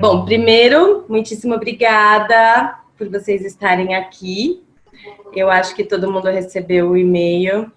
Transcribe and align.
Bom, 0.00 0.24
primeiro, 0.24 1.04
muitíssimo 1.08 1.54
obrigada 1.54 2.78
por 2.98 3.08
vocês 3.08 3.44
estarem 3.44 3.94
aqui. 3.94 4.60
Eu 5.32 5.48
acho 5.50 5.74
que 5.74 5.84
todo 5.84 6.12
mundo 6.12 6.28
recebeu 6.28 6.90
o 6.90 6.96
e-mail 6.96 7.72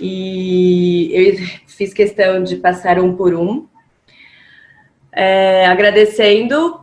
e 0.00 1.10
eu 1.12 1.36
fiz 1.66 1.92
questão 1.92 2.42
de 2.42 2.56
passar 2.56 2.98
um 2.98 3.14
por 3.14 3.34
um, 3.34 3.66
é, 5.12 5.66
agradecendo, 5.66 6.80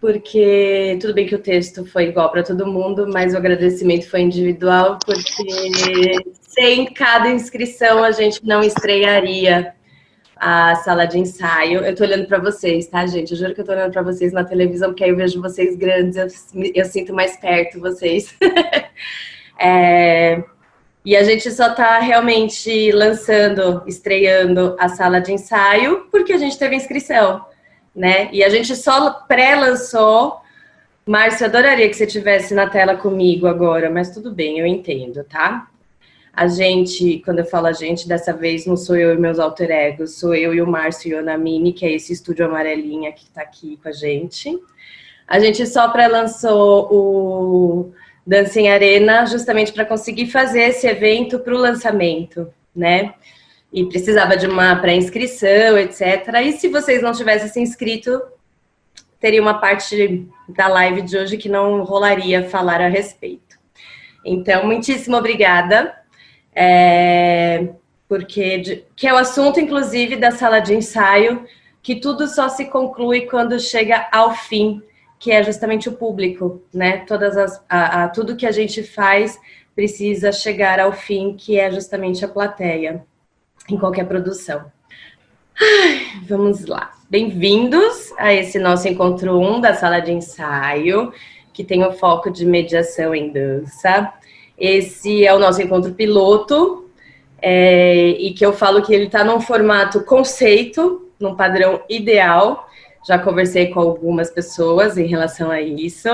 porque 0.00 0.98
tudo 1.00 1.14
bem 1.14 1.26
que 1.26 1.34
o 1.34 1.40
texto 1.40 1.84
foi 1.84 2.08
igual 2.08 2.30
para 2.30 2.42
todo 2.42 2.66
mundo, 2.66 3.08
mas 3.12 3.34
o 3.34 3.36
agradecimento 3.36 4.08
foi 4.08 4.20
individual, 4.20 4.98
porque 5.04 6.16
sem 6.40 6.86
cada 6.86 7.30
inscrição 7.30 8.02
a 8.02 8.10
gente 8.10 8.44
não 8.44 8.62
estrearia 8.62 9.74
a 10.36 10.74
sala 10.76 11.06
de 11.06 11.18
ensaio. 11.18 11.80
Eu 11.80 11.94
tô 11.94 12.04
olhando 12.04 12.26
para 12.26 12.38
vocês, 12.38 12.86
tá, 12.86 13.06
gente? 13.06 13.32
Eu 13.32 13.38
juro 13.38 13.54
que 13.54 13.60
eu 13.62 13.64
tô 13.64 13.72
olhando 13.72 13.92
para 13.92 14.02
vocês 14.02 14.32
na 14.32 14.44
televisão, 14.44 14.90
porque 14.90 15.04
aí 15.04 15.10
eu 15.10 15.16
vejo 15.16 15.40
vocês 15.40 15.76
grandes, 15.76 16.16
eu, 16.16 16.26
eu 16.74 16.84
sinto 16.84 17.14
mais 17.14 17.36
perto 17.38 17.80
vocês. 17.80 18.34
é, 19.58 20.42
e 21.06 21.14
a 21.14 21.22
gente 21.22 21.48
só 21.52 21.68
está 21.68 22.00
realmente 22.00 22.90
lançando, 22.90 23.80
estreando 23.86 24.74
a 24.76 24.88
sala 24.88 25.20
de 25.20 25.32
ensaio, 25.32 26.08
porque 26.10 26.32
a 26.32 26.36
gente 26.36 26.58
teve 26.58 26.74
inscrição, 26.74 27.46
né? 27.94 28.28
E 28.32 28.42
a 28.42 28.48
gente 28.48 28.74
só 28.74 29.12
pré-lançou. 29.12 30.40
Márcio, 31.06 31.46
adoraria 31.46 31.88
que 31.88 31.94
você 31.94 32.08
tivesse 32.08 32.52
na 32.54 32.68
tela 32.68 32.96
comigo 32.96 33.46
agora, 33.46 33.88
mas 33.88 34.10
tudo 34.10 34.32
bem, 34.32 34.58
eu 34.58 34.66
entendo, 34.66 35.22
tá? 35.22 35.68
A 36.32 36.48
gente, 36.48 37.22
quando 37.24 37.38
eu 37.38 37.44
falo 37.44 37.68
a 37.68 37.72
gente, 37.72 38.08
dessa 38.08 38.32
vez 38.32 38.66
não 38.66 38.76
sou 38.76 38.96
eu 38.96 39.14
e 39.14 39.16
meus 39.16 39.38
alter 39.38 39.70
egos, 39.70 40.18
sou 40.18 40.34
eu 40.34 40.52
e 40.52 40.60
o 40.60 40.66
Márcio 40.66 41.12
Ionamini, 41.12 41.72
que 41.72 41.86
é 41.86 41.92
esse 41.92 42.12
estúdio 42.12 42.46
amarelinha 42.46 43.12
que 43.12 43.22
está 43.22 43.42
aqui 43.42 43.78
com 43.80 43.88
a 43.88 43.92
gente. 43.92 44.58
A 45.28 45.38
gente 45.38 45.64
só 45.68 45.88
pré-lançou 45.88 46.88
o 46.92 47.94
Dança 48.26 48.60
em 48.60 48.68
Arena, 48.68 49.24
justamente 49.24 49.72
para 49.72 49.84
conseguir 49.84 50.26
fazer 50.26 50.62
esse 50.62 50.86
evento 50.86 51.38
para 51.38 51.54
o 51.54 51.58
lançamento, 51.58 52.52
né? 52.74 53.14
E 53.72 53.84
precisava 53.84 54.36
de 54.36 54.48
uma 54.48 54.74
pré-inscrição, 54.76 55.78
etc. 55.78 56.26
E 56.44 56.52
se 56.52 56.68
vocês 56.68 57.00
não 57.00 57.12
tivessem 57.12 57.48
se 57.48 57.60
inscrito, 57.60 58.20
teria 59.20 59.40
uma 59.40 59.54
parte 59.54 60.26
da 60.48 60.66
live 60.66 61.02
de 61.02 61.16
hoje 61.16 61.36
que 61.36 61.48
não 61.48 61.84
rolaria 61.84 62.48
falar 62.48 62.80
a 62.80 62.88
respeito. 62.88 63.56
Então, 64.24 64.66
muitíssimo 64.66 65.16
obrigada, 65.16 65.94
é, 66.52 67.68
porque 68.08 68.58
de, 68.58 68.84
que 68.96 69.06
é 69.06 69.14
o 69.14 69.18
assunto, 69.18 69.60
inclusive, 69.60 70.16
da 70.16 70.32
sala 70.32 70.58
de 70.58 70.74
ensaio, 70.74 71.44
que 71.80 71.94
tudo 71.94 72.26
só 72.26 72.48
se 72.48 72.64
conclui 72.64 73.22
quando 73.22 73.60
chega 73.60 74.08
ao 74.10 74.34
fim 74.34 74.82
que 75.26 75.32
é 75.32 75.42
justamente 75.42 75.88
o 75.88 75.92
público, 75.92 76.62
né? 76.72 76.98
Todas 76.98 77.36
as, 77.36 77.60
a, 77.68 78.04
a, 78.04 78.08
tudo 78.08 78.36
que 78.36 78.46
a 78.46 78.52
gente 78.52 78.84
faz 78.84 79.36
precisa 79.74 80.30
chegar 80.30 80.78
ao 80.78 80.92
fim, 80.92 81.34
que 81.36 81.58
é 81.58 81.68
justamente 81.68 82.24
a 82.24 82.28
plateia, 82.28 83.04
em 83.68 83.76
qualquer 83.76 84.06
produção. 84.06 84.66
Ai, 85.60 86.22
vamos 86.28 86.64
lá. 86.66 86.92
Bem-vindos 87.10 88.12
a 88.16 88.32
esse 88.32 88.56
nosso 88.60 88.86
encontro 88.86 89.36
1 89.36 89.60
da 89.60 89.74
sala 89.74 89.98
de 89.98 90.12
ensaio, 90.12 91.12
que 91.52 91.64
tem 91.64 91.84
o 91.84 91.90
foco 91.90 92.30
de 92.30 92.46
mediação 92.46 93.12
em 93.12 93.32
dança. 93.32 94.12
Esse 94.56 95.26
é 95.26 95.34
o 95.34 95.40
nosso 95.40 95.60
encontro 95.60 95.92
piloto, 95.92 96.88
é, 97.42 98.10
e 98.10 98.32
que 98.32 98.46
eu 98.46 98.52
falo 98.52 98.80
que 98.80 98.94
ele 98.94 99.06
está 99.06 99.24
num 99.24 99.40
formato 99.40 100.04
conceito, 100.04 101.10
num 101.18 101.34
padrão 101.34 101.82
ideal, 101.88 102.68
já 103.06 103.18
conversei 103.18 103.68
com 103.68 103.80
algumas 103.80 104.30
pessoas 104.30 104.98
em 104.98 105.06
relação 105.06 105.50
a 105.50 105.60
isso, 105.60 106.08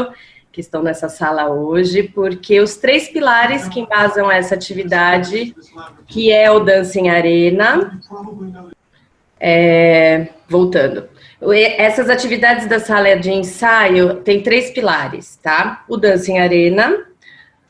que 0.53 0.61
estão 0.61 0.83
nessa 0.83 1.09
sala 1.09 1.49
hoje, 1.49 2.03
porque 2.03 2.61
os 2.61 2.77
três 2.77 3.09
pilares 3.09 3.67
que 3.69 3.81
embasam 3.81 4.31
essa 4.31 4.55
atividade, 4.55 5.55
que 6.07 6.31
é 6.31 6.51
o 6.51 6.61
Dancing 6.61 7.09
Arena, 7.09 7.99
é, 9.41 10.29
voltando. 10.47 11.09
Essas 11.79 12.11
atividades 12.11 12.69
da 12.69 12.79
sala 12.79 13.17
de 13.17 13.33
ensaio 13.33 14.17
tem 14.17 14.43
três 14.43 14.71
pilares, 14.71 15.37
tá? 15.43 15.85
O 15.89 15.97
Dancing 15.97 16.39
Arena, 16.39 17.07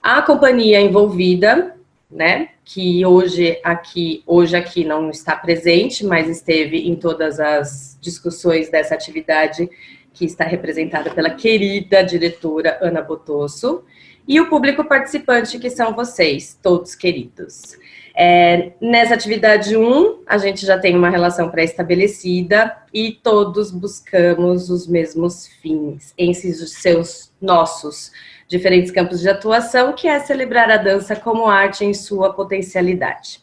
a 0.03 0.21
companhia 0.21 0.81
envolvida, 0.81 1.77
né? 2.13 2.51
Que 2.65 3.05
hoje 3.05 3.59
aqui, 3.65 4.23
hoje 4.27 4.55
aqui 4.55 4.85
não 4.85 5.11
está 5.11 5.35
presente, 5.35 6.05
mas 6.05 6.29
esteve 6.29 6.89
em 6.89 6.95
todas 6.95 7.41
as 7.41 7.99
discussões 8.01 8.71
dessa 8.71 8.95
atividade 8.95 9.69
que 10.13 10.27
está 10.27 10.45
representada 10.45 11.11
pela 11.11 11.31
querida 11.31 12.03
diretora 12.03 12.79
Ana 12.83 13.01
Botosso 13.01 13.83
e 14.29 14.41
o 14.41 14.49
público 14.49 14.85
participante 14.85 15.59
que 15.59 15.71
são 15.71 15.95
vocês, 15.95 16.59
todos 16.63 16.95
queridos. 16.95 17.77
É, 18.15 18.73
nessa 18.79 19.15
atividade 19.15 19.75
1, 19.75 20.23
a 20.27 20.37
gente 20.37 20.67
já 20.67 20.79
tem 20.79 20.95
uma 20.95 21.09
relação 21.09 21.51
pré-estabelecida 21.51 22.77
e 22.93 23.13
todos 23.13 23.71
buscamos 23.71 24.69
os 24.69 24.87
mesmos 24.87 25.47
fins 25.63 26.13
em 26.19 26.35
seus 26.35 27.33
nossos 27.41 28.13
diferentes 28.53 28.91
campos 28.91 29.21
de 29.21 29.31
atuação, 29.31 29.95
que 29.95 30.07
é 30.07 30.21
celebrar 30.21 30.71
a 30.71 30.77
dança 30.77 31.17
como 31.17 31.47
arte 31.47 31.87
em 31.87 31.95
sua 31.95 32.35
potencialidade. 32.35 33.41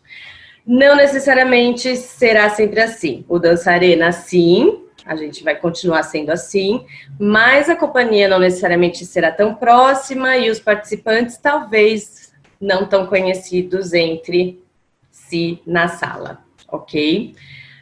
Não 0.66 0.96
necessariamente 0.96 1.98
será 1.98 2.48
sempre 2.52 2.80
assim. 2.80 3.26
O 3.28 3.40
Dança 3.40 3.72
Arena, 3.72 4.12
sim, 4.12 4.84
a 5.04 5.16
gente 5.16 5.44
vai 5.44 5.56
continuar 5.56 6.04
sendo 6.04 6.30
assim, 6.30 6.86
mas 7.20 7.68
a 7.70 7.76
companhia 7.76 8.28
não 8.28 8.38
necessariamente 8.38 9.04
será 9.04 9.32
tão 9.32 9.56
próxima 9.56 10.38
e 10.38 10.52
os 10.52 10.60
participantes 10.60 11.38
talvez 11.38 12.32
não 12.62 12.86
tão 12.86 13.08
conhecidos 13.08 13.94
entre 13.94 14.64
si 15.10 15.60
na 15.66 15.88
sala, 15.88 16.44
ok? 16.68 17.34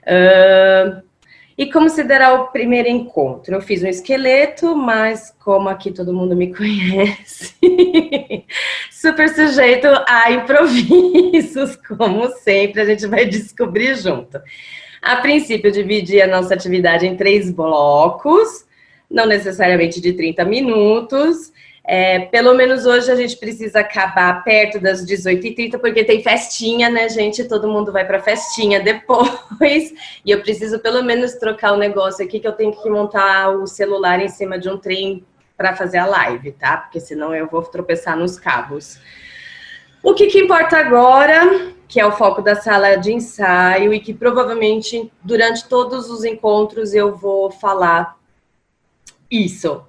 Uh, 0.03 1.06
E 1.57 1.65
como 1.71 1.89
se 1.89 2.03
dará 2.03 2.33
o 2.35 2.47
primeiro 2.49 2.87
encontro? 2.87 3.55
Eu 3.55 3.61
fiz 3.61 3.81
um 3.81 3.87
esqueleto, 3.87 4.75
mas 4.75 5.35
como 5.39 5.67
aqui 5.67 5.91
todo 5.91 6.13
mundo 6.13 6.35
me 6.35 6.53
conhece, 6.55 7.55
super 8.91 9.27
sujeito 9.29 9.87
a 10.07 10.31
improvisos, 10.31 11.75
como 11.75 12.29
sempre, 12.29 12.81
a 12.81 12.85
gente 12.85 13.07
vai 13.07 13.25
descobrir 13.25 13.95
junto. 13.95 14.39
A 15.01 15.15
princípio, 15.15 15.69
eu 15.69 15.73
dividi 15.73 16.21
a 16.21 16.27
nossa 16.27 16.53
atividade 16.53 17.07
em 17.07 17.15
três 17.15 17.49
blocos, 17.49 18.65
não 19.09 19.25
necessariamente 19.25 19.99
de 19.99 20.13
30 20.13 20.45
minutos, 20.45 21.51
é, 21.89 22.19
pelo 22.25 22.53
menos 22.53 22.85
hoje 22.85 23.09
a 23.09 23.15
gente 23.15 23.37
precisa 23.37 23.79
acabar 23.79 24.43
perto 24.43 24.77
das 24.77 25.05
18h30, 25.05 25.79
porque 25.79 26.03
tem 26.03 26.21
festinha, 26.21 26.89
né, 26.89 27.07
gente? 27.07 27.45
Todo 27.45 27.69
mundo 27.69 27.93
vai 27.93 28.05
para 28.05 28.19
festinha 28.19 28.81
depois. 28.81 29.93
E 30.25 30.31
eu 30.31 30.41
preciso 30.41 30.79
pelo 30.79 31.01
menos 31.01 31.35
trocar 31.35 31.71
o 31.71 31.77
negócio 31.77 32.25
aqui, 32.25 32.41
que 32.41 32.47
eu 32.47 32.51
tenho 32.51 32.73
que 32.73 32.89
montar 32.89 33.49
o 33.51 33.65
celular 33.65 34.19
em 34.19 34.27
cima 34.27 34.59
de 34.59 34.67
um 34.69 34.77
trem 34.77 35.25
para 35.55 35.73
fazer 35.73 35.99
a 35.99 36.05
live, 36.05 36.51
tá? 36.51 36.75
Porque 36.75 36.99
senão 36.99 37.33
eu 37.33 37.47
vou 37.47 37.61
tropeçar 37.61 38.17
nos 38.17 38.37
cabos. 38.37 38.99
O 40.03 40.13
que, 40.13 40.27
que 40.27 40.39
importa 40.39 40.77
agora, 40.77 41.71
que 41.87 42.01
é 42.01 42.05
o 42.05 42.11
foco 42.11 42.41
da 42.41 42.55
sala 42.55 42.97
de 42.97 43.13
ensaio, 43.13 43.93
e 43.93 44.01
que 44.01 44.13
provavelmente 44.13 45.09
durante 45.23 45.65
todos 45.69 46.09
os 46.09 46.25
encontros 46.25 46.93
eu 46.93 47.15
vou 47.15 47.49
falar 47.49 48.17
isso 49.31 49.86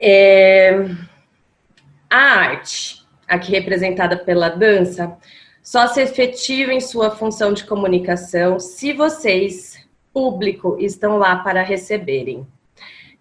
é, 0.00 0.88
a 2.10 2.16
arte, 2.16 3.04
aqui 3.26 3.50
representada 3.52 4.16
pela 4.16 4.48
dança, 4.48 5.16
só 5.62 5.88
se 5.88 6.00
efetiva 6.00 6.72
em 6.72 6.80
sua 6.80 7.10
função 7.10 7.52
de 7.52 7.64
comunicação 7.64 8.60
se 8.60 8.92
vocês, 8.92 9.78
público, 10.12 10.76
estão 10.78 11.16
lá 11.16 11.36
para 11.36 11.62
receberem. 11.62 12.46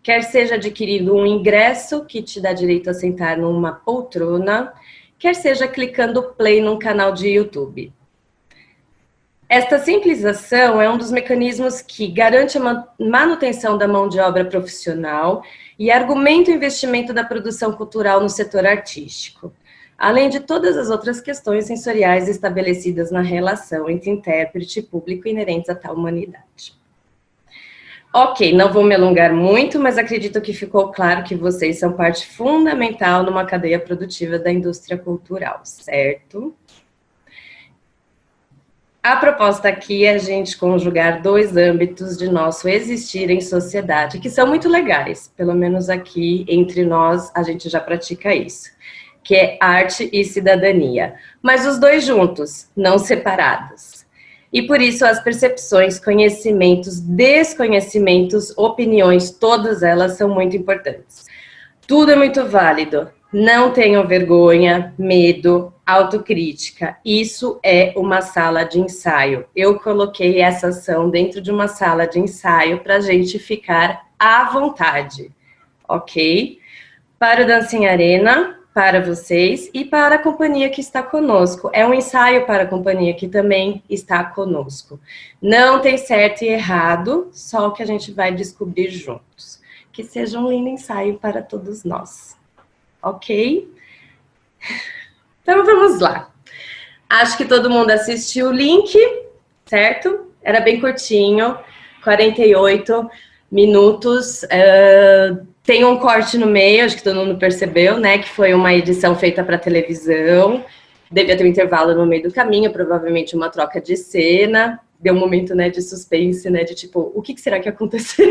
Quer 0.02 0.24
seja 0.24 0.56
adquirindo 0.56 1.16
um 1.16 1.26
ingresso 1.26 2.04
que 2.04 2.22
te 2.22 2.42
dá 2.42 2.52
direito 2.52 2.90
a 2.90 2.94
sentar 2.94 3.38
numa 3.38 3.72
poltrona, 3.72 4.74
quer 5.18 5.34
seja 5.34 5.68
clicando 5.68 6.34
play 6.34 6.62
num 6.62 6.78
canal 6.78 7.14
de 7.14 7.30
YouTube. 7.30 7.94
Esta 9.48 9.80
simples 9.80 10.26
ação 10.26 10.82
é 10.82 10.90
um 10.90 10.98
dos 10.98 11.12
mecanismos 11.12 11.82
que 11.82 12.08
garante 12.08 12.58
a 12.58 12.88
manutenção 13.00 13.78
da 13.78 13.88
mão 13.88 14.10
de 14.10 14.20
obra 14.20 14.44
profissional 14.44 15.44
e 15.78 15.92
argumenta 15.92 16.52
o 16.52 16.54
investimento 16.54 17.14
da 17.14 17.24
produção 17.24 17.74
cultural 17.74 18.22
no 18.22 18.30
setor 18.30 18.66
artístico, 18.66 19.54
além 19.98 20.30
de 20.30 20.40
todas 20.40 20.78
as 20.78 20.90
outras 20.90 21.22
questões 21.22 21.66
sensoriais 21.66 22.28
estabelecidas 22.28 23.12
na 23.12 23.22
relação 23.22 23.90
entre 23.90 24.10
intérprete 24.10 24.80
e 24.80 24.84
público 24.84 25.28
inerentes 25.28 25.70
a 25.70 25.76
tal 25.76 25.96
humanidade. 25.96 26.74
Ok, 28.16 28.54
não 28.54 28.72
vou 28.72 28.84
me 28.84 28.94
alongar 28.94 29.34
muito, 29.34 29.80
mas 29.80 29.98
acredito 29.98 30.40
que 30.40 30.54
ficou 30.54 30.92
claro 30.92 31.24
que 31.24 31.34
vocês 31.36 31.80
são 31.80 31.94
parte 31.94 32.28
fundamental 32.28 33.24
numa 33.24 33.44
cadeia 33.44 33.80
produtiva 33.80 34.38
da 34.38 34.52
indústria 34.52 34.96
cultural, 35.00 35.62
certo? 35.64 36.54
A 39.04 39.18
proposta 39.18 39.68
aqui 39.68 40.06
é 40.06 40.12
a 40.12 40.18
gente 40.18 40.58
conjugar 40.58 41.22
dois 41.22 41.58
âmbitos 41.58 42.18
de 42.18 42.30
nosso 42.32 42.70
existir 42.70 43.30
em 43.30 43.42
sociedade, 43.42 44.18
que 44.18 44.30
são 44.30 44.48
muito 44.48 44.70
legais, 44.70 45.30
pelo 45.36 45.54
menos 45.54 45.90
aqui 45.90 46.46
entre 46.48 46.86
nós 46.86 47.30
a 47.36 47.44
gente 47.44 47.68
já 47.68 47.82
pratica 47.82 48.34
isso, 48.34 48.70
que 49.22 49.36
é 49.36 49.58
arte 49.60 50.10
e 50.14 50.24
cidadania, 50.24 51.16
mas 51.42 51.68
os 51.68 51.78
dois 51.78 52.06
juntos, 52.06 52.70
não 52.78 52.98
separados. 52.98 54.06
E 54.54 54.62
por 54.62 54.80
isso 54.80 55.06
as 55.06 55.22
percepções, 55.22 56.00
conhecimentos, 56.00 57.02
desconhecimentos, 57.02 58.58
opiniões, 58.58 59.32
todas 59.32 59.84
elas 59.84 60.14
são 60.14 60.30
muito 60.30 60.56
importantes. 60.56 61.26
Tudo 61.86 62.14
é 62.14 62.16
muito 62.16 62.46
válido, 62.46 63.10
não 63.34 63.72
tenham 63.72 64.06
vergonha, 64.06 64.94
medo, 64.96 65.74
autocrítica. 65.84 66.98
Isso 67.04 67.60
é 67.64 67.92
uma 67.98 68.22
sala 68.22 68.64
de 68.64 68.80
ensaio. 68.80 69.46
Eu 69.56 69.80
coloquei 69.80 70.40
essa 70.40 70.68
ação 70.68 71.10
dentro 71.10 71.42
de 71.42 71.50
uma 71.50 71.68
sala 71.68 72.06
de 72.06 72.20
ensaio 72.20 72.82
para 72.82 72.98
a 72.98 73.02
gente 73.02 73.40
ficar 73.40 74.08
à 74.20 74.44
vontade, 74.52 75.32
ok? 75.90 76.60
Para 77.18 77.44
o 77.44 77.48
Dancing 77.48 77.88
Arena, 77.88 78.60
para 78.72 79.02
vocês 79.02 79.70
e 79.74 79.84
para 79.84 80.16
a 80.16 80.20
companhia 80.20 80.70
que 80.70 80.82
está 80.82 81.02
conosco. 81.02 81.72
É 81.74 81.86
um 81.86 81.94
ensaio 81.94 82.46
para 82.46 82.64
a 82.64 82.68
companhia 82.68 83.16
que 83.16 83.28
também 83.28 83.84
está 83.90 84.24
conosco. 84.24 85.00
Não 85.42 85.82
tem 85.82 85.98
certo 85.98 86.44
e 86.44 86.50
errado, 86.50 87.30
só 87.32 87.68
o 87.68 87.72
que 87.72 87.82
a 87.82 87.88
gente 87.88 88.12
vai 88.12 88.32
descobrir 88.32 88.90
juntos. 88.92 89.60
Que 89.92 90.04
seja 90.04 90.40
um 90.40 90.50
lindo 90.50 90.70
ensaio 90.70 91.16
para 91.18 91.42
todos 91.42 91.84
nós 91.84 92.43
ok? 93.04 93.68
Então 95.42 95.66
vamos 95.66 96.00
lá. 96.00 96.30
Acho 97.10 97.38
que 97.38 97.46
todo 97.46 97.70
mundo 97.70 97.92
assistiu 97.92 98.48
o 98.48 98.52
link, 98.52 98.98
certo? 99.66 100.32
Era 100.42 100.62
bem 100.62 100.80
curtinho, 100.80 101.58
48 102.04 103.10
minutos. 103.52 104.44
Uh, 104.44 105.46
tem 105.64 105.86
um 105.86 105.98
corte 105.98 106.38
no 106.38 106.48
meio, 106.48 106.86
acho 106.86 106.98
que 106.98 107.04
todo 107.04 107.18
mundo 107.18 107.38
percebeu, 107.38 108.00
né? 108.00 108.18
Que 108.18 108.30
foi 108.30 108.54
uma 108.54 108.74
edição 108.74 109.16
feita 109.16 109.44
para 109.44 109.58
televisão. 109.58 110.66
Devia 111.12 111.38
ter 111.38 111.44
um 111.44 111.48
intervalo 111.48 111.94
no 111.94 112.06
meio 112.06 112.24
do 112.24 112.34
caminho, 112.34 112.72
provavelmente 112.72 113.36
uma 113.36 113.50
troca 113.50 113.80
de 113.80 113.96
cena. 113.96 114.80
Deu 115.00 115.14
um 115.14 115.20
momento, 115.20 115.54
né, 115.54 115.70
de 115.70 115.82
suspense, 115.82 116.50
né, 116.50 116.64
de 116.64 116.74
tipo, 116.74 117.12
o 117.14 117.22
que, 117.22 117.38
será 117.38 117.60
que 117.60 117.68
aconteceu? 117.68 118.26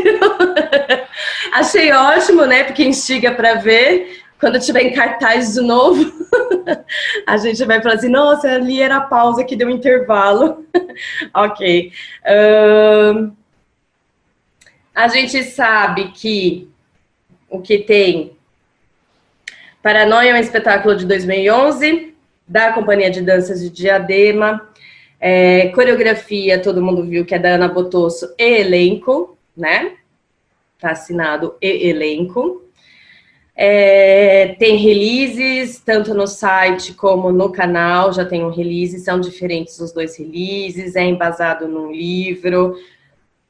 Achei 1.53 1.91
ótimo, 1.91 2.47
né, 2.47 2.63
porque 2.63 2.83
instiga 2.83 3.31
para 3.31 3.53
ver 3.53 4.22
quando 4.39 4.59
tiver 4.59 4.81
em 4.81 4.93
cartaz 4.93 5.53
de 5.53 5.61
novo, 5.61 6.11
a 7.25 7.37
gente 7.37 7.63
vai 7.65 7.81
falar 7.81 7.95
assim, 7.95 8.09
nossa, 8.09 8.49
ali 8.49 8.81
era 8.81 8.97
a 8.97 9.01
pausa 9.01 9.43
que 9.43 9.55
deu 9.55 9.67
um 9.67 9.71
intervalo. 9.71 10.65
ok. 11.33 11.91
Uh, 12.23 13.31
a 14.93 15.07
gente 15.07 15.43
sabe 15.43 16.11
que 16.11 16.69
o 17.49 17.61
que 17.61 17.79
tem 17.79 18.35
Paranoia 19.83 20.29
é 20.29 20.33
um 20.33 20.37
espetáculo 20.37 20.95
de 20.95 21.05
2011, 21.05 22.15
da 22.47 22.71
Companhia 22.71 23.11
de 23.11 23.21
Danças 23.21 23.59
de 23.59 23.69
Diadema. 23.69 24.69
É, 25.19 25.67
coreografia, 25.69 26.61
todo 26.61 26.81
mundo 26.81 27.03
viu 27.03 27.25
que 27.25 27.35
é 27.35 27.39
da 27.39 27.55
Ana 27.55 27.67
Botosso 27.67 28.33
e 28.39 28.61
elenco, 28.61 29.37
né? 29.55 29.97
Tá 30.79 30.91
assinado 30.91 31.55
e 31.61 31.89
elenco. 31.89 32.62
É, 33.55 34.55
tem 34.57 34.77
releases, 34.77 35.79
tanto 35.79 36.13
no 36.13 36.25
site 36.25 36.93
como 36.93 37.31
no 37.31 37.51
canal, 37.51 38.11
já 38.11 38.25
tem 38.25 38.43
um 38.43 38.49
release, 38.49 38.99
são 38.99 39.19
diferentes 39.19 39.79
os 39.79 39.91
dois 39.91 40.17
releases, 40.17 40.95
é 40.95 41.03
embasado 41.03 41.67
num 41.67 41.91
livro, 41.91 42.75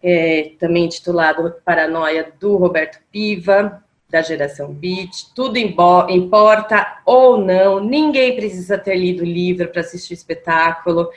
é, 0.01 0.51
também 0.59 0.89
titulado 0.89 1.55
Paranoia, 1.63 2.33
do 2.37 2.57
Roberto 2.57 2.99
Piva, 3.11 3.81
da 4.09 4.21
geração 4.21 4.71
Beat, 4.71 5.33
tudo 5.33 5.57
importa 5.57 7.01
ou 7.05 7.37
não, 7.37 7.79
ninguém 7.79 8.35
precisa 8.35 8.77
ter 8.77 8.95
lido 8.95 9.23
o 9.23 9.25
livro 9.25 9.69
para 9.69 9.81
assistir 9.81 10.13
o 10.13 10.15
espetáculo, 10.15 11.09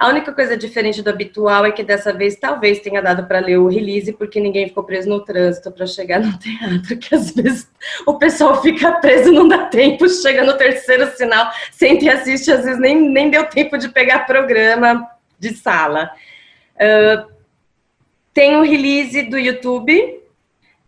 a 0.00 0.08
única 0.08 0.32
coisa 0.32 0.56
diferente 0.56 1.02
do 1.02 1.10
habitual 1.10 1.66
é 1.66 1.72
que 1.72 1.82
dessa 1.82 2.10
vez 2.10 2.34
talvez 2.34 2.78
tenha 2.78 3.02
dado 3.02 3.26
para 3.26 3.38
ler 3.38 3.58
o 3.58 3.68
release, 3.68 4.10
porque 4.14 4.40
ninguém 4.40 4.66
ficou 4.66 4.82
preso 4.82 5.06
no 5.10 5.22
trânsito 5.22 5.70
para 5.70 5.86
chegar 5.86 6.18
no 6.18 6.38
teatro, 6.38 6.96
que 6.96 7.14
às 7.14 7.30
vezes 7.32 7.70
o 8.06 8.14
pessoal 8.16 8.62
fica 8.62 8.92
preso, 8.92 9.30
não 9.30 9.46
dá 9.46 9.66
tempo, 9.66 10.08
chega 10.08 10.42
no 10.42 10.56
terceiro 10.56 11.06
sinal, 11.14 11.52
sente 11.70 12.06
e 12.06 12.08
assiste, 12.08 12.50
às 12.50 12.64
vezes 12.64 12.80
nem, 12.80 12.98
nem 13.10 13.28
deu 13.28 13.44
tempo 13.44 13.76
de 13.76 13.90
pegar 13.90 14.20
programa 14.20 15.06
de 15.38 15.54
sala. 15.54 16.10
Uh, 16.76 17.30
tem 18.32 18.56
o 18.56 18.62
release 18.62 19.20
do 19.24 19.36
YouTube. 19.36 19.92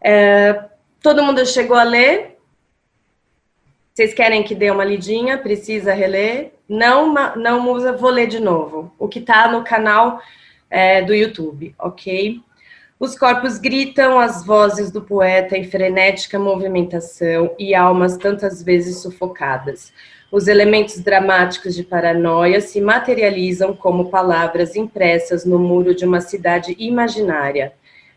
Uh, 0.00 0.70
todo 1.02 1.22
mundo 1.22 1.44
chegou 1.44 1.76
a 1.76 1.82
ler? 1.82 2.38
Vocês 3.92 4.14
querem 4.14 4.42
que 4.42 4.54
dê 4.54 4.70
uma 4.70 4.86
lidinha? 4.86 5.36
Precisa 5.36 5.92
reler? 5.92 6.54
Não, 6.72 7.12
não 7.36 7.64
vou 7.98 8.10
ler 8.10 8.26
de 8.26 8.40
novo. 8.40 8.90
O 8.98 9.06
que 9.06 9.18
está 9.18 9.46
no 9.52 9.62
canal 9.62 10.22
é, 10.70 11.02
do 11.02 11.14
YouTube, 11.14 11.74
ok? 11.78 12.40
Os 12.98 13.14
corpos 13.14 13.58
gritam 13.58 14.18
as 14.18 14.42
vozes 14.46 14.90
do 14.90 15.02
poeta 15.02 15.54
em 15.54 15.64
frenética 15.64 16.38
movimentação 16.38 17.54
e 17.58 17.74
almas 17.74 18.16
tantas 18.16 18.62
vezes 18.62 19.02
sufocadas. 19.02 19.92
Os 20.30 20.48
elementos 20.48 20.98
dramáticos 20.98 21.74
de 21.74 21.84
paranoia 21.84 22.58
se 22.62 22.80
materializam 22.80 23.76
como 23.76 24.08
palavras 24.08 24.74
impressas 24.74 25.44
no 25.44 25.58
muro 25.58 25.94
de 25.94 26.06
uma 26.06 26.22
cidade 26.22 26.74
imaginária 26.78 27.74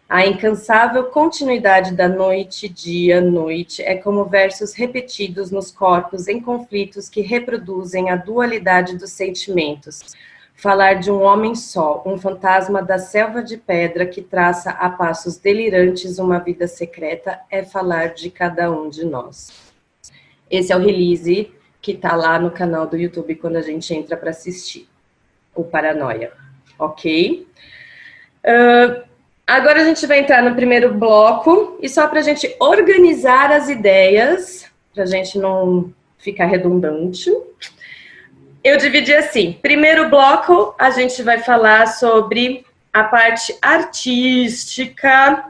a 0.07 0.25
incansável 0.25 1.05
continuidade 1.05 1.95
da 1.95 2.07
noite, 2.07 2.69
dia, 2.69 3.19
noite 3.19 3.81
é 3.81 3.95
como 3.95 4.25
versos 4.25 4.73
repetidos 4.73 5.49
nos 5.49 5.71
corpos 5.71 6.27
em 6.27 6.39
conflitos 6.39 7.09
que 7.09 7.21
reproduzem 7.21 8.11
a 8.11 8.15
dualidade 8.15 8.97
dos 8.97 9.11
sentimentos. 9.11 10.15
Falar 10.53 10.93
de 10.95 11.11
um 11.11 11.21
homem 11.21 11.55
só, 11.55 12.03
um 12.05 12.17
fantasma 12.19 12.83
da 12.83 12.99
selva 12.99 13.43
de 13.43 13.57
pedra 13.57 14.05
que 14.05 14.21
traça 14.21 14.69
a 14.69 14.89
passos 14.89 15.37
delirantes 15.37 16.19
uma 16.19 16.39
vida 16.39 16.67
secreta, 16.67 17.41
é 17.49 17.63
falar 17.63 18.13
de 18.13 18.29
cada 18.29 18.71
um 18.71 18.89
de 18.89 19.03
nós. 19.03 19.51
Esse 20.49 20.71
é 20.71 20.77
o 20.77 20.79
release 20.79 21.51
que 21.81 21.91
está 21.91 22.15
lá 22.15 22.39
no 22.39 22.51
canal 22.51 22.85
do 22.85 22.95
YouTube 22.95 23.35
quando 23.35 23.57
a 23.57 23.61
gente 23.61 23.93
entra 23.93 24.15
para 24.15 24.29
assistir 24.29 24.87
o 25.53 25.63
Paranoia, 25.63 26.31
ok? 26.77 27.47
Uh, 28.43 29.14
agora 29.45 29.81
a 29.81 29.85
gente 29.85 30.05
vai 30.07 30.19
entrar 30.19 30.41
no 30.41 30.55
primeiro 30.55 30.93
bloco 30.93 31.77
e 31.81 31.89
só 31.89 32.07
para 32.07 32.19
a 32.19 32.23
gente 32.23 32.55
organizar 32.59 33.51
as 33.51 33.69
ideias, 33.69 34.65
para 34.93 35.03
a 35.03 35.07
gente 35.07 35.37
não 35.37 35.93
ficar 36.17 36.45
redundante 36.45 37.31
eu 38.65 38.79
dividi 38.79 39.13
assim: 39.13 39.53
primeiro 39.61 40.09
bloco, 40.09 40.73
a 40.79 40.89
gente 40.89 41.21
vai 41.21 41.37
falar 41.37 41.85
sobre 41.85 42.65
a 42.91 43.03
parte 43.03 43.55
artística, 43.61 45.45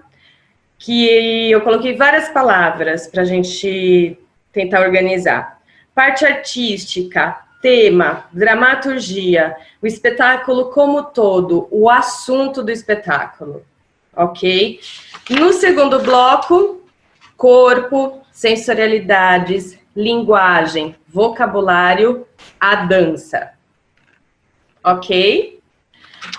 que 0.78 1.50
eu 1.50 1.62
coloquei 1.62 1.96
várias 1.96 2.28
palavras 2.28 3.08
para 3.08 3.22
a 3.22 3.26
gente 3.26 4.20
tentar 4.52 4.82
organizar. 4.82 5.62
Parte 5.94 6.26
artística, 6.26 7.40
tema, 7.62 8.26
dramaturgia, 8.34 9.56
o 9.82 9.88
espetáculo 9.88 10.72
como 10.72 11.04
todo, 11.04 11.70
o 11.72 11.90
assunto 11.90 12.62
do 12.62 12.70
espetáculo, 12.70 13.64
ok? 14.16 14.80
No 15.30 15.54
segundo 15.54 16.00
bloco, 16.00 16.82
corpo, 17.36 18.22
sensorialidades, 18.32 19.78
linguagem, 19.96 20.96
vocabulário, 21.08 22.28
a 22.60 22.76
dança. 22.76 23.54
Ok? 24.84 25.60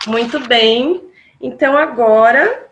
Muito 0.06 0.40
bem. 0.40 1.02
Então, 1.40 1.76
agora, 1.76 2.68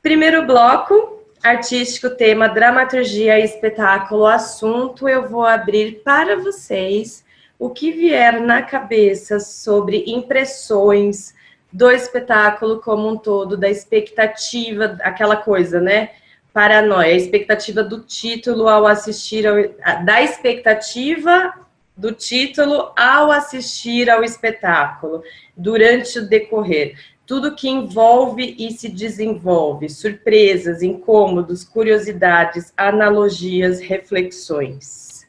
primeiro 0.00 0.46
bloco, 0.46 1.22
artístico, 1.42 2.10
tema, 2.10 2.48
dramaturgia, 2.48 3.38
espetáculo, 3.38 4.26
assunto, 4.26 5.08
eu 5.08 5.28
vou 5.28 5.44
abrir 5.44 6.02
para 6.04 6.36
vocês 6.36 7.24
o 7.58 7.70
que 7.70 7.92
vier 7.92 8.40
na 8.40 8.62
cabeça 8.62 9.38
sobre 9.38 10.04
impressões 10.06 11.34
do 11.72 11.90
espetáculo 11.90 12.80
como 12.80 13.08
um 13.08 13.16
todo, 13.16 13.56
da 13.56 13.70
expectativa, 13.70 14.98
aquela 15.00 15.36
coisa, 15.36 15.80
né? 15.80 16.10
Paranoia, 16.52 17.14
a 17.14 17.16
expectativa 17.16 17.82
do 17.82 18.00
título 18.00 18.68
ao 18.68 18.86
assistir 18.86 19.46
ao, 19.46 19.56
da 20.04 20.22
expectativa 20.22 21.54
do 21.96 22.12
título 22.12 22.92
ao 22.96 23.30
assistir 23.30 24.10
ao 24.10 24.24
espetáculo, 24.24 25.22
durante 25.56 26.18
o 26.18 26.28
decorrer. 26.28 26.98
Tudo 27.26 27.54
que 27.54 27.68
envolve 27.68 28.56
e 28.58 28.72
se 28.72 28.88
desenvolve, 28.88 29.88
surpresas, 29.88 30.82
incômodos, 30.82 31.64
curiosidades, 31.64 32.72
analogias, 32.76 33.80
reflexões. 33.80 35.26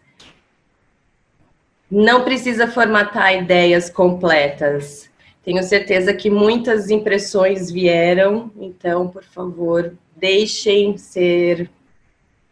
Não 1.89 2.23
precisa 2.23 2.67
formatar 2.67 3.35
ideias 3.35 3.89
completas. 3.89 5.09
Tenho 5.43 5.61
certeza 5.61 6.13
que 6.13 6.29
muitas 6.29 6.89
impressões 6.89 7.69
vieram, 7.69 8.49
então, 8.57 9.09
por 9.09 9.23
favor, 9.23 9.93
deixem 10.15 10.97
ser 10.97 11.69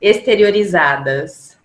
exteriorizadas. 0.02 1.58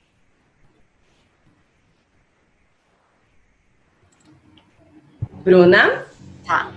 Bruna? 5.42 6.06
Tá. 6.44 6.72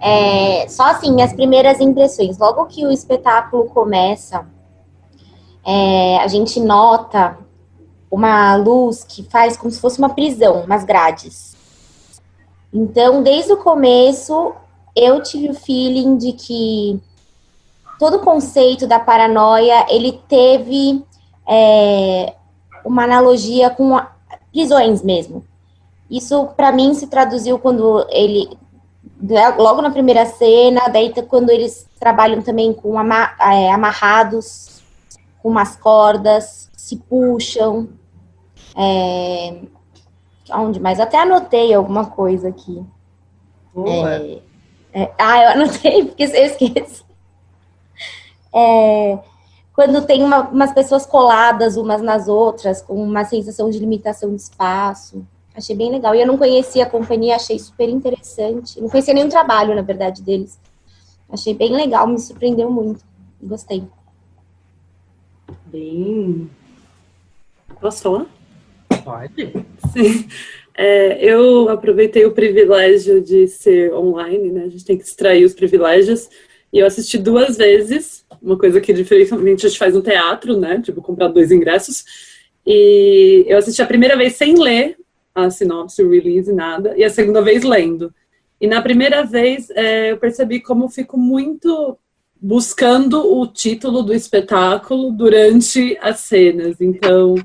É, 0.00 0.68
só 0.68 0.84
assim, 0.84 1.22
as 1.22 1.32
primeiras 1.32 1.80
impressões. 1.80 2.38
Logo 2.38 2.66
que 2.66 2.84
o 2.84 2.90
espetáculo 2.90 3.66
começa, 3.66 4.46
é, 5.64 6.18
a 6.18 6.26
gente 6.28 6.60
nota 6.60 7.38
uma 8.10 8.56
luz 8.56 9.04
que 9.04 9.24
faz 9.24 9.56
como 9.56 9.70
se 9.70 9.80
fosse 9.80 9.98
uma 9.98 10.10
prisão, 10.10 10.62
umas 10.62 10.84
grades. 10.84 11.55
Então, 12.72 13.22
desde 13.22 13.52
o 13.52 13.56
começo, 13.56 14.54
eu 14.94 15.22
tive 15.22 15.50
o 15.50 15.54
feeling 15.54 16.16
de 16.16 16.32
que 16.32 17.00
todo 17.98 18.16
o 18.16 18.20
conceito 18.20 18.86
da 18.86 18.98
paranoia, 18.98 19.86
ele 19.88 20.20
teve 20.28 21.04
é, 21.48 22.34
uma 22.84 23.04
analogia 23.04 23.70
com 23.70 24.00
prisões 24.52 25.02
mesmo. 25.02 25.44
Isso, 26.10 26.46
para 26.56 26.72
mim, 26.72 26.94
se 26.94 27.08
traduziu 27.08 27.58
quando 27.58 28.06
ele, 28.10 28.56
logo 29.58 29.82
na 29.82 29.90
primeira 29.90 30.24
cena, 30.24 30.88
daí 30.88 31.12
quando 31.28 31.50
eles 31.50 31.86
trabalham 31.98 32.42
também 32.42 32.72
com 32.72 32.98
é, 33.00 33.70
amarrados, 33.72 34.82
com 35.42 35.48
umas 35.48 35.76
cordas, 35.76 36.70
se 36.76 36.96
puxam. 36.96 37.88
É, 38.76 39.62
onde 40.52 40.80
mais? 40.80 41.00
Até 41.00 41.18
anotei 41.18 41.72
alguma 41.74 42.06
coisa 42.06 42.48
aqui. 42.48 42.84
É, 44.92 45.02
é, 45.02 45.12
ah, 45.18 45.42
eu 45.42 45.48
anotei 45.50 46.04
porque 46.04 46.24
eu 46.24 46.28
esqueço 46.28 47.06
é, 48.58 49.18
quando 49.74 50.06
tem 50.06 50.22
uma, 50.22 50.48
umas 50.48 50.72
pessoas 50.72 51.04
coladas 51.04 51.76
umas 51.76 52.00
nas 52.00 52.26
outras, 52.26 52.80
com 52.80 52.94
uma 52.94 53.22
sensação 53.24 53.68
de 53.68 53.78
limitação 53.78 54.34
de 54.34 54.40
espaço. 54.40 55.26
Achei 55.54 55.76
bem 55.76 55.90
legal. 55.90 56.14
E 56.14 56.22
eu 56.22 56.26
não 56.26 56.38
conhecia 56.38 56.84
a 56.84 56.90
companhia, 56.90 57.36
achei 57.36 57.58
super 57.58 57.88
interessante. 57.88 58.80
Não 58.80 58.88
conhecia 58.88 59.12
nenhum 59.12 59.28
trabalho, 59.28 59.74
na 59.74 59.82
verdade, 59.82 60.22
deles. 60.22 60.58
Achei 61.28 61.52
bem 61.52 61.72
legal, 61.72 62.06
me 62.06 62.18
surpreendeu 62.18 62.70
muito. 62.70 63.04
Gostei. 63.42 63.84
Bem. 65.66 66.50
Falar? 67.80 68.26
Pode. 69.06 69.52
Sim. 69.92 70.28
É, 70.76 71.24
eu 71.24 71.68
aproveitei 71.68 72.26
o 72.26 72.32
privilégio 72.32 73.20
de 73.20 73.46
ser 73.46 73.94
online, 73.94 74.50
né? 74.50 74.64
A 74.64 74.68
gente 74.68 74.84
tem 74.84 74.98
que 74.98 75.04
extrair 75.04 75.44
os 75.44 75.54
privilégios. 75.54 76.28
E 76.72 76.80
eu 76.80 76.86
assisti 76.86 77.16
duas 77.16 77.56
vezes 77.56 78.26
uma 78.42 78.58
coisa 78.58 78.80
que 78.80 78.92
diferentemente 78.92 79.64
a 79.64 79.68
gente 79.68 79.78
faz 79.78 79.94
no 79.94 80.02
teatro, 80.02 80.58
né? 80.58 80.80
Tipo, 80.82 81.00
comprar 81.00 81.28
dois 81.28 81.52
ingressos. 81.52 82.04
E 82.66 83.44
eu 83.46 83.58
assisti 83.58 83.80
a 83.80 83.86
primeira 83.86 84.16
vez 84.16 84.34
sem 84.34 84.60
ler 84.60 84.96
a 85.32 85.48
sinopse, 85.50 86.02
o 86.02 86.10
release, 86.10 86.52
nada, 86.52 86.94
e 86.96 87.04
a 87.04 87.10
segunda 87.10 87.40
vez 87.40 87.62
lendo. 87.62 88.12
E 88.60 88.66
na 88.66 88.82
primeira 88.82 89.22
vez 89.22 89.70
é, 89.70 90.10
eu 90.10 90.16
percebi 90.16 90.60
como 90.60 90.88
fico 90.88 91.16
muito 91.16 91.96
buscando 92.42 93.38
o 93.38 93.46
título 93.46 94.02
do 94.02 94.12
espetáculo 94.12 95.12
durante 95.12 95.96
as 96.00 96.20
cenas. 96.20 96.80
Então, 96.80 97.36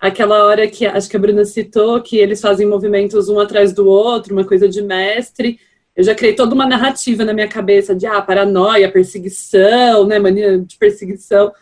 aquela 0.00 0.44
hora 0.46 0.66
que 0.66 0.86
acho 0.86 1.08
que 1.08 1.16
a 1.16 1.20
Bruna 1.20 1.44
citou, 1.44 2.00
que 2.00 2.16
eles 2.16 2.40
fazem 2.40 2.66
movimentos 2.66 3.28
um 3.28 3.38
atrás 3.38 3.72
do 3.72 3.86
outro, 3.86 4.32
uma 4.32 4.44
coisa 4.44 4.68
de 4.68 4.80
mestre 4.80 5.58
eu 6.00 6.04
já 6.04 6.14
criei 6.14 6.34
toda 6.34 6.54
uma 6.54 6.66
narrativa 6.66 7.24
na 7.24 7.34
minha 7.34 7.46
cabeça 7.46 7.94
de 7.94 8.06
ah, 8.06 8.22
paranoia, 8.22 8.90
perseguição, 8.90 10.06
né, 10.06 10.18
mania 10.18 10.58
de 10.58 10.78
perseguição. 10.78 11.52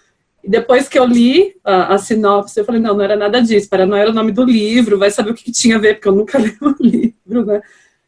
E 0.45 0.49
depois 0.49 0.89
que 0.89 0.99
eu 0.99 1.05
li 1.05 1.57
a, 1.65 1.95
a, 1.95 1.99
sinopse, 1.99 2.61
eu 2.61 2.65
falei, 2.65 2.81
não, 2.81 2.95
não 2.95 3.03
era 3.03 3.17
nada 3.17 3.41
disso. 3.41 3.69
Paranoia 3.69 4.03
era 4.03 4.11
o 4.11 4.15
nome 4.15 4.31
do 4.31 4.45
livro, 4.45 4.99
vai 4.99 5.11
saber 5.11 5.31
o 5.31 5.35
que, 5.35 5.45
que 5.45 5.53
tinha 5.53 5.77
a 5.77 5.81
ver, 5.81 5.95
porque 5.95 6.09
eu 6.09 6.15
nunca 6.15 6.39
li 6.39 6.57
o 6.61 6.77
livro, 6.81 7.47
né? 7.47 7.61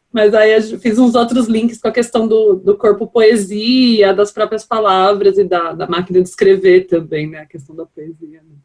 Mas 0.09 0.33
aí 0.33 0.53
eu 0.53 0.79
fiz 0.79 0.97
uns 0.97 1.15
outros 1.15 1.47
links 1.47 1.79
com 1.79 1.87
a 1.87 1.91
questão 1.91 2.27
do, 2.27 2.55
do 2.55 2.77
corpo 2.77 3.07
poesia, 3.07 4.13
das 4.13 4.31
próprias 4.31 4.63
palavras 4.63 5.37
e 5.37 5.43
da, 5.43 5.73
da 5.73 5.87
máquina 5.87 6.21
de 6.21 6.29
escrever 6.29 6.87
também, 6.87 7.27
né? 7.27 7.39
A 7.39 7.45
questão 7.45 7.75
da 7.75 7.85
poesia. 7.85 8.41
Né? 8.41 8.55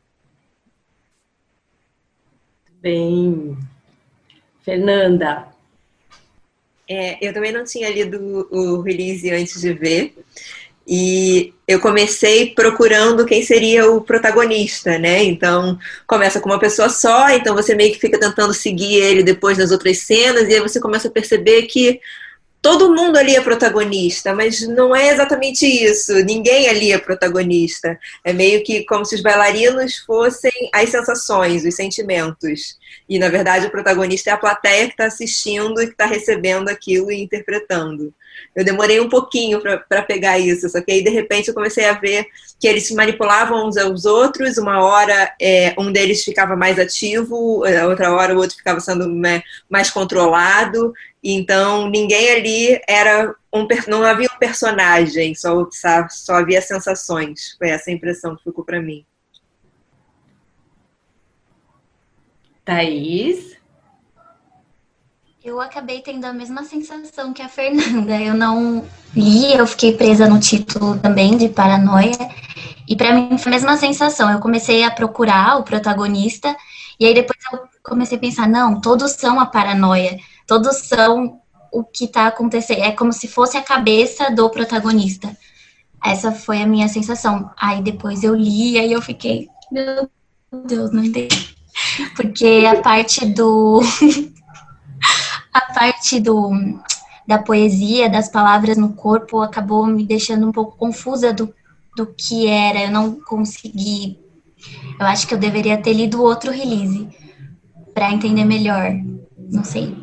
Bem. 2.86 3.58
Fernanda, 4.64 5.48
é, 6.88 7.18
eu 7.20 7.34
também 7.34 7.50
não 7.50 7.64
tinha 7.64 7.90
lido 7.90 8.46
o 8.48 8.80
release 8.80 9.28
antes 9.28 9.60
de 9.60 9.72
ver. 9.72 10.14
E 10.86 11.52
eu 11.66 11.80
comecei 11.80 12.54
procurando 12.54 13.26
quem 13.26 13.42
seria 13.42 13.90
o 13.90 14.02
protagonista, 14.02 15.00
né? 15.00 15.24
Então, 15.24 15.76
começa 16.06 16.38
com 16.38 16.48
uma 16.48 16.60
pessoa 16.60 16.88
só, 16.88 17.28
então 17.30 17.56
você 17.56 17.74
meio 17.74 17.92
que 17.92 17.98
fica 17.98 18.20
tentando 18.20 18.54
seguir 18.54 18.94
ele 18.94 19.24
depois 19.24 19.58
nas 19.58 19.72
outras 19.72 19.98
cenas, 20.02 20.48
e 20.48 20.54
aí 20.54 20.60
você 20.60 20.78
começa 20.78 21.08
a 21.08 21.10
perceber 21.10 21.62
que 21.62 21.98
todo 22.66 22.92
mundo 22.92 23.16
ali 23.16 23.36
é 23.36 23.40
protagonista, 23.40 24.34
mas 24.34 24.60
não 24.66 24.94
é 24.94 25.10
exatamente 25.10 25.64
isso. 25.64 26.12
Ninguém 26.24 26.68
ali 26.68 26.90
é 26.90 26.98
protagonista. 26.98 27.96
É 28.24 28.32
meio 28.32 28.64
que 28.64 28.84
como 28.84 29.04
se 29.04 29.14
os 29.14 29.20
bailarinos 29.22 29.98
fossem 29.98 30.50
as 30.74 30.90
sensações, 30.90 31.64
os 31.64 31.76
sentimentos. 31.76 32.76
E, 33.08 33.20
na 33.20 33.28
verdade, 33.28 33.66
o 33.66 33.70
protagonista 33.70 34.30
é 34.30 34.32
a 34.32 34.36
plateia 34.36 34.86
que 34.86 34.94
está 34.94 35.06
assistindo 35.06 35.80
e 35.80 35.86
que 35.86 35.92
está 35.92 36.06
recebendo 36.06 36.68
aquilo 36.68 37.12
e 37.12 37.22
interpretando. 37.22 38.12
Eu 38.54 38.64
demorei 38.64 39.00
um 39.00 39.08
pouquinho 39.08 39.60
para 39.60 40.02
pegar 40.02 40.38
isso, 40.38 40.68
só 40.68 40.80
que 40.80 40.90
aí, 40.90 41.04
de 41.04 41.10
repente, 41.10 41.48
eu 41.48 41.54
comecei 41.54 41.84
a 41.84 41.92
ver 41.92 42.26
que 42.58 42.66
eles 42.66 42.86
se 42.86 42.94
manipulavam 42.94 43.68
uns 43.68 43.76
aos 43.76 44.04
outros. 44.04 44.58
Uma 44.58 44.82
hora, 44.82 45.32
é, 45.40 45.74
um 45.78 45.92
deles 45.92 46.24
ficava 46.24 46.56
mais 46.56 46.78
ativo, 46.78 47.64
a 47.64 47.86
outra 47.86 48.12
hora, 48.12 48.34
o 48.34 48.38
outro 48.38 48.56
ficava 48.56 48.80
sendo 48.80 49.06
né, 49.06 49.42
mais 49.70 49.90
controlado. 49.90 50.92
Então, 51.28 51.90
ninguém 51.90 52.30
ali 52.30 52.80
era 52.86 53.34
um. 53.52 53.66
Não 53.88 54.04
havia 54.04 54.28
um 54.32 54.38
personagem, 54.38 55.34
só, 55.34 55.66
só 56.08 56.34
havia 56.34 56.62
sensações. 56.62 57.56
Foi 57.58 57.70
essa 57.70 57.90
a 57.90 57.92
impressão 57.92 58.36
que 58.36 58.44
ficou 58.44 58.64
para 58.64 58.80
mim. 58.80 59.04
Thaís? 62.64 63.56
Eu 65.42 65.60
acabei 65.60 66.00
tendo 66.00 66.24
a 66.26 66.32
mesma 66.32 66.62
sensação 66.62 67.32
que 67.32 67.42
a 67.42 67.48
Fernanda. 67.48 68.20
Eu 68.22 68.34
não 68.34 68.86
li, 69.12 69.52
eu 69.52 69.66
fiquei 69.66 69.96
presa 69.96 70.28
no 70.28 70.38
título 70.38 70.96
também 71.00 71.36
de 71.36 71.48
paranoia. 71.48 72.16
E 72.88 72.94
para 72.94 73.12
mim 73.12 73.36
foi 73.36 73.50
a 73.50 73.54
mesma 73.56 73.76
sensação. 73.76 74.30
Eu 74.30 74.38
comecei 74.38 74.84
a 74.84 74.92
procurar 74.92 75.58
o 75.58 75.64
protagonista 75.64 76.54
e 77.00 77.04
aí 77.04 77.12
depois 77.14 77.38
eu 77.52 77.60
comecei 77.82 78.16
a 78.16 78.20
pensar, 78.20 78.48
não, 78.48 78.80
todos 78.80 79.12
são 79.12 79.40
a 79.40 79.46
paranoia. 79.46 80.18
Todos 80.46 80.76
são 80.76 81.40
o 81.72 81.82
que 81.82 82.04
está 82.04 82.26
acontecendo. 82.26 82.82
É 82.82 82.92
como 82.92 83.12
se 83.12 83.28
fosse 83.28 83.56
a 83.56 83.62
cabeça 83.62 84.30
do 84.30 84.48
protagonista. 84.48 85.36
Essa 86.04 86.30
foi 86.30 86.62
a 86.62 86.66
minha 86.66 86.88
sensação. 86.88 87.50
Aí 87.56 87.82
depois 87.82 88.22
eu 88.22 88.34
li, 88.34 88.78
aí 88.78 88.92
eu 88.92 89.02
fiquei, 89.02 89.48
meu 89.72 90.08
Deus, 90.64 90.92
não 90.92 91.04
entendi. 91.04 91.56
Porque 92.14 92.64
a 92.66 92.80
parte 92.80 93.26
do. 93.26 93.80
a 95.52 95.60
parte 95.74 96.20
do, 96.20 96.50
da 97.26 97.38
poesia, 97.38 98.08
das 98.08 98.28
palavras 98.28 98.76
no 98.76 98.92
corpo, 98.92 99.40
acabou 99.40 99.86
me 99.86 100.04
deixando 100.04 100.46
um 100.46 100.52
pouco 100.52 100.76
confusa 100.76 101.32
do, 101.32 101.52
do 101.96 102.06
que 102.06 102.46
era. 102.46 102.84
Eu 102.84 102.90
não 102.90 103.20
consegui. 103.20 104.18
Eu 104.98 105.06
acho 105.06 105.26
que 105.26 105.34
eu 105.34 105.38
deveria 105.38 105.76
ter 105.76 105.92
lido 105.92 106.22
outro 106.22 106.50
release 106.50 107.08
para 107.92 108.12
entender 108.12 108.44
melhor. 108.44 108.92
Não 109.50 109.64
sei. 109.64 109.94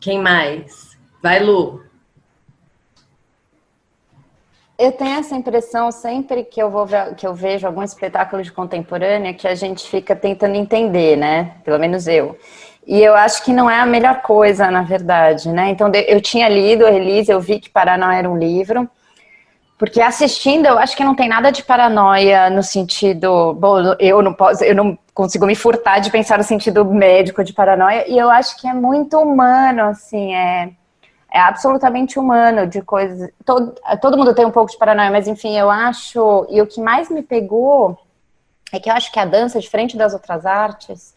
Quem 0.00 0.18
mais? 0.20 0.96
Vai, 1.22 1.40
Lu. 1.40 1.82
Eu 4.78 4.92
tenho 4.92 5.18
essa 5.18 5.36
impressão 5.36 5.92
sempre 5.92 6.42
que 6.42 6.62
eu 6.62 6.70
vou 6.70 6.86
ver, 6.86 7.14
que 7.14 7.26
eu 7.26 7.34
vejo 7.34 7.66
algum 7.66 7.82
espetáculo 7.82 8.42
de 8.42 8.50
contemporânea 8.50 9.34
que 9.34 9.46
a 9.46 9.54
gente 9.54 9.86
fica 9.86 10.16
tentando 10.16 10.54
entender, 10.54 11.16
né? 11.16 11.56
Pelo 11.62 11.78
menos 11.78 12.06
eu. 12.06 12.38
E 12.86 13.02
eu 13.02 13.14
acho 13.14 13.44
que 13.44 13.52
não 13.52 13.68
é 13.68 13.78
a 13.78 13.84
melhor 13.84 14.22
coisa, 14.22 14.70
na 14.70 14.82
verdade, 14.82 15.50
né? 15.50 15.68
Então 15.68 15.92
eu 15.94 16.18
tinha 16.22 16.48
lido 16.48 16.86
a 16.86 16.90
release, 16.90 17.30
eu 17.30 17.38
vi 17.38 17.60
que 17.60 17.68
Paraná 17.68 18.16
era 18.16 18.30
um 18.30 18.38
livro, 18.38 18.88
porque 19.80 20.02
assistindo 20.02 20.66
eu 20.66 20.78
acho 20.78 20.94
que 20.94 21.02
não 21.02 21.14
tem 21.14 21.26
nada 21.26 21.50
de 21.50 21.64
paranoia 21.64 22.50
no 22.50 22.62
sentido, 22.62 23.54
bom, 23.54 23.78
eu 23.98 24.20
não 24.20 24.34
posso, 24.34 24.62
eu 24.62 24.74
não 24.74 24.98
consigo 25.14 25.46
me 25.46 25.54
furtar 25.54 26.00
de 26.00 26.10
pensar 26.10 26.36
no 26.36 26.44
sentido 26.44 26.84
médico 26.84 27.42
de 27.42 27.54
paranoia, 27.54 28.04
e 28.06 28.18
eu 28.18 28.28
acho 28.28 28.60
que 28.60 28.68
é 28.68 28.74
muito 28.74 29.18
humano, 29.18 29.84
assim, 29.84 30.34
é 30.34 30.70
é 31.32 31.38
absolutamente 31.38 32.18
humano 32.18 32.66
de 32.66 32.82
coisas. 32.82 33.30
Todo, 33.44 33.74
todo 34.02 34.18
mundo 34.18 34.34
tem 34.34 34.44
um 34.44 34.50
pouco 34.50 34.70
de 34.70 34.76
paranoia, 34.76 35.12
mas 35.12 35.28
enfim, 35.28 35.56
eu 35.56 35.70
acho. 35.70 36.44
E 36.50 36.60
o 36.60 36.66
que 36.66 36.80
mais 36.80 37.08
me 37.08 37.22
pegou 37.22 37.96
é 38.72 38.80
que 38.80 38.90
eu 38.90 38.94
acho 38.94 39.12
que 39.12 39.18
a 39.20 39.24
dança, 39.24 39.60
diferente 39.60 39.96
das 39.96 40.12
outras 40.12 40.44
artes, 40.44 41.14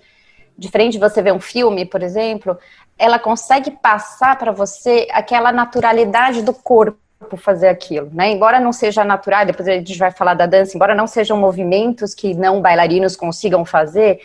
diferente 0.56 0.94
de 0.94 1.00
você 1.00 1.20
ver 1.20 1.34
um 1.34 1.40
filme, 1.40 1.84
por 1.84 2.04
exemplo, 2.04 2.56
ela 2.96 3.18
consegue 3.18 3.72
passar 3.72 4.38
para 4.38 4.52
você 4.52 5.08
aquela 5.12 5.52
naturalidade 5.52 6.44
do 6.44 6.54
corpo 6.54 7.03
fazer 7.38 7.68
aquilo, 7.68 8.10
né? 8.14 8.32
Embora 8.32 8.60
não 8.60 8.72
seja 8.72 9.04
natural, 9.04 9.46
depois 9.46 9.68
a 9.68 9.74
gente 9.74 9.98
vai 9.98 10.12
falar 10.12 10.34
da 10.34 10.46
dança, 10.46 10.76
embora 10.76 10.96
não 10.96 11.08
sejam 11.08 11.38
movimentos 11.38 12.14
que 12.14 12.34
não 12.34 12.62
bailarinos 12.62 13.16
consigam 13.16 13.66
fazer, 13.66 14.20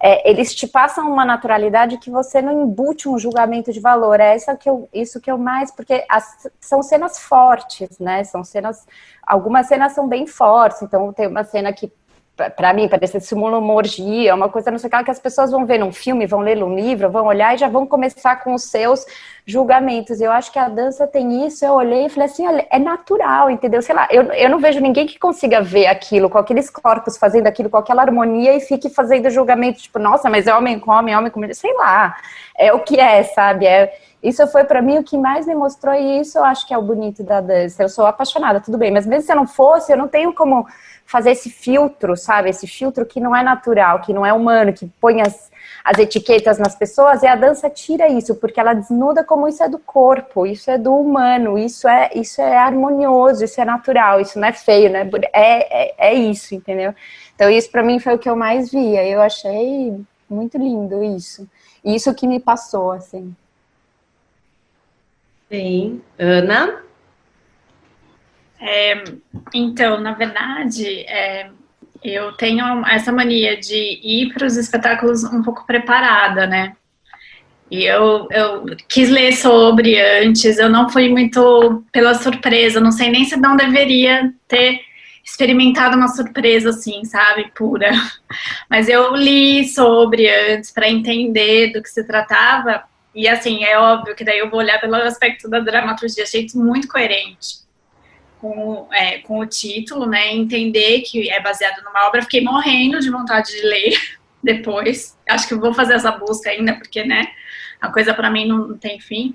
é, 0.00 0.28
eles 0.28 0.54
te 0.54 0.66
passam 0.66 1.10
uma 1.10 1.24
naturalidade 1.24 1.98
que 1.98 2.10
você 2.10 2.40
não 2.40 2.62
embute 2.62 3.08
um 3.08 3.18
julgamento 3.18 3.72
de 3.72 3.80
valor. 3.80 4.20
É 4.20 4.36
isso 4.36 4.56
que 4.56 4.68
eu, 4.70 4.88
isso 4.92 5.20
que 5.20 5.30
eu 5.30 5.36
mais, 5.36 5.72
porque 5.72 6.04
as, 6.08 6.48
são 6.60 6.82
cenas 6.82 7.18
fortes, 7.18 7.98
né? 7.98 8.22
São 8.22 8.44
cenas, 8.44 8.86
algumas 9.26 9.66
cenas 9.66 9.92
são 9.92 10.06
bem 10.06 10.26
fortes. 10.26 10.82
Então 10.82 11.12
tem 11.12 11.26
uma 11.26 11.42
cena 11.42 11.72
que 11.72 11.92
para 12.56 12.72
mim, 12.72 12.88
parece 12.88 13.20
simula 13.20 13.58
uma 13.58 13.74
orgia, 13.74 14.34
uma 14.34 14.48
coisa 14.48 14.70
não 14.70 14.78
sei 14.78 14.88
o 14.88 14.90
que, 14.90 15.04
que 15.04 15.10
as 15.10 15.18
pessoas 15.18 15.50
vão 15.50 15.66
ver 15.66 15.78
num 15.78 15.92
filme, 15.92 16.26
vão 16.26 16.40
ler 16.40 16.62
um 16.62 16.74
livro, 16.74 17.10
vão 17.10 17.26
olhar 17.26 17.54
e 17.54 17.58
já 17.58 17.68
vão 17.68 17.86
começar 17.86 18.36
com 18.36 18.54
os 18.54 18.64
seus 18.64 19.04
julgamentos. 19.44 20.20
Eu 20.20 20.30
acho 20.30 20.52
que 20.52 20.58
a 20.58 20.68
dança 20.68 21.06
tem 21.06 21.46
isso. 21.46 21.64
Eu 21.64 21.72
olhei 21.72 22.06
e 22.06 22.08
falei 22.08 22.28
assim: 22.28 22.46
olha, 22.46 22.66
é 22.70 22.78
natural, 22.78 23.50
entendeu? 23.50 23.82
Sei 23.82 23.94
lá, 23.94 24.06
eu, 24.10 24.22
eu 24.32 24.48
não 24.48 24.58
vejo 24.58 24.80
ninguém 24.80 25.06
que 25.06 25.18
consiga 25.18 25.60
ver 25.60 25.86
aquilo, 25.86 26.30
com 26.30 26.38
aqueles 26.38 26.70
corpos 26.70 27.16
fazendo 27.16 27.46
aquilo, 27.46 27.68
com 27.68 27.76
aquela 27.76 28.02
harmonia 28.02 28.54
e 28.54 28.60
fique 28.60 28.88
fazendo 28.88 29.28
julgamento, 29.30 29.80
tipo, 29.80 29.98
nossa, 29.98 30.30
mas 30.30 30.46
é 30.46 30.54
homem 30.54 30.78
com 30.78 30.90
homem, 30.90 31.16
homem 31.16 31.30
com 31.30 31.40
mulher, 31.40 31.54
sei 31.54 31.72
lá. 31.74 32.16
É 32.56 32.72
o 32.72 32.80
que 32.80 33.00
é, 33.00 33.22
sabe? 33.22 33.66
É, 33.66 33.92
isso 34.22 34.44
foi 34.48 34.64
para 34.64 34.82
mim 34.82 34.98
o 34.98 35.04
que 35.04 35.16
mais 35.16 35.46
me 35.46 35.54
mostrou, 35.54 35.94
e 35.94 36.20
isso 36.20 36.38
eu 36.38 36.44
acho 36.44 36.66
que 36.66 36.74
é 36.74 36.78
o 36.78 36.82
bonito 36.82 37.22
da 37.22 37.40
dança. 37.40 37.82
Eu 37.82 37.88
sou 37.88 38.04
apaixonada, 38.04 38.60
tudo 38.60 38.76
bem, 38.76 38.90
mas 38.90 39.06
mesmo 39.06 39.24
se 39.24 39.32
eu 39.32 39.36
não 39.36 39.46
fosse, 39.46 39.92
eu 39.92 39.96
não 39.96 40.08
tenho 40.08 40.34
como 40.34 40.66
fazer 41.08 41.30
esse 41.30 41.48
filtro, 41.48 42.14
sabe? 42.18 42.50
Esse 42.50 42.66
filtro 42.66 43.06
que 43.06 43.18
não 43.18 43.34
é 43.34 43.42
natural, 43.42 44.02
que 44.02 44.12
não 44.12 44.26
é 44.26 44.32
humano, 44.32 44.74
que 44.74 44.86
põe 45.00 45.22
as, 45.22 45.50
as 45.82 45.98
etiquetas 45.98 46.58
nas 46.58 46.74
pessoas, 46.74 47.22
e 47.22 47.26
a 47.26 47.34
dança 47.34 47.70
tira 47.70 48.06
isso, 48.08 48.34
porque 48.34 48.60
ela 48.60 48.74
desnuda 48.74 49.24
como 49.24 49.48
isso 49.48 49.62
é 49.62 49.70
do 49.70 49.78
corpo, 49.78 50.46
isso 50.46 50.70
é 50.70 50.76
do 50.76 50.94
humano, 50.94 51.58
isso 51.58 51.88
é, 51.88 52.10
isso 52.14 52.42
é 52.42 52.58
harmonioso, 52.58 53.42
isso 53.42 53.58
é 53.58 53.64
natural, 53.64 54.20
isso 54.20 54.38
não 54.38 54.48
é 54.48 54.52
feio, 54.52 54.90
né? 54.90 55.08
É, 55.32 55.84
é, 55.84 56.10
é 56.10 56.14
isso, 56.14 56.54
entendeu? 56.54 56.94
Então, 57.34 57.48
isso 57.48 57.70
para 57.70 57.82
mim 57.82 57.98
foi 57.98 58.14
o 58.14 58.18
que 58.18 58.28
eu 58.28 58.36
mais 58.36 58.70
via. 58.70 59.02
Eu 59.06 59.22
achei 59.22 59.98
muito 60.28 60.58
lindo 60.58 61.02
isso. 61.02 61.48
Isso 61.82 62.14
que 62.14 62.26
me 62.26 62.38
passou, 62.38 62.92
assim. 62.92 63.34
Sim. 65.48 66.02
Ana? 66.18 66.82
É, 68.60 69.04
então, 69.54 70.00
na 70.00 70.12
verdade, 70.12 71.00
é, 71.00 71.50
eu 72.02 72.32
tenho 72.32 72.64
essa 72.86 73.12
mania 73.12 73.56
de 73.56 74.00
ir 74.02 74.32
para 74.32 74.46
os 74.46 74.56
espetáculos 74.56 75.24
um 75.24 75.42
pouco 75.42 75.66
preparada, 75.66 76.46
né? 76.46 76.74
E 77.70 77.84
eu, 77.84 78.26
eu 78.30 78.64
quis 78.88 79.10
ler 79.10 79.32
sobre 79.32 80.00
antes, 80.00 80.58
eu 80.58 80.70
não 80.70 80.88
fui 80.88 81.08
muito 81.08 81.84
pela 81.92 82.14
surpresa, 82.14 82.80
não 82.80 82.90
sei 82.90 83.10
nem 83.10 83.24
se 83.24 83.36
não 83.36 83.56
deveria 83.56 84.32
ter 84.46 84.80
experimentado 85.22 85.94
uma 85.94 86.08
surpresa 86.08 86.70
assim, 86.70 87.04
sabe, 87.04 87.52
pura. 87.54 87.92
Mas 88.70 88.88
eu 88.88 89.14
li 89.14 89.68
sobre 89.68 90.28
antes 90.28 90.70
para 90.70 90.88
entender 90.88 91.72
do 91.72 91.82
que 91.82 91.90
se 91.90 92.04
tratava, 92.04 92.82
e 93.14 93.28
assim, 93.28 93.64
é 93.64 93.78
óbvio 93.78 94.14
que 94.14 94.24
daí 94.24 94.38
eu 94.38 94.48
vou 94.48 94.60
olhar 94.60 94.80
pelo 94.80 94.94
aspecto 94.94 95.48
da 95.48 95.60
dramaturgia, 95.60 96.24
achei 96.24 96.46
muito 96.54 96.88
coerente 96.88 97.67
com, 98.40 98.88
é, 98.92 99.18
com 99.18 99.38
o 99.38 99.46
título, 99.46 100.06
né? 100.06 100.32
Entender 100.34 101.02
que 101.02 101.30
é 101.30 101.40
baseado 101.40 101.82
numa 101.82 102.06
obra. 102.06 102.22
Fiquei 102.22 102.40
morrendo 102.40 103.00
de 103.00 103.10
vontade 103.10 103.52
de 103.52 103.62
ler 103.62 103.94
depois. 104.42 105.16
Acho 105.28 105.48
que 105.48 105.54
vou 105.54 105.74
fazer 105.74 105.94
essa 105.94 106.12
busca 106.12 106.50
ainda, 106.50 106.74
porque, 106.74 107.04
né? 107.04 107.28
A 107.80 107.90
coisa 107.90 108.14
para 108.14 108.30
mim 108.30 108.46
não 108.46 108.76
tem 108.76 109.00
fim. 109.00 109.34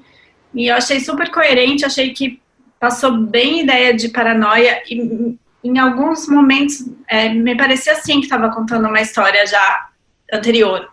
E 0.53 0.67
eu 0.67 0.75
achei 0.75 0.99
super 0.99 1.31
coerente, 1.31 1.85
achei 1.85 2.13
que 2.13 2.39
passou 2.79 3.17
bem 3.17 3.61
ideia 3.61 3.93
de 3.93 4.09
paranoia 4.09 4.83
e 4.89 5.37
em 5.63 5.79
alguns 5.79 6.27
momentos 6.27 6.85
é, 7.07 7.29
me 7.29 7.55
parecia 7.55 7.93
assim 7.93 8.19
que 8.19 8.25
estava 8.25 8.51
contando 8.51 8.87
uma 8.87 8.99
história 9.01 9.45
já 9.47 9.89
anterior. 10.31 10.91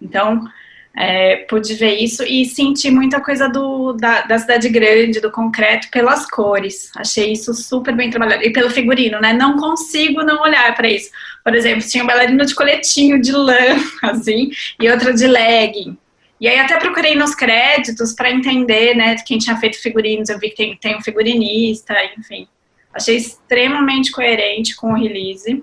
Então, 0.00 0.44
é, 0.96 1.36
pude 1.48 1.74
ver 1.74 1.96
isso 1.96 2.24
e 2.24 2.44
senti 2.44 2.90
muita 2.90 3.20
coisa 3.20 3.48
do, 3.48 3.92
da, 3.92 4.22
da, 4.22 4.38
cidade 4.38 4.68
grande, 4.68 5.20
do 5.20 5.30
concreto, 5.30 5.88
pelas 5.90 6.28
cores. 6.28 6.90
Achei 6.96 7.32
isso 7.32 7.54
super 7.54 7.94
bem 7.94 8.10
trabalhado. 8.10 8.42
E 8.42 8.50
pelo 8.50 8.70
figurino, 8.70 9.20
né? 9.20 9.32
Não 9.32 9.56
consigo 9.56 10.22
não 10.24 10.42
olhar 10.42 10.74
para 10.74 10.88
isso. 10.88 11.10
Por 11.44 11.54
exemplo, 11.54 11.86
tinha 11.86 12.02
um 12.02 12.06
bailarino 12.06 12.44
de 12.44 12.54
coletinho 12.54 13.20
de 13.20 13.32
lã, 13.32 13.76
assim, 14.02 14.50
e 14.80 14.90
outra 14.90 15.12
de 15.12 15.26
legging. 15.26 15.96
E 16.40 16.46
aí 16.46 16.58
até 16.58 16.78
procurei 16.78 17.14
nos 17.16 17.34
créditos 17.34 18.12
para 18.12 18.30
entender, 18.30 18.94
né, 18.94 19.16
quem 19.26 19.38
tinha 19.38 19.56
feito 19.56 19.80
figurinos. 19.80 20.28
Eu 20.28 20.38
vi 20.38 20.50
que 20.50 20.56
tem, 20.56 20.76
tem 20.76 20.96
um 20.96 21.02
figurinista, 21.02 21.94
enfim. 22.16 22.46
Achei 22.92 23.16
extremamente 23.16 24.10
coerente 24.10 24.74
com 24.74 24.92
o 24.92 24.96
release. 24.96 25.62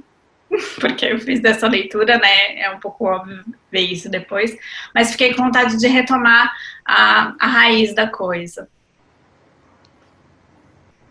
porque 0.79 1.05
eu 1.05 1.19
fiz 1.19 1.39
dessa 1.39 1.67
leitura, 1.67 2.17
né? 2.17 2.59
É 2.59 2.71
um 2.71 2.79
pouco 2.79 3.05
óbvio 3.05 3.43
ver 3.71 3.81
isso 3.81 4.09
depois, 4.09 4.55
mas 4.93 5.11
fiquei 5.11 5.33
com 5.33 5.43
vontade 5.43 5.77
de 5.77 5.87
retomar 5.87 6.51
a, 6.85 7.35
a 7.39 7.47
raiz 7.47 7.93
da 7.93 8.07
coisa. 8.07 8.67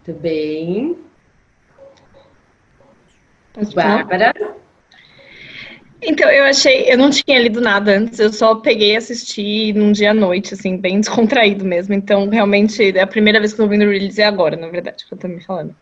Muito 0.06 0.20
bem. 0.20 0.98
Bárbara? 3.74 4.34
Então, 6.06 6.28
eu 6.28 6.44
achei, 6.44 6.92
eu 6.92 6.98
não 6.98 7.08
tinha 7.08 7.38
lido 7.38 7.60
nada 7.60 7.96
antes, 7.96 8.18
eu 8.18 8.30
só 8.30 8.56
peguei 8.56 8.92
e 8.92 8.96
assisti 8.96 9.72
num 9.72 9.90
dia 9.90 10.10
à 10.10 10.14
noite, 10.14 10.52
assim, 10.52 10.76
bem 10.76 11.00
descontraído 11.00 11.64
mesmo. 11.64 11.94
Então, 11.94 12.28
realmente, 12.28 12.96
é 12.96 13.00
a 13.00 13.06
primeira 13.06 13.40
vez 13.40 13.54
que 13.54 13.60
eu 13.60 13.64
tô 13.64 13.70
vendo 13.70 13.86
o 13.86 13.90
release 13.90 14.20
é 14.20 14.26
agora, 14.26 14.56
na 14.56 14.68
verdade, 14.68 15.06
que 15.06 15.14
eu 15.14 15.18
tô 15.18 15.28
me 15.28 15.42
falando. 15.42 15.74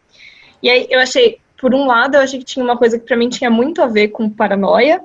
E 0.62 0.70
aí, 0.70 0.87
eu 0.90 1.01
achei, 1.01 1.41
por 1.62 1.75
um 1.75 1.87
lado, 1.87 2.16
eu 2.16 2.20
achei 2.20 2.40
que 2.40 2.44
tinha 2.44 2.64
uma 2.64 2.77
coisa 2.77 2.98
que 2.98 3.07
para 3.07 3.16
mim 3.16 3.29
tinha 3.29 3.48
muito 3.48 3.81
a 3.81 3.87
ver 3.87 4.09
com 4.09 4.29
paranoia, 4.29 5.01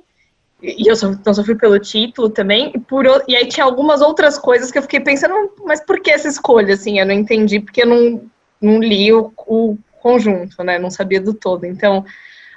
e 0.62 0.90
eu 0.90 0.96
só, 0.96 1.08
então 1.10 1.34
sofri 1.34 1.56
pelo 1.56 1.80
título 1.80 2.30
também, 2.30 2.72
e, 2.76 2.80
por, 2.80 3.06
e 3.28 3.36
aí 3.36 3.48
tinha 3.48 3.64
algumas 3.64 4.02
outras 4.02 4.40
coisas 4.40 4.72
que 4.72 4.78
eu 4.80 4.82
fiquei 4.82 5.00
pensando, 5.00 5.34
mas 5.64 5.80
por 5.80 6.02
que 6.02 6.12
essa 6.12 6.28
escolha, 6.28 6.74
assim, 6.74 7.00
eu 7.00 7.06
não 7.06 7.14
entendi, 7.14 7.60
porque 7.60 7.84
eu 7.84 7.88
não, 7.88 8.22
não 8.60 8.80
li 8.80 9.14
o, 9.14 9.32
o 9.46 9.78
conjunto, 10.02 10.64
né, 10.64 10.78
não 10.78 10.90
sabia 10.90 11.22
do 11.22 11.34
todo, 11.34 11.66
então... 11.66 12.04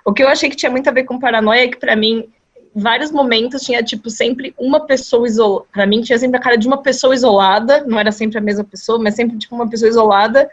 O 0.03 0.15
que 0.15 0.23
eu 0.23 0.29
achei 0.29 0.49
que 0.49 0.57
tinha 0.57 0.71
muito 0.71 0.89
a 0.89 0.93
ver 0.93 1.05
com 1.05 1.19
paranoia 1.19 1.65
é 1.65 1.69
que, 1.69 1.77
para 1.77 1.95
mim, 1.95 2.27
vários 2.75 3.11
momentos 3.11 3.61
tinha, 3.61 3.83
tipo, 3.83 4.09
sempre 4.09 4.55
uma 4.59 4.87
pessoa 4.87 5.27
isolada. 5.27 5.67
Pra 5.71 5.87
mim, 5.87 6.01
tinha 6.01 6.19
sempre 6.19 6.39
a 6.39 6.41
cara 6.41 6.57
de 6.57 6.67
uma 6.67 6.79
pessoa 6.79 7.15
isolada, 7.15 7.85
não 7.87 7.99
era 7.99 8.11
sempre 8.11 8.39
a 8.39 8.41
mesma 8.41 8.65
pessoa, 8.65 8.99
mas 8.99 9.15
sempre, 9.15 9.37
tipo, 9.37 9.55
uma 9.55 9.69
pessoa 9.69 9.91
isolada. 9.91 10.51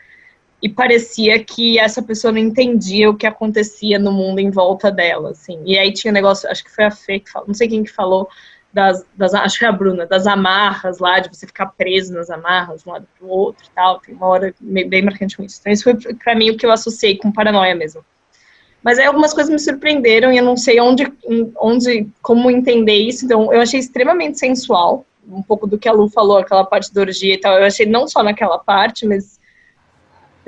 E 0.61 0.67
parecia 0.67 1.43
que 1.43 1.77
essa 1.77 2.01
pessoa 2.01 2.31
não 2.31 2.39
entendia 2.39 3.09
o 3.09 3.15
que 3.15 3.27
acontecia 3.27 3.99
no 3.99 4.11
mundo 4.11 4.39
em 4.39 4.49
volta 4.49 4.91
dela, 4.91 5.31
assim. 5.31 5.61
E 5.65 5.77
aí 5.77 5.93
tinha 5.93 6.11
um 6.11 6.13
negócio, 6.13 6.49
acho 6.49 6.63
que 6.63 6.73
foi 6.73 6.85
a 6.85 6.91
Fê 6.91 7.19
que 7.19 7.31
falou, 7.31 7.47
não 7.47 7.53
sei 7.53 7.67
quem 7.67 7.83
que 7.83 7.91
falou, 7.91 8.27
das, 8.73 9.05
das, 9.15 9.33
acho 9.33 9.59
que 9.59 9.65
é 9.65 9.67
a 9.67 9.71
Bruna, 9.71 10.05
das 10.05 10.27
amarras 10.27 10.99
lá, 10.99 11.19
de 11.19 11.29
você 11.29 11.47
ficar 11.47 11.67
preso 11.67 12.13
nas 12.13 12.29
amarras, 12.29 12.83
de 12.83 12.89
um 12.89 12.93
lado 12.93 13.07
pro 13.17 13.27
outro 13.27 13.65
e 13.65 13.69
tal. 13.75 13.99
Tem 13.99 14.13
uma 14.13 14.27
hora 14.27 14.53
bem 14.59 15.01
marcante 15.03 15.37
com 15.37 15.43
isso. 15.43 15.57
Então, 15.59 15.73
isso 15.73 15.83
foi, 15.83 15.95
pra 16.15 16.35
mim, 16.35 16.49
o 16.49 16.57
que 16.57 16.65
eu 16.65 16.71
associei 16.71 17.17
com 17.17 17.31
paranoia 17.31 17.75
mesmo. 17.75 18.03
Mas 18.83 18.99
aí 18.99 19.05
algumas 19.05 19.33
coisas 19.33 19.51
me 19.51 19.59
surpreenderam 19.59 20.31
e 20.31 20.37
eu 20.37 20.43
não 20.43 20.55
sei 20.55 20.79
onde, 20.79 21.11
onde, 21.59 22.07
como 22.21 22.51
entender 22.51 22.95
isso. 22.95 23.25
Então, 23.25 23.51
eu 23.51 23.61
achei 23.61 23.79
extremamente 23.79 24.37
sensual, 24.37 25.05
um 25.27 25.41
pouco 25.41 25.67
do 25.67 25.77
que 25.77 25.89
a 25.89 25.91
Lu 25.91 26.09
falou, 26.09 26.37
aquela 26.37 26.63
parte 26.63 26.93
da 26.93 27.01
orgia 27.01 27.33
e 27.33 27.39
tal. 27.39 27.57
Eu 27.57 27.65
achei 27.65 27.85
não 27.85 28.07
só 28.07 28.23
naquela 28.23 28.59
parte, 28.59 29.05
mas 29.05 29.36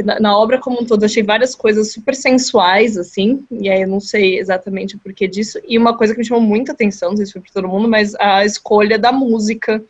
na, 0.03 0.19
na 0.19 0.37
obra 0.37 0.57
como 0.59 0.81
um 0.81 0.85
todo, 0.85 1.03
achei 1.03 1.23
várias 1.23 1.55
coisas 1.55 1.91
super 1.91 2.15
sensuais, 2.15 2.97
assim. 2.97 3.45
E 3.51 3.69
aí 3.69 3.81
eu 3.81 3.87
não 3.87 3.99
sei 3.99 4.39
exatamente 4.39 4.95
o 4.95 4.99
porquê 4.99 5.27
disso. 5.27 5.59
E 5.67 5.77
uma 5.77 5.97
coisa 5.97 6.13
que 6.13 6.19
me 6.19 6.25
chamou 6.25 6.41
muita 6.41 6.71
atenção, 6.71 7.09
não 7.09 7.17
sei 7.17 7.25
se 7.25 7.33
foi 7.33 7.41
para 7.41 7.53
todo 7.53 7.67
mundo, 7.67 7.87
mas 7.87 8.15
a 8.15 8.45
escolha 8.45 8.97
da 8.97 9.11
música 9.11 9.83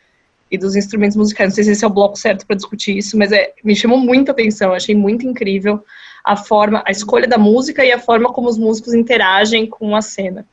e 0.51 0.57
dos 0.57 0.75
instrumentos 0.75 1.15
musicais. 1.15 1.49
Não 1.49 1.55
sei 1.55 1.63
se 1.63 1.71
esse 1.71 1.85
é 1.85 1.87
o 1.87 1.91
bloco 1.91 2.17
certo 2.17 2.45
para 2.45 2.55
discutir 2.55 2.97
isso, 2.97 3.17
mas 3.17 3.31
é, 3.31 3.53
me 3.63 3.75
chamou 3.75 3.97
muita 3.97 4.31
atenção, 4.31 4.73
achei 4.73 4.95
muito 4.95 5.27
incrível 5.27 5.83
a 6.23 6.35
forma, 6.35 6.83
a 6.85 6.91
escolha 6.91 7.27
da 7.27 7.37
música 7.37 7.83
e 7.85 7.91
a 7.91 7.99
forma 7.99 8.31
como 8.31 8.49
os 8.49 8.57
músicos 8.57 8.93
interagem 8.93 9.65
com 9.65 9.95
a 9.95 10.01
cena. 10.01 10.45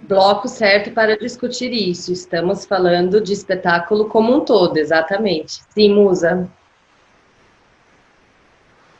Bloco 0.00 0.48
certo 0.48 0.90
para 0.92 1.18
discutir 1.18 1.72
isso. 1.72 2.12
Estamos 2.12 2.64
falando 2.64 3.20
de 3.20 3.32
espetáculo 3.32 4.06
como 4.06 4.34
um 4.34 4.40
todo, 4.40 4.76
exatamente. 4.78 5.60
Sim, 5.70 5.94
Musa. 5.94 6.48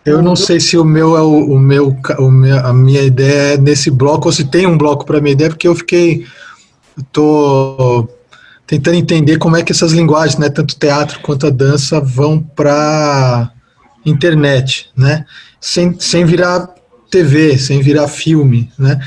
Eu 0.04 0.22
não 0.22 0.34
sei 0.34 0.58
se 0.58 0.76
o 0.78 0.84
meu 0.84 1.16
é 1.16 1.20
o, 1.20 1.52
o 1.52 1.58
meu, 1.58 1.96
o 2.18 2.30
meu, 2.30 2.58
a 2.66 2.72
minha 2.72 3.02
ideia 3.02 3.54
é 3.54 3.58
nesse 3.58 3.90
bloco 3.90 4.26
ou 4.28 4.32
se 4.32 4.44
tem 4.44 4.66
um 4.66 4.78
bloco 4.78 5.04
para 5.04 5.20
minha 5.20 5.32
ideia, 5.32 5.50
porque 5.50 5.68
eu 5.68 5.74
fiquei, 5.74 6.24
eu 6.96 7.04
tô 7.12 8.08
tentando 8.66 8.96
entender 8.96 9.38
como 9.38 9.56
é 9.56 9.62
que 9.62 9.72
essas 9.72 9.92
linguagens, 9.92 10.38
né, 10.38 10.48
tanto 10.48 10.78
teatro 10.78 11.20
quanto 11.20 11.46
a 11.46 11.50
dança, 11.50 12.00
vão 12.00 12.38
para 12.38 13.50
internet, 14.04 14.90
né? 14.96 15.24
Sem, 15.60 15.98
sem 15.98 16.24
virar 16.24 16.68
TV, 17.10 17.58
sem 17.58 17.80
virar 17.80 18.08
filme, 18.08 18.70
né? 18.78 19.00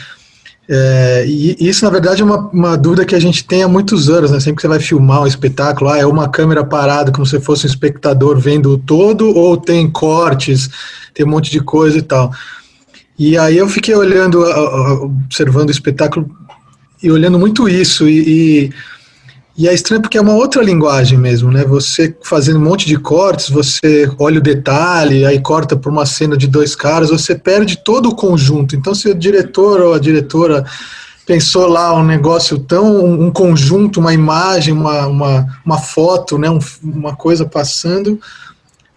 É, 0.74 1.26
e 1.28 1.58
isso, 1.60 1.84
na 1.84 1.92
verdade, 1.92 2.22
é 2.22 2.26
uma, 2.26 2.48
uma, 2.48 2.78
dúvida 2.78 3.04
que 3.04 3.14
a 3.14 3.20
gente 3.20 3.44
tem 3.44 3.62
há 3.62 3.68
muitos 3.68 4.08
anos, 4.08 4.32
né? 4.32 4.40
Sempre 4.40 4.56
que 4.56 4.62
você 4.62 4.70
vai 4.70 4.80
filmar 4.80 5.22
um 5.22 5.28
espetáculo, 5.28 5.90
ah, 5.90 5.98
é 5.98 6.06
uma 6.06 6.30
câmera 6.30 6.64
parada 6.64 7.12
como 7.12 7.26
se 7.26 7.42
fosse 7.42 7.66
um 7.66 7.70
espectador 7.70 8.40
vendo 8.40 8.72
o 8.72 8.78
todo, 8.78 9.36
ou 9.36 9.58
tem 9.58 9.92
cortes, 9.92 10.70
tem 11.14 11.26
um 11.26 11.30
monte 11.30 11.52
de 11.52 11.60
coisa 11.60 11.98
e 11.98 12.02
tal. 12.02 12.32
E 13.20 13.38
aí 13.38 13.58
eu 13.58 13.68
fiquei 13.68 13.94
olhando, 13.94 14.46
observando 15.04 15.68
o 15.68 15.74
espetáculo 15.74 16.32
e 17.04 17.12
olhando 17.12 17.38
muito 17.38 17.68
isso, 17.68 18.08
e, 18.08 18.20
e 18.30 18.74
e 19.58 19.68
é 19.68 19.74
estranho 19.74 20.02
porque 20.02 20.18
é 20.18 20.22
uma 20.22 20.34
outra 20.34 20.64
linguagem 20.64 21.18
mesmo, 21.18 21.52
né? 21.52 21.66
Você 21.66 22.16
fazendo 22.24 22.58
um 22.58 22.64
monte 22.64 22.88
de 22.88 22.98
cortes, 22.98 23.50
você 23.50 24.10
olha 24.18 24.40
o 24.40 24.44
detalhe, 24.44 25.26
aí 25.26 25.40
corta 25.42 25.76
por 25.76 25.92
uma 25.92 26.06
cena 26.06 26.38
de 26.38 26.48
dois 26.48 26.74
caras, 26.74 27.10
você 27.10 27.36
perde 27.36 27.84
todo 27.84 28.10
o 28.10 28.16
conjunto. 28.16 28.76
Então, 28.76 28.96
se 28.96 29.10
o 29.10 29.16
diretor 29.16 29.82
ou 29.82 29.94
a 29.94 30.00
diretora 30.00 30.66
pensou 31.26 31.68
lá 31.68 31.94
um 31.94 32.04
negócio 32.04 32.58
tão, 32.60 33.06
um 33.06 33.30
conjunto, 33.30 34.00
uma 34.00 34.14
imagem, 34.14 34.74
uma, 34.74 35.06
uma, 35.08 35.60
uma 35.66 35.78
foto, 35.78 36.38
né? 36.38 36.50
Um, 36.50 36.60
uma 36.82 37.16
coisa 37.16 37.46
passando, 37.46 38.20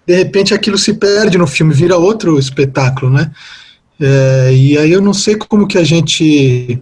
de 0.07 0.15
repente 0.15 0.55
aquilo 0.55 0.79
se 0.79 0.95
perde 0.95 1.37
no 1.37 1.49
filme, 1.49 1.75
vira 1.75 1.97
outro 1.97 2.39
espetáculo, 2.39 3.11
né? 3.11 3.31
É, 4.01 4.53
e 4.55 4.79
aí 4.79 4.93
eu 4.93 5.01
não 5.01 5.13
sei 5.13 5.37
como 5.37 5.67
que 5.67 5.79
a 5.79 5.85
gente 5.85 6.81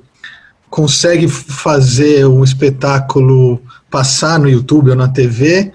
consegue 0.73 1.29
fazer 1.29 2.27
um 2.27 2.43
espetáculo 2.43 3.61
passar 3.91 4.39
no 4.39 4.49
YouTube 4.49 4.89
ou 4.89 4.97
na 4.97 5.07
TV 5.07 5.71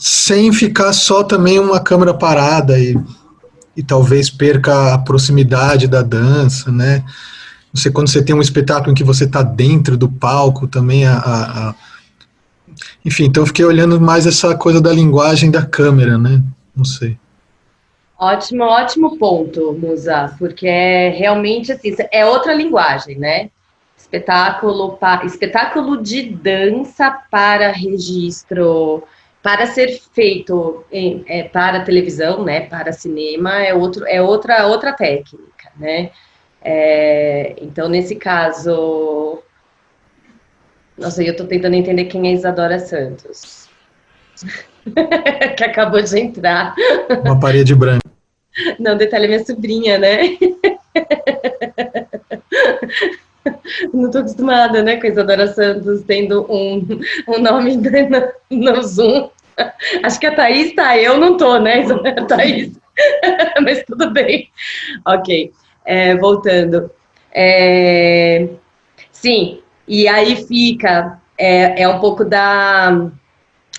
sem 0.00 0.52
ficar 0.52 0.92
só 0.92 1.22
também 1.22 1.60
uma 1.60 1.78
câmera 1.78 2.12
parada 2.12 2.76
e, 2.76 2.98
e 3.76 3.84
talvez 3.84 4.28
perca 4.28 4.92
a 4.92 4.98
proximidade 4.98 5.86
da 5.86 6.02
dança, 6.02 6.72
né? 6.72 7.04
Você, 7.72 7.88
quando 7.88 8.08
você 8.08 8.20
tem 8.20 8.34
um 8.34 8.40
espetáculo 8.40 8.90
em 8.90 8.94
que 8.96 9.04
você 9.04 9.24
está 9.24 9.44
dentro 9.44 9.96
do 9.96 10.08
palco 10.08 10.66
também 10.66 11.06
a, 11.06 11.16
a, 11.16 11.68
a, 11.68 11.74
enfim, 13.04 13.26
então 13.26 13.44
eu 13.44 13.46
fiquei 13.46 13.64
olhando 13.64 14.00
mais 14.00 14.26
essa 14.26 14.56
coisa 14.56 14.80
da 14.80 14.92
linguagem 14.92 15.52
da 15.52 15.64
câmera, 15.64 16.18
né? 16.18 16.42
Não 16.74 16.84
sei. 16.84 17.16
Ótimo, 18.18 18.64
ótimo 18.64 19.18
ponto, 19.18 19.74
Musa, 19.74 20.34
porque 20.38 20.66
é 20.66 21.10
realmente 21.10 21.72
assim, 21.72 21.94
é 22.10 22.24
outra 22.24 22.54
linguagem, 22.54 23.18
né? 23.18 23.50
Espetáculo, 23.96 24.96
pa, 24.96 25.22
espetáculo 25.24 26.02
de 26.02 26.22
dança 26.30 27.10
para 27.30 27.70
registro, 27.72 29.04
para 29.42 29.66
ser 29.66 30.00
feito 30.14 30.84
em, 30.90 31.24
é, 31.28 31.44
para 31.44 31.84
televisão, 31.84 32.42
né? 32.42 32.60
Para 32.62 32.92
cinema 32.92 33.62
é 33.62 33.74
outro, 33.74 34.06
é 34.06 34.22
outra 34.22 34.66
outra 34.66 34.94
técnica, 34.94 35.70
né? 35.76 36.10
É, 36.62 37.54
então 37.60 37.86
nesse 37.88 38.16
caso, 38.16 39.42
nossa, 40.96 41.22
eu 41.22 41.32
estou 41.32 41.46
tentando 41.46 41.74
entender 41.74 42.06
quem 42.06 42.28
é 42.28 42.32
Isadora 42.32 42.78
Santos. 42.78 43.68
que 45.56 45.64
acabou 45.64 46.00
de 46.02 46.18
entrar. 46.18 46.74
Uma 47.24 47.38
parede 47.38 47.74
branca. 47.74 48.00
Não, 48.78 48.96
detalhe 48.96 49.26
é 49.26 49.28
minha 49.28 49.44
sobrinha, 49.44 49.98
né? 49.98 50.38
Não 53.92 54.10
tô 54.10 54.18
acostumada, 54.18 54.82
né, 54.82 54.96
com 54.96 55.06
a 55.06 55.10
Isadora 55.10 55.46
Santos 55.48 56.02
tendo 56.04 56.46
um, 56.50 56.86
um 57.28 57.38
nome 57.38 57.76
no, 58.50 58.82
Zoom. 58.82 59.30
Acho 60.02 60.18
que 60.20 60.26
a 60.26 60.34
Thaís 60.34 60.74
tá, 60.74 60.98
eu 60.98 61.18
não 61.18 61.36
tô, 61.36 61.58
né, 61.58 61.84
a 62.16 62.24
Thaís? 62.24 62.72
Mas 63.62 63.84
tudo 63.84 64.10
bem. 64.10 64.48
Ok, 65.06 65.52
é, 65.84 66.16
voltando. 66.16 66.90
É, 67.32 68.48
sim, 69.12 69.60
e 69.86 70.08
aí 70.08 70.36
fica, 70.46 71.20
é, 71.38 71.82
é 71.82 71.88
um 71.88 72.00
pouco 72.00 72.24
da 72.24 73.10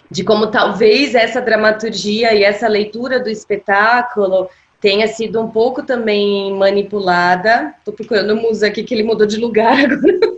de 0.10 0.24
como 0.24 0.48
talvez 0.48 1.16
essa 1.16 1.42
dramaturgia 1.42 2.34
e 2.34 2.44
essa 2.44 2.68
leitura 2.68 3.20
do 3.20 3.30
espetáculo 3.30 4.50
tenha 4.80 5.08
sido 5.08 5.42
um 5.42 5.50
pouco 5.50 5.84
também 5.84 6.54
manipulada. 6.54 7.74
Estou 7.80 7.94
procurando 7.94 8.34
o 8.34 8.42
Musa 8.42 8.68
aqui 8.68 8.84
que 8.84 8.94
ele 8.94 9.04
mudou 9.04 9.28
de 9.28 9.38
lugar 9.38 9.78
agora. 9.84 10.38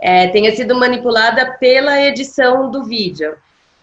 É, 0.00 0.28
tenha 0.28 0.54
sido 0.54 0.74
manipulada 0.74 1.56
pela 1.58 2.00
edição 2.02 2.70
do 2.70 2.84
vídeo. 2.84 3.36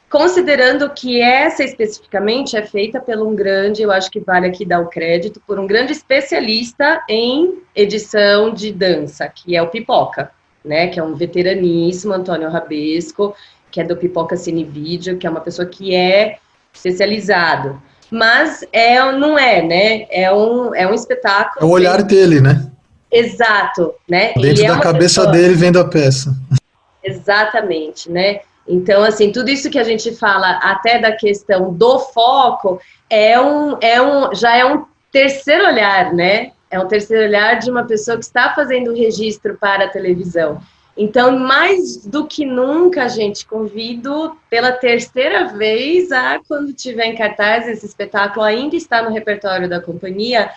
Considerando 0.09 0.91
que 0.91 1.19
essa 1.19 1.63
especificamente 1.63 2.55
é 2.55 2.61
feita 2.61 2.99
por 2.99 3.17
um 3.17 3.35
grande, 3.35 3.81
eu 3.81 3.91
acho 3.91 4.11
que 4.11 4.19
vale 4.19 4.45
aqui 4.45 4.63
dar 4.63 4.79
o 4.79 4.87
crédito, 4.87 5.41
por 5.47 5.59
um 5.59 5.65
grande 5.65 5.91
especialista 5.91 7.03
em 7.09 7.63
edição 7.75 8.53
de 8.53 8.71
dança, 8.71 9.27
que 9.27 9.55
é 9.55 9.61
o 9.61 9.69
Pipoca, 9.69 10.29
né? 10.63 10.85
Que 10.87 10.99
é 10.99 11.03
um 11.03 11.15
veteraníssimo, 11.15 12.13
Antônio 12.13 12.47
Rabesco, 12.47 13.35
que 13.73 13.81
é 13.81 13.83
do 13.83 13.97
Pipoca 13.97 14.37
Cine 14.37 14.63
Vídeo, 14.63 15.17
que 15.17 15.25
é 15.25 15.29
uma 15.29 15.41
pessoa 15.41 15.67
que 15.67 15.95
é 15.95 16.37
especializado. 16.71 17.81
Mas 18.11 18.63
é, 18.71 19.11
não 19.11 19.37
é, 19.37 19.63
né? 19.63 20.05
É 20.11 20.31
um, 20.31 20.75
é 20.75 20.87
um 20.87 20.93
espetáculo. 20.93 21.65
É 21.65 21.67
o 21.67 21.71
olhar 21.71 22.03
dele, 22.03 22.39
né? 22.39 22.69
Exato, 23.11 23.95
né? 24.07 24.33
Dentro 24.35 24.63
é 24.63 24.67
da 24.67 24.79
cabeça 24.79 25.21
pessoa... 25.21 25.31
dele 25.31 25.55
vendo 25.55 25.79
a 25.79 25.85
peça. 25.85 26.35
Exatamente, 27.03 28.11
né? 28.11 28.41
Então, 28.67 29.03
assim, 29.03 29.31
tudo 29.31 29.49
isso 29.49 29.71
que 29.71 29.79
a 29.79 29.83
gente 29.83 30.15
fala 30.15 30.51
até 30.61 30.99
da 30.99 31.11
questão 31.11 31.73
do 31.73 31.97
foco 31.97 32.79
é 33.09 33.41
um, 33.41 33.75
é 33.81 33.99
um, 33.99 34.35
já 34.35 34.55
é 34.55 34.63
um 34.63 34.85
terceiro 35.11 35.65
olhar, 35.65 36.13
né? 36.13 36.51
É 36.69 36.79
um 36.79 36.87
terceiro 36.87 37.23
olhar 37.23 37.57
de 37.57 37.71
uma 37.71 37.85
pessoa 37.85 38.17
que 38.17 38.23
está 38.23 38.53
fazendo 38.53 38.91
o 38.91 38.95
registro 38.95 39.57
para 39.59 39.85
a 39.85 39.89
televisão. 39.89 40.61
Então, 40.95 41.39
mais 41.39 42.05
do 42.05 42.27
que 42.27 42.45
nunca, 42.45 43.09
gente, 43.09 43.47
convido 43.47 44.37
pela 44.47 44.71
terceira 44.71 45.45
vez 45.45 46.11
a, 46.11 46.39
quando 46.47 46.71
tiver 46.71 47.05
em 47.05 47.15
cartaz, 47.15 47.67
esse 47.67 47.85
espetáculo 47.85 48.45
ainda 48.45 48.75
está 48.75 49.01
no 49.01 49.11
repertório 49.11 49.67
da 49.67 49.81
companhia, 49.81 50.51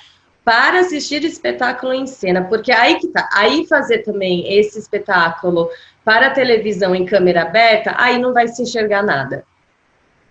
para 0.46 0.78
assistir 0.78 1.24
espetáculo 1.24 1.92
em 1.92 2.06
cena, 2.06 2.44
porque 2.44 2.70
aí 2.70 3.00
que 3.00 3.08
tá, 3.08 3.28
aí 3.32 3.66
fazer 3.66 4.04
também 4.04 4.56
esse 4.56 4.78
espetáculo 4.78 5.68
para 6.04 6.30
televisão 6.30 6.94
em 6.94 7.04
câmera 7.04 7.42
aberta, 7.42 7.92
aí 7.98 8.16
não 8.16 8.32
vai 8.32 8.46
se 8.46 8.62
enxergar 8.62 9.02
nada, 9.02 9.42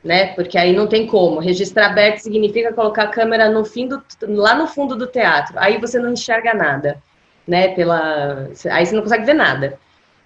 né? 0.02 0.28
Porque 0.28 0.58
aí 0.58 0.72
não 0.72 0.88
tem 0.88 1.06
como. 1.06 1.42
Registrar 1.42 1.88
aberto 1.88 2.20
significa 2.20 2.72
colocar 2.72 3.04
a 3.04 3.08
câmera 3.10 3.50
no 3.50 3.66
fim 3.66 3.90
do, 3.90 4.02
lá 4.30 4.56
no 4.56 4.68
fundo 4.68 4.96
do 4.96 5.06
teatro, 5.06 5.56
aí 5.58 5.78
você 5.80 6.00
não 6.00 6.14
enxerga 6.14 6.54
nada, 6.54 7.04
né? 7.46 7.76
Pela, 7.76 8.48
aí 8.72 8.86
você 8.86 8.96
não 8.96 9.04
consegue 9.04 9.26
ver 9.26 9.34
nada, 9.34 9.78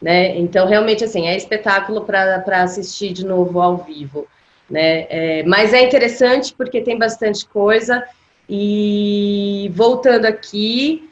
né? 0.01 0.37
Então 0.37 0.67
realmente 0.67 1.03
assim 1.03 1.27
é 1.27 1.35
espetáculo 1.35 2.01
para 2.05 2.63
assistir 2.63 3.11
de 3.11 3.25
novo 3.25 3.61
ao 3.61 3.77
vivo, 3.77 4.27
né? 4.69 5.07
É, 5.09 5.43
mas 5.43 5.73
é 5.73 5.81
interessante 5.81 6.53
porque 6.53 6.81
tem 6.81 6.97
bastante 6.97 7.45
coisa. 7.45 8.03
E 8.51 9.71
voltando 9.75 10.25
aqui, 10.25 11.07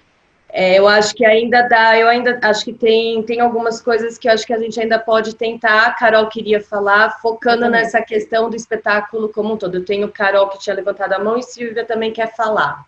é, 0.49 0.79
eu 0.79 0.87
acho 0.87 1.13
que 1.13 1.25
ainda 1.25 1.61
dá, 1.63 1.97
eu 1.97 2.07
ainda 2.07 2.39
acho 2.41 2.65
que 2.65 2.73
tem, 2.73 3.21
tem 3.23 3.39
algumas 3.39 3.81
coisas 3.81 4.17
que 4.17 4.27
eu 4.27 4.33
acho 4.33 4.45
que 4.45 4.53
a 4.53 4.57
gente 4.57 4.79
ainda 4.79 4.97
pode 4.97 5.35
tentar. 5.35 5.87
A 5.87 5.91
Carol 5.91 6.27
queria 6.27 6.61
falar, 6.61 7.19
focando 7.21 7.69
nessa 7.69 8.01
questão 8.01 8.49
do 8.49 8.55
espetáculo 8.55 9.29
como 9.29 9.53
um 9.53 9.57
todo. 9.57 9.75
Eu 9.75 9.85
tenho 9.85 10.09
Carol 10.09 10.49
que 10.49 10.59
tinha 10.59 10.75
levantado 10.75 11.13
a 11.13 11.19
mão 11.19 11.37
e 11.37 11.43
Silvia 11.43 11.85
também 11.85 12.11
quer 12.11 12.35
falar. 12.35 12.85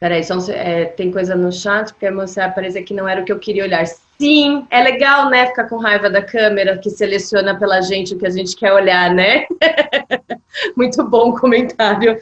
Peraí, 0.00 0.22
só, 0.22 0.38
é, 0.52 0.84
tem 0.84 1.10
coisa 1.10 1.34
no 1.34 1.50
chat, 1.50 1.92
porque 1.92 2.06
a 2.06 2.12
moça 2.12 2.48
parecia 2.48 2.82
que 2.82 2.94
não 2.94 3.08
era 3.08 3.20
o 3.20 3.24
que 3.24 3.32
eu 3.32 3.38
queria 3.38 3.64
olhar. 3.64 3.84
Sim, 4.18 4.66
é 4.70 4.82
legal, 4.82 5.28
né, 5.28 5.46
ficar 5.46 5.64
com 5.64 5.76
raiva 5.76 6.08
da 6.08 6.22
câmera 6.22 6.78
que 6.78 6.90
seleciona 6.90 7.58
pela 7.58 7.80
gente 7.80 8.14
o 8.14 8.18
que 8.18 8.26
a 8.26 8.30
gente 8.30 8.56
quer 8.56 8.72
olhar, 8.72 9.12
né? 9.12 9.46
Muito 10.76 11.02
bom 11.04 11.32
comentário. 11.32 12.20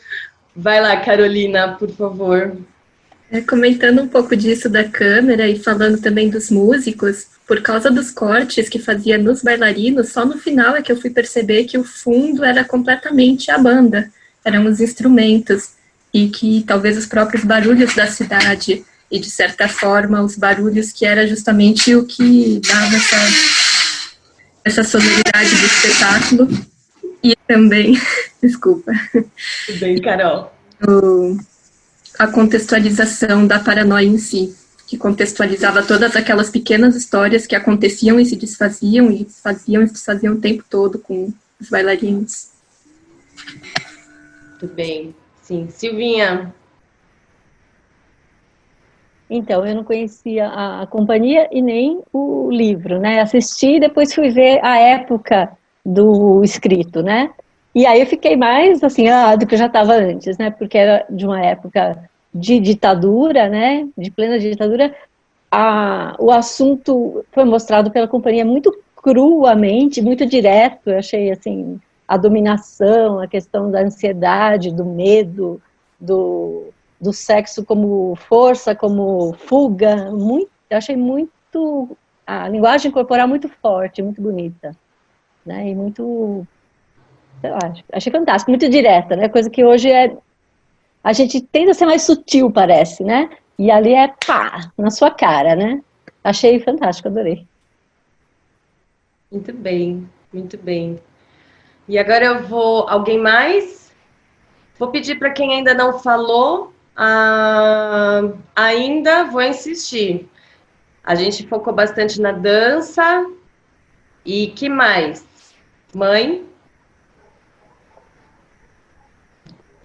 Vai 0.55 0.81
lá, 0.81 0.97
Carolina, 0.99 1.77
por 1.79 1.91
favor. 1.91 2.57
É, 3.31 3.41
comentando 3.41 4.01
um 4.03 4.09
pouco 4.09 4.37
disso 4.37 4.69
da 4.69 4.85
câmera 4.85 5.49
e 5.49 5.59
falando 5.59 6.01
também 6.01 6.31
dos 6.31 6.51
músicos, 6.51 7.27
por 7.47 7.61
causa 7.61 7.91
dos 7.91 8.11
cortes 8.11 8.69
que 8.69 8.79
fazia 8.79 9.19
nos 9.19 9.43
bailarinos, 9.43 10.11
só 10.11 10.25
no 10.25 10.39
final 10.39 10.77
é 10.77 10.83
que 10.83 10.91
eu 10.91 11.01
fui 11.01 11.11
perceber 11.11 11.65
que 11.65 11.77
o 11.77 11.85
fundo 11.85 12.45
era 12.45 12.65
completamente 12.65 13.51
a 13.51 13.59
banda, 13.59 14.11
eram 14.45 14.65
os 14.65 14.81
instrumentos, 14.81 15.76
e 16.17 16.31
que 16.31 16.65
talvez 16.67 16.97
os 16.97 17.05
próprios 17.05 17.45
barulhos 17.45 17.95
da 17.95 18.07
cidade 18.07 18.83
e 19.11 19.19
de 19.19 19.31
certa 19.31 19.69
forma 19.69 20.23
os 20.23 20.35
barulhos 20.35 20.91
que 20.91 21.05
era 21.05 21.27
justamente 21.27 21.95
o 21.95 22.07
que 22.07 22.59
dava 22.67 22.97
essa, 22.97 23.17
essa 24.65 24.83
sonoridade 24.83 25.51
do 25.51 25.67
espetáculo 25.67 26.49
e 27.23 27.37
também, 27.47 28.01
desculpa. 28.43 28.93
Tudo 29.67 29.79
bem, 29.79 30.01
Carol. 30.01 30.51
O, 30.89 31.37
a 32.19 32.27
contextualização 32.29 33.47
da 33.47 33.59
paranoia 33.59 34.07
em 34.07 34.17
si, 34.17 34.57
que 34.87 34.97
contextualizava 34.97 35.83
todas 35.83 36.17
aquelas 36.17 36.49
pequenas 36.49 36.97
histórias 36.97 37.47
que 37.47 37.55
aconteciam 37.55 38.19
e 38.19 38.25
se 38.25 38.37
desfaziam 38.37 39.11
e 39.11 39.27
faziam 39.43 39.83
e 39.83 39.89
se 39.89 39.93
desfaziam 39.93 40.33
o 40.33 40.41
tempo 40.41 40.65
todo 40.71 40.99
com 40.99 41.31
os 41.61 41.69
bailarinos. 41.69 42.49
Tudo 44.59 44.73
bem. 44.73 45.15
Sim, 45.47 45.69
Silvinha, 45.71 46.53
então, 49.29 49.65
eu 49.65 49.75
não 49.77 49.85
conhecia 49.85 50.49
a, 50.49 50.83
a, 50.83 50.87
companhia 50.87 51.49
e 51.53 51.63
nem 51.63 52.01
o 52.13 52.49
livro, 52.51 52.99
né? 52.99 53.21
Assisti 53.21 53.77
e 53.77 53.81
depois 53.81 54.13
fui 54.13 54.31
ver 54.31 54.59
a 54.65 54.77
época 54.79 55.57
do 55.85 56.43
escrito, 56.43 57.01
né? 57.01 57.31
E 57.75 57.87
aí 57.87 58.01
eu 58.01 58.07
fiquei 58.07 58.37
mais 58.37 58.83
assim, 58.83 59.09
ah, 59.09 59.37
do 59.37 59.47
que 59.47 59.55
eu 59.55 59.59
já 59.59 59.67
estava 59.67 59.95
antes, 59.95 60.37
né? 60.37 60.51
Porque 60.51 60.77
era 60.77 61.07
de 61.09 61.25
uma 61.25 61.41
época 61.41 62.09
de 62.35 62.59
ditadura, 62.59 63.49
né? 63.49 63.87
De 63.97 64.11
plena 64.11 64.39
ditadura. 64.39 64.95
A, 65.51 66.17
o 66.19 66.33
assunto 66.33 67.25
foi 67.31 67.45
mostrado 67.45 67.91
pela 67.93 68.09
companhia 68.09 68.45
muito 68.45 68.77
cruamente, 68.97 70.03
muito 70.03 70.27
direto. 70.27 70.91
Eu 70.91 70.99
achei 70.99 71.31
assim 71.31 71.81
a 72.07 72.17
dominação, 72.17 73.21
a 73.21 73.27
questão 73.27 73.71
da 73.71 73.81
ansiedade, 73.81 74.73
do 74.73 74.85
medo, 74.85 75.61
do 76.01 76.73
do 77.01 77.13
sexo 77.13 77.65
como 77.65 78.17
força, 78.17 78.75
como 78.75 79.35
fuga, 79.35 80.11
muito, 80.11 80.51
eu 80.71 80.79
achei 80.79 80.97
muito 80.97 81.97
a 82.27 82.49
linguagem 82.49 82.91
corporal 82.91 83.29
muito 83.29 83.49
forte, 83.49 84.03
muito 84.03 84.21
bonita, 84.21 84.75
né? 85.45 85.69
E 85.69 85.75
muito, 85.75 86.47
sei 87.41 87.51
lá, 87.51 87.73
achei 87.93 88.11
fantástico, 88.11 88.51
muito 88.51 88.69
direta, 88.69 89.15
né? 89.15 89.29
Coisa 89.29 89.51
que 89.51 89.65
hoje 89.65 89.91
é 89.91 90.17
a 91.05 91.13
gente 91.13 91.41
tende 91.41 91.71
a 91.71 91.75
ser 91.75 91.87
mais 91.87 92.03
sutil, 92.03 92.51
parece, 92.51 93.05
né? 93.05 93.31
E 93.59 93.71
ali 93.71 93.95
é 93.95 94.09
pá, 94.27 94.73
na 94.77 94.91
sua 94.91 95.11
cara, 95.11 95.55
né? 95.55 95.81
Achei 96.25 96.59
fantástico, 96.59 97.09
adorei. 97.09 97.47
Muito 99.31 99.53
bem, 99.53 100.09
muito 100.33 100.59
bem. 100.59 100.99
E 101.89 101.99
agora 101.99 102.25
eu 102.25 102.43
vou. 102.47 102.89
Alguém 102.89 103.19
mais? 103.19 103.93
Vou 104.79 104.91
pedir 104.91 105.19
para 105.19 105.31
quem 105.31 105.55
ainda 105.55 105.73
não 105.73 105.99
falou 105.99 106.75
ah, 106.97 108.23
ainda 108.55 109.25
vou 109.25 109.43
insistir. 109.43 110.31
A 111.05 111.15
gente 111.15 111.47
focou 111.47 111.73
bastante 111.75 112.21
na 112.21 112.33
dança. 112.33 113.27
E 114.25 114.49
que 114.49 114.69
mais? 114.69 115.55
Mãe? 115.95 116.49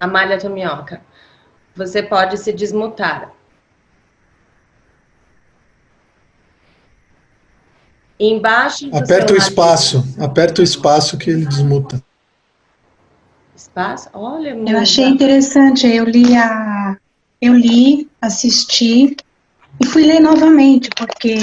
Amália 0.00 0.38
Tomioca. 0.38 1.02
Você 1.76 2.02
pode 2.02 2.38
se 2.38 2.52
desmutar. 2.52 3.32
Embaixo. 8.24 8.88
Aperta 8.94 9.32
o 9.32 9.36
espaço. 9.36 10.04
Aperta 10.18 10.60
o 10.60 10.64
espaço 10.64 11.18
que 11.18 11.30
ele 11.30 11.44
desmuta. 11.44 12.02
Espaço? 13.56 14.08
Olha, 14.12 14.50
eu 14.50 14.78
achei 14.78 15.04
interessante. 15.06 15.86
Eu 15.86 16.04
li 16.04 16.36
a 16.36 16.96
eu 17.42 17.54
li, 17.54 18.08
assisti 18.20 19.16
e 19.80 19.86
fui 19.86 20.04
ler 20.04 20.20
novamente, 20.20 20.88
porque 20.96 21.38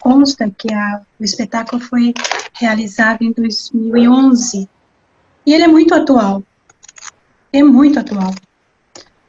consta 0.00 0.48
que 0.48 0.72
a, 0.72 1.02
o 1.18 1.24
espetáculo 1.24 1.82
foi 1.82 2.14
realizado 2.54 3.22
em 3.22 3.32
2011 3.32 4.68
e 5.44 5.52
ele 5.52 5.64
é 5.64 5.66
muito 5.66 5.92
atual. 5.92 6.40
É 7.52 7.64
muito 7.64 7.98
atual. 7.98 8.32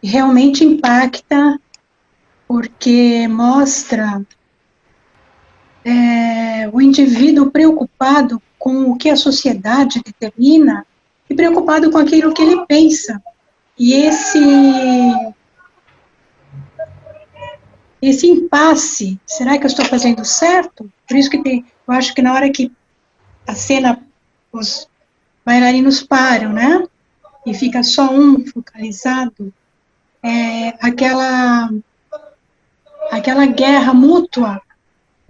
E 0.04 0.08
realmente 0.08 0.64
impacta 0.64 1.60
porque 2.48 3.28
mostra 3.28 4.22
é, 5.84 6.70
o 6.72 6.82
indivíduo 6.82 7.52
preocupado 7.52 8.42
com 8.58 8.92
o 8.92 8.98
que 8.98 9.10
a 9.10 9.16
sociedade 9.16 10.02
determina 10.04 10.86
e 11.30 11.36
preocupado 11.36 11.90
com 11.90 11.98
aquilo 11.98 12.34
que 12.34 12.42
ele 12.42 12.66
pensa. 12.66 13.22
E 13.78 13.94
esse 13.94 14.40
esse 18.02 18.28
impasse, 18.28 19.20
será 19.28 19.58
que 19.58 19.64
eu 19.64 19.68
estou 19.68 19.86
fazendo 19.86 20.26
certo? 20.26 20.92
Por 21.08 21.16
isso 21.16 21.30
que 21.30 21.42
tem, 21.44 21.64
eu 21.88 21.94
acho 21.94 22.16
que 22.16 22.22
na 22.22 22.34
hora 22.34 22.50
que 22.50 22.72
a 23.48 23.54
cena, 23.54 24.02
os 24.52 24.88
bailarinos 25.46 26.02
param, 26.02 26.52
né? 26.52 26.84
E 27.46 27.54
fica 27.54 27.84
só 27.84 28.12
um 28.12 28.46
focalizado, 28.46 29.54
é 30.24 30.70
aquela, 30.82 31.70
aquela 33.12 33.46
guerra 33.46 33.94
mútua, 33.94 34.62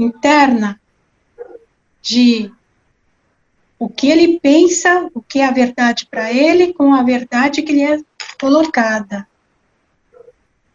interna, 0.04 0.80
de 2.02 2.52
o 3.78 3.90
que 3.90 4.08
ele 4.10 4.40
pensa, 4.40 5.10
o 5.14 5.22
que 5.22 5.40
é 5.40 5.46
a 5.46 5.52
verdade 5.52 6.06
para 6.06 6.32
ele, 6.32 6.74
com 6.74 6.94
a 6.94 7.04
verdade 7.04 7.62
que 7.62 7.72
lhe 7.72 7.84
é 7.84 8.00
colocada. 8.40 9.28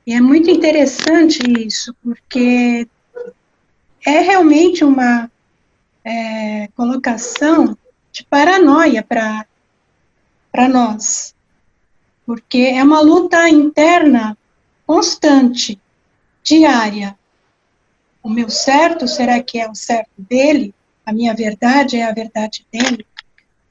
E 0.06 0.12
é 0.12 0.20
muito 0.20 0.50
interessante 0.50 1.40
isso, 1.64 1.94
porque 2.02 2.88
é 4.04 4.20
realmente 4.20 4.84
uma 4.84 5.30
é, 6.04 6.68
colocação 6.76 7.76
de 8.12 8.24
paranoia 8.24 9.02
para 9.02 10.68
nós, 10.68 11.34
porque 12.24 12.72
é 12.74 12.82
uma 12.82 13.00
luta 13.00 13.48
interna 13.48 14.38
constante 14.86 15.80
diária. 16.42 17.18
O 18.26 18.28
meu 18.28 18.50
certo, 18.50 19.06
será 19.06 19.40
que 19.40 19.56
é 19.56 19.70
o 19.70 19.74
certo 19.76 20.10
dele? 20.18 20.74
A 21.06 21.12
minha 21.12 21.32
verdade 21.32 21.96
é 21.96 22.04
a 22.04 22.12
verdade 22.12 22.66
dele? 22.72 23.06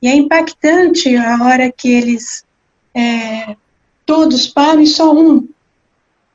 E 0.01 0.07
é 0.07 0.15
impactante 0.15 1.13
a 1.17 1.43
hora 1.43 1.69
que 1.69 1.89
eles 1.89 2.45
é, 2.93 3.57
todos 4.05 4.47
param 4.47 4.79
e 4.79 4.87
só 4.87 5.13
um. 5.13 5.45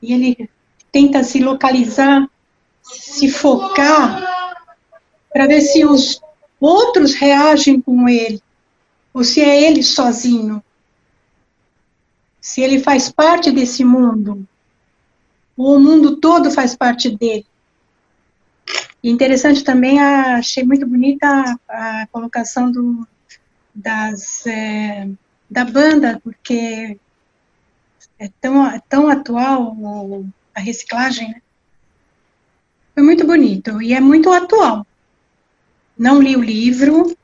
E 0.02 0.12
ele 0.12 0.50
tenta 0.92 1.24
se 1.24 1.38
localizar, 1.38 2.28
se 2.82 3.30
focar, 3.30 4.22
para 5.32 5.46
ver 5.46 5.62
se 5.62 5.86
os 5.86 6.20
outros 6.60 7.14
reagem 7.14 7.80
com 7.80 8.06
ele, 8.06 8.42
ou 9.14 9.24
se 9.24 9.40
é 9.40 9.62
ele 9.62 9.82
sozinho. 9.82 10.62
Se 12.38 12.60
ele 12.60 12.80
faz 12.80 13.10
parte 13.10 13.50
desse 13.50 13.82
mundo, 13.82 14.46
ou 15.56 15.76
o 15.76 15.80
mundo 15.80 16.16
todo 16.16 16.50
faz 16.50 16.76
parte 16.76 17.08
dele. 17.08 17.46
E 19.02 19.10
interessante 19.10 19.64
também, 19.64 19.98
achei 20.00 20.62
muito 20.62 20.86
bonita 20.86 21.26
a, 21.68 22.02
a 22.02 22.06
colocação 22.08 22.70
do, 22.70 23.06
das, 23.74 24.46
é, 24.46 25.08
da 25.48 25.64
banda, 25.64 26.20
porque 26.22 26.98
é 28.18 28.28
tão, 28.40 28.66
é 28.66 28.80
tão 28.88 29.08
atual 29.08 29.74
a 30.54 30.60
reciclagem, 30.60 31.30
né? 31.30 31.42
Foi 32.94 33.02
muito 33.02 33.26
bonito 33.26 33.80
e 33.80 33.94
é 33.94 34.00
muito 34.00 34.30
atual. 34.30 34.86
Não 35.96 36.20
li 36.20 36.36
o 36.36 36.42
livro, 36.42 37.16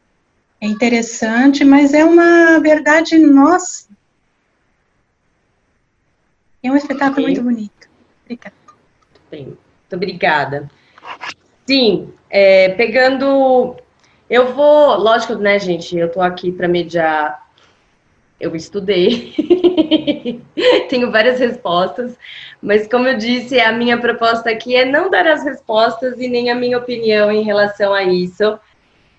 é 0.61 0.67
interessante, 0.67 1.65
mas 1.65 1.93
é 1.93 2.05
uma 2.05 2.59
verdade 2.61 3.19
nossa. 3.19 3.89
É 6.63 6.71
um 6.71 6.77
espetáculo 6.77 7.27
muito 7.27 7.43
bonito. 7.43 7.89
Obrigada. 8.25 8.57
Bem, 9.31 9.45
muito 9.47 9.95
obrigada. 9.95 10.71
Sim, 11.67 12.13
é, 12.31 12.71
pegando. 12.71 13.77
Eu 14.31 14.53
vou, 14.55 14.97
lógico, 14.97 15.35
né, 15.35 15.59
gente? 15.59 15.97
Eu 15.97 16.11
tô 16.11 16.21
aqui 16.21 16.53
para 16.53 16.69
mediar. 16.69 17.45
Eu 18.39 18.55
estudei, 18.55 19.33
tenho 20.91 21.11
várias 21.11 21.41
respostas, 21.41 22.19
mas 22.61 22.87
como 22.87 23.09
eu 23.09 23.17
disse, 23.17 23.59
a 23.59 23.73
minha 23.73 23.99
proposta 23.99 24.51
aqui 24.51 24.77
é 24.77 24.85
não 24.85 25.09
dar 25.11 25.27
as 25.27 25.43
respostas 25.43 26.21
e 26.21 26.29
nem 26.29 26.51
a 26.51 26.55
minha 26.55 26.77
opinião 26.77 27.33
em 27.33 27.43
relação 27.43 27.95
a 27.95 28.03
isso, 28.03 28.59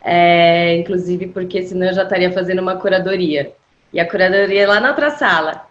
é, 0.04 0.78
inclusive 0.78 1.30
porque 1.30 1.64
senão 1.64 1.88
eu 1.88 1.94
já 1.96 2.04
estaria 2.04 2.32
fazendo 2.32 2.62
uma 2.62 2.76
curadoria. 2.76 3.54
E 3.92 4.00
a 4.00 4.08
curadoria 4.08 4.62
é 4.62 4.68
lá 4.68 4.80
na 4.80 4.90
outra 4.90 5.10
sala, 5.10 5.66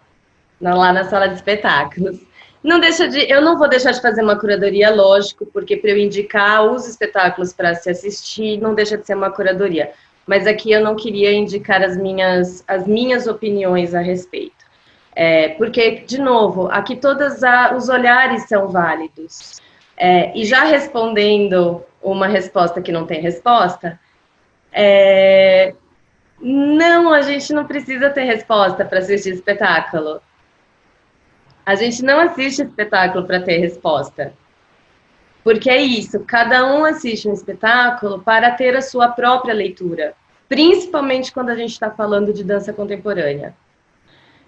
lá 0.59 0.91
na 0.91 1.05
sala 1.05 1.27
de 1.27 1.35
espetáculos. 1.35 2.19
Não 2.63 2.79
deixa 2.79 3.07
de, 3.07 3.31
eu 3.31 3.41
não 3.41 3.57
vou 3.57 3.69
deixar 3.69 3.91
de 3.91 4.01
fazer 4.01 4.21
uma 4.21 4.37
curadoria, 4.37 4.89
lógico, 4.89 5.45
porque 5.45 5.77
para 5.77 5.91
eu 5.91 5.97
indicar 5.97 6.65
os 6.65 6.87
espetáculos 6.87 7.53
para 7.53 7.75
se 7.75 7.89
assistir, 7.89 8.59
não 8.59 8.73
deixa 8.73 8.97
de 8.97 9.05
ser 9.05 9.15
uma 9.15 9.31
curadoria. 9.31 9.91
Mas 10.25 10.45
aqui 10.45 10.71
eu 10.71 10.81
não 10.81 10.95
queria 10.95 11.31
indicar 11.31 11.81
as 11.81 11.95
minhas, 11.95 12.63
as 12.67 12.85
minhas 12.85 13.27
opiniões 13.27 13.93
a 13.93 14.01
respeito. 14.01 14.65
É, 15.15 15.49
porque, 15.49 16.01
de 16.05 16.19
novo, 16.19 16.67
aqui 16.67 16.95
todos 16.95 17.41
os 17.75 17.89
olhares 17.89 18.47
são 18.47 18.67
válidos. 18.67 19.59
É, 19.95 20.37
e 20.37 20.45
já 20.45 20.63
respondendo 20.63 21.83
uma 22.03 22.27
resposta 22.27 22.81
que 22.81 22.91
não 22.91 23.05
tem 23.07 23.19
resposta, 23.21 23.99
é, 24.71 25.73
não, 26.39 27.11
a 27.11 27.21
gente 27.21 27.51
não 27.51 27.65
precisa 27.65 28.09
ter 28.09 28.25
resposta 28.25 28.85
para 28.85 28.99
assistir 28.99 29.33
espetáculo. 29.33 30.21
A 31.67 31.75
gente 31.75 32.01
não 32.01 32.21
assiste 32.21 32.61
espetáculo 32.61 33.27
para 33.27 33.41
ter 33.41 33.57
resposta. 33.57 34.31
Porque 35.43 35.69
é 35.69 35.81
isso, 35.81 36.21
cada 36.21 36.65
um 36.65 36.85
assiste 36.85 37.27
um 37.27 37.33
espetáculo 37.33 38.19
para 38.19 38.51
ter 38.51 38.73
a 38.77 38.81
sua 38.81 39.09
própria 39.09 39.53
leitura, 39.53 40.13
principalmente 40.47 41.29
quando 41.29 41.49
a 41.49 41.55
gente 41.55 41.73
está 41.73 41.91
falando 41.91 42.31
de 42.31 42.41
dança 42.41 42.71
contemporânea. 42.71 43.53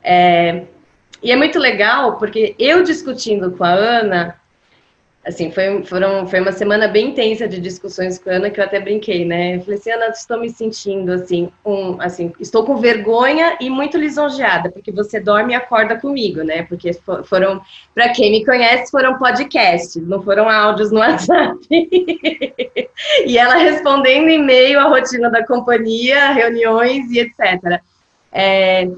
É, 0.01 0.63
e 1.21 1.29
é 1.29 1.35
muito 1.35 1.59
legal, 1.59 2.17
porque 2.17 2.55
eu 2.57 2.83
discutindo 2.83 3.51
com 3.51 3.65
a 3.65 3.71
Ana, 3.71 4.39
assim, 5.29 5.51
foi, 5.51 5.83
foram, 5.83 6.27
foi 6.27 6.41
uma 6.41 6.51
semana 6.51 6.87
bem 6.87 7.09
intensa 7.09 7.47
de 7.47 7.59
discussões 7.59 8.19
com 8.19 8.29
a 8.29 8.33
Ana, 8.33 8.49
que 8.49 8.59
eu 8.59 8.63
até 8.63 8.79
brinquei, 8.79 9.25
né? 9.25 9.55
Eu 9.55 9.61
falei 9.61 9.79
assim, 9.79 9.91
Ana, 9.91 10.07
estou 10.07 10.39
me 10.39 10.49
sentindo, 10.49 11.11
assim, 11.11 11.49
um, 11.65 12.01
assim, 12.01 12.33
estou 12.39 12.65
com 12.65 12.77
vergonha 12.77 13.55
e 13.61 13.69
muito 13.69 13.97
lisonjeada, 13.97 14.71
porque 14.71 14.91
você 14.91 15.19
dorme 15.19 15.53
e 15.53 15.55
acorda 15.55 15.95
comigo, 15.97 16.41
né? 16.43 16.63
Porque 16.63 16.91
foram, 17.23 17.61
para 17.93 18.09
quem 18.09 18.31
me 18.31 18.45
conhece, 18.45 18.91
foram 18.91 19.17
podcasts, 19.17 20.05
não 20.07 20.21
foram 20.21 20.49
áudios 20.49 20.91
no 20.91 20.99
WhatsApp. 20.99 21.59
e 23.25 23.37
ela 23.37 23.55
respondendo 23.55 24.29
em 24.29 24.43
meio 24.43 24.79
à 24.79 24.83
rotina 24.83 25.29
da 25.29 25.45
companhia, 25.45 26.33
reuniões 26.33 27.09
e 27.11 27.19
etc. 27.19 27.81
É, 28.31 28.89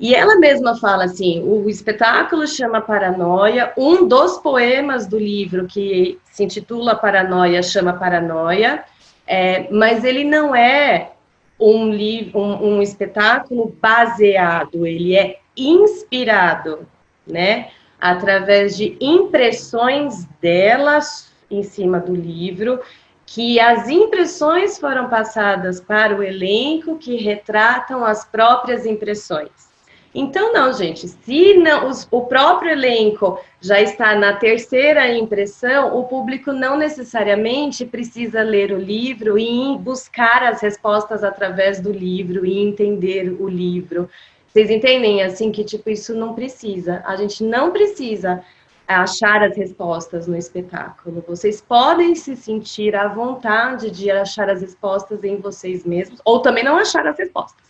e 0.00 0.14
ela 0.14 0.36
mesma 0.36 0.74
fala 0.78 1.04
assim: 1.04 1.42
o 1.44 1.68
espetáculo 1.68 2.46
chama 2.46 2.80
Paranoia, 2.80 3.70
um 3.76 4.08
dos 4.08 4.38
poemas 4.38 5.06
do 5.06 5.18
livro 5.18 5.66
que 5.66 6.18
se 6.24 6.42
intitula 6.42 6.96
Paranoia 6.96 7.62
chama 7.62 7.92
Paranoia, 7.92 8.82
é, 9.26 9.68
mas 9.70 10.02
ele 10.02 10.24
não 10.24 10.56
é 10.56 11.12
um, 11.60 11.90
um, 12.34 12.76
um 12.76 12.82
espetáculo 12.82 13.76
baseado, 13.78 14.86
ele 14.86 15.14
é 15.14 15.38
inspirado, 15.54 16.88
né? 17.26 17.68
Através 18.00 18.78
de 18.78 18.96
impressões 18.98 20.24
delas 20.40 21.30
em 21.50 21.62
cima 21.62 22.00
do 22.00 22.14
livro, 22.14 22.80
que 23.26 23.60
as 23.60 23.86
impressões 23.90 24.78
foram 24.78 25.10
passadas 25.10 25.78
para 25.78 26.16
o 26.16 26.22
elenco 26.22 26.96
que 26.96 27.16
retratam 27.16 28.02
as 28.02 28.24
próprias 28.24 28.86
impressões. 28.86 29.69
Então, 30.12 30.52
não, 30.52 30.72
gente, 30.72 31.06
se 31.06 31.54
não, 31.54 31.88
os, 31.88 32.08
o 32.10 32.22
próprio 32.22 32.72
elenco 32.72 33.38
já 33.60 33.80
está 33.80 34.16
na 34.16 34.34
terceira 34.34 35.08
impressão, 35.14 35.96
o 35.96 36.04
público 36.04 36.52
não 36.52 36.76
necessariamente 36.76 37.86
precisa 37.86 38.42
ler 38.42 38.72
o 38.72 38.78
livro 38.78 39.38
e 39.38 39.78
buscar 39.78 40.42
as 40.42 40.60
respostas 40.60 41.22
através 41.22 41.80
do 41.80 41.92
livro 41.92 42.44
e 42.44 42.58
entender 42.58 43.36
o 43.40 43.48
livro. 43.48 44.10
Vocês 44.48 44.68
entendem, 44.68 45.22
assim, 45.22 45.52
que, 45.52 45.62
tipo, 45.62 45.88
isso 45.88 46.12
não 46.12 46.34
precisa. 46.34 47.04
A 47.06 47.14
gente 47.14 47.44
não 47.44 47.70
precisa 47.70 48.42
achar 48.88 49.44
as 49.44 49.56
respostas 49.56 50.26
no 50.26 50.36
espetáculo. 50.36 51.24
Vocês 51.24 51.60
podem 51.60 52.16
se 52.16 52.34
sentir 52.34 52.96
à 52.96 53.06
vontade 53.06 53.92
de 53.92 54.10
achar 54.10 54.50
as 54.50 54.60
respostas 54.60 55.22
em 55.22 55.36
vocês 55.36 55.84
mesmos, 55.84 56.20
ou 56.24 56.40
também 56.40 56.64
não 56.64 56.76
achar 56.76 57.06
as 57.06 57.16
respostas 57.16 57.69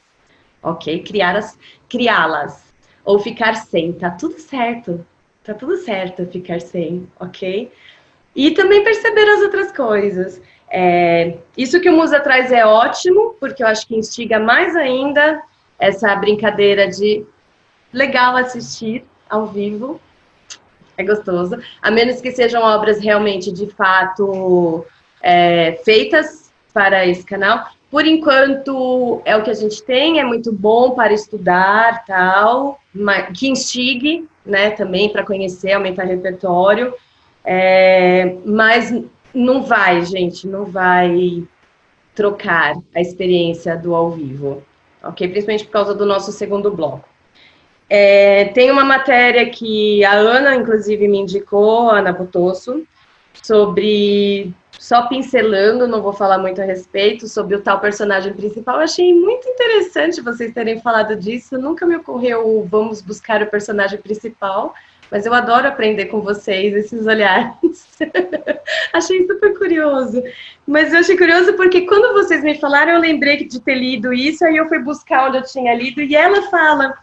ok? 0.63 1.03
Criá-las, 1.03 1.59
criá-las 1.89 2.73
ou 3.05 3.19
ficar 3.19 3.55
sem, 3.55 3.93
tá 3.93 4.11
tudo 4.11 4.39
certo, 4.39 5.05
tá 5.43 5.55
tudo 5.55 5.77
certo 5.79 6.27
ficar 6.27 6.61
sem, 6.61 7.09
ok? 7.19 7.73
E 8.35 8.51
também 8.53 8.85
perceber 8.85 9.29
as 9.29 9.43
outras 9.43 9.73
coisas. 9.73 10.41
É, 10.71 11.39
isso 11.57 11.81
que 11.81 11.91
o 11.91 11.97
Musa 11.97 12.21
traz 12.21 12.53
é 12.53 12.65
ótimo, 12.65 13.35
porque 13.41 13.63
eu 13.63 13.67
acho 13.67 13.87
que 13.87 13.97
instiga 13.97 14.39
mais 14.39 14.77
ainda 14.77 15.43
essa 15.79 16.15
brincadeira 16.15 16.87
de 16.89 17.25
legal 17.93 18.37
assistir 18.37 19.05
ao 19.29 19.47
vivo, 19.47 20.01
é 20.97 21.03
gostoso, 21.03 21.59
a 21.81 21.91
menos 21.91 22.21
que 22.21 22.31
sejam 22.31 22.63
obras 22.63 23.01
realmente 23.01 23.51
de 23.51 23.67
fato 23.67 24.85
é, 25.23 25.81
feitas 25.85 26.53
para 26.73 27.07
esse 27.07 27.25
canal. 27.25 27.71
Por 27.91 28.07
enquanto, 28.07 29.21
é 29.25 29.37
o 29.37 29.43
que 29.43 29.51
a 29.51 29.55
gente 29.55 29.83
tem, 29.83 30.21
é 30.21 30.25
muito 30.25 30.53
bom 30.53 30.93
para 30.93 31.13
estudar, 31.13 32.05
tal, 32.05 32.79
que 33.35 33.49
instigue, 33.49 34.29
né, 34.47 34.71
também 34.71 35.09
para 35.11 35.25
conhecer, 35.25 35.73
aumentar 35.73 36.05
repertório, 36.05 36.95
é, 37.45 38.37
mas 38.45 38.95
não 39.35 39.63
vai, 39.63 40.05
gente, 40.05 40.47
não 40.47 40.65
vai 40.65 41.43
trocar 42.15 42.77
a 42.95 43.01
experiência 43.01 43.77
do 43.77 43.95
ao 43.95 44.11
vivo, 44.11 44.63
ok? 45.03 45.27
Principalmente 45.29 45.65
por 45.65 45.73
causa 45.73 45.95
do 45.95 46.07
nosso 46.07 46.31
segundo 46.31 46.71
bloco. 46.71 47.09
É, 47.89 48.47
tem 48.47 48.71
uma 48.71 48.85
matéria 48.85 49.51
que 49.51 50.05
a 50.05 50.13
Ana, 50.13 50.55
inclusive, 50.55 51.09
me 51.09 51.19
indicou, 51.19 51.91
a 51.91 51.99
Ana 51.99 52.13
Botosso, 52.13 52.85
sobre 53.43 54.55
só 54.81 55.03
pincelando, 55.09 55.87
não 55.87 56.01
vou 56.01 56.15
falar 56.15 56.39
muito 56.39 56.63
a 56.63 56.65
respeito, 56.65 57.29
sobre 57.29 57.55
o 57.55 57.61
tal 57.61 57.81
personagem 57.81 58.33
principal. 58.33 58.77
Eu 58.77 58.85
achei 58.85 59.13
muito 59.13 59.47
interessante 59.47 60.23
vocês 60.23 60.55
terem 60.55 60.81
falado 60.81 61.15
disso. 61.15 61.59
Nunca 61.59 61.85
me 61.85 61.97
ocorreu 61.97 62.67
vamos 62.67 63.03
buscar 63.03 63.43
o 63.43 63.47
personagem 63.47 64.01
principal, 64.01 64.75
mas 65.11 65.27
eu 65.27 65.35
adoro 65.35 65.69
aprender 65.69 66.07
com 66.07 66.23
vocês 66.23 66.75
esses 66.75 67.07
olhares. 67.07 67.99
achei 68.95 69.27
super 69.27 69.59
curioso. 69.59 70.23
Mas 70.67 70.95
eu 70.95 71.01
achei 71.01 71.17
curioso 71.17 71.53
porque 71.57 71.83
quando 71.83 72.15
vocês 72.15 72.43
me 72.43 72.59
falaram, 72.59 72.93
eu 72.93 73.01
lembrei 73.01 73.45
de 73.47 73.61
ter 73.61 73.75
lido 73.75 74.15
isso, 74.15 74.47
aí 74.47 74.57
eu 74.57 74.67
fui 74.67 74.79
buscar 74.79 75.29
onde 75.29 75.37
eu 75.37 75.45
tinha 75.45 75.75
lido, 75.75 76.01
e 76.01 76.17
ela 76.17 76.49
fala, 76.49 76.95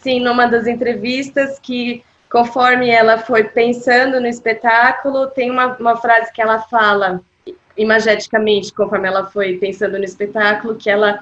sim, 0.00 0.18
numa 0.18 0.46
das 0.46 0.66
entrevistas, 0.66 1.60
que 1.60 2.02
conforme 2.32 2.88
ela 2.88 3.18
foi 3.18 3.44
pensando 3.44 4.18
no 4.18 4.26
espetáculo, 4.26 5.26
tem 5.26 5.50
uma, 5.50 5.76
uma 5.76 5.96
frase 5.96 6.32
que 6.32 6.40
ela 6.40 6.60
fala 6.60 7.20
imageticamente, 7.76 8.72
conforme 8.72 9.06
ela 9.06 9.26
foi 9.26 9.58
pensando 9.58 9.98
no 9.98 10.04
espetáculo, 10.04 10.76
que 10.76 10.88
ela 10.88 11.20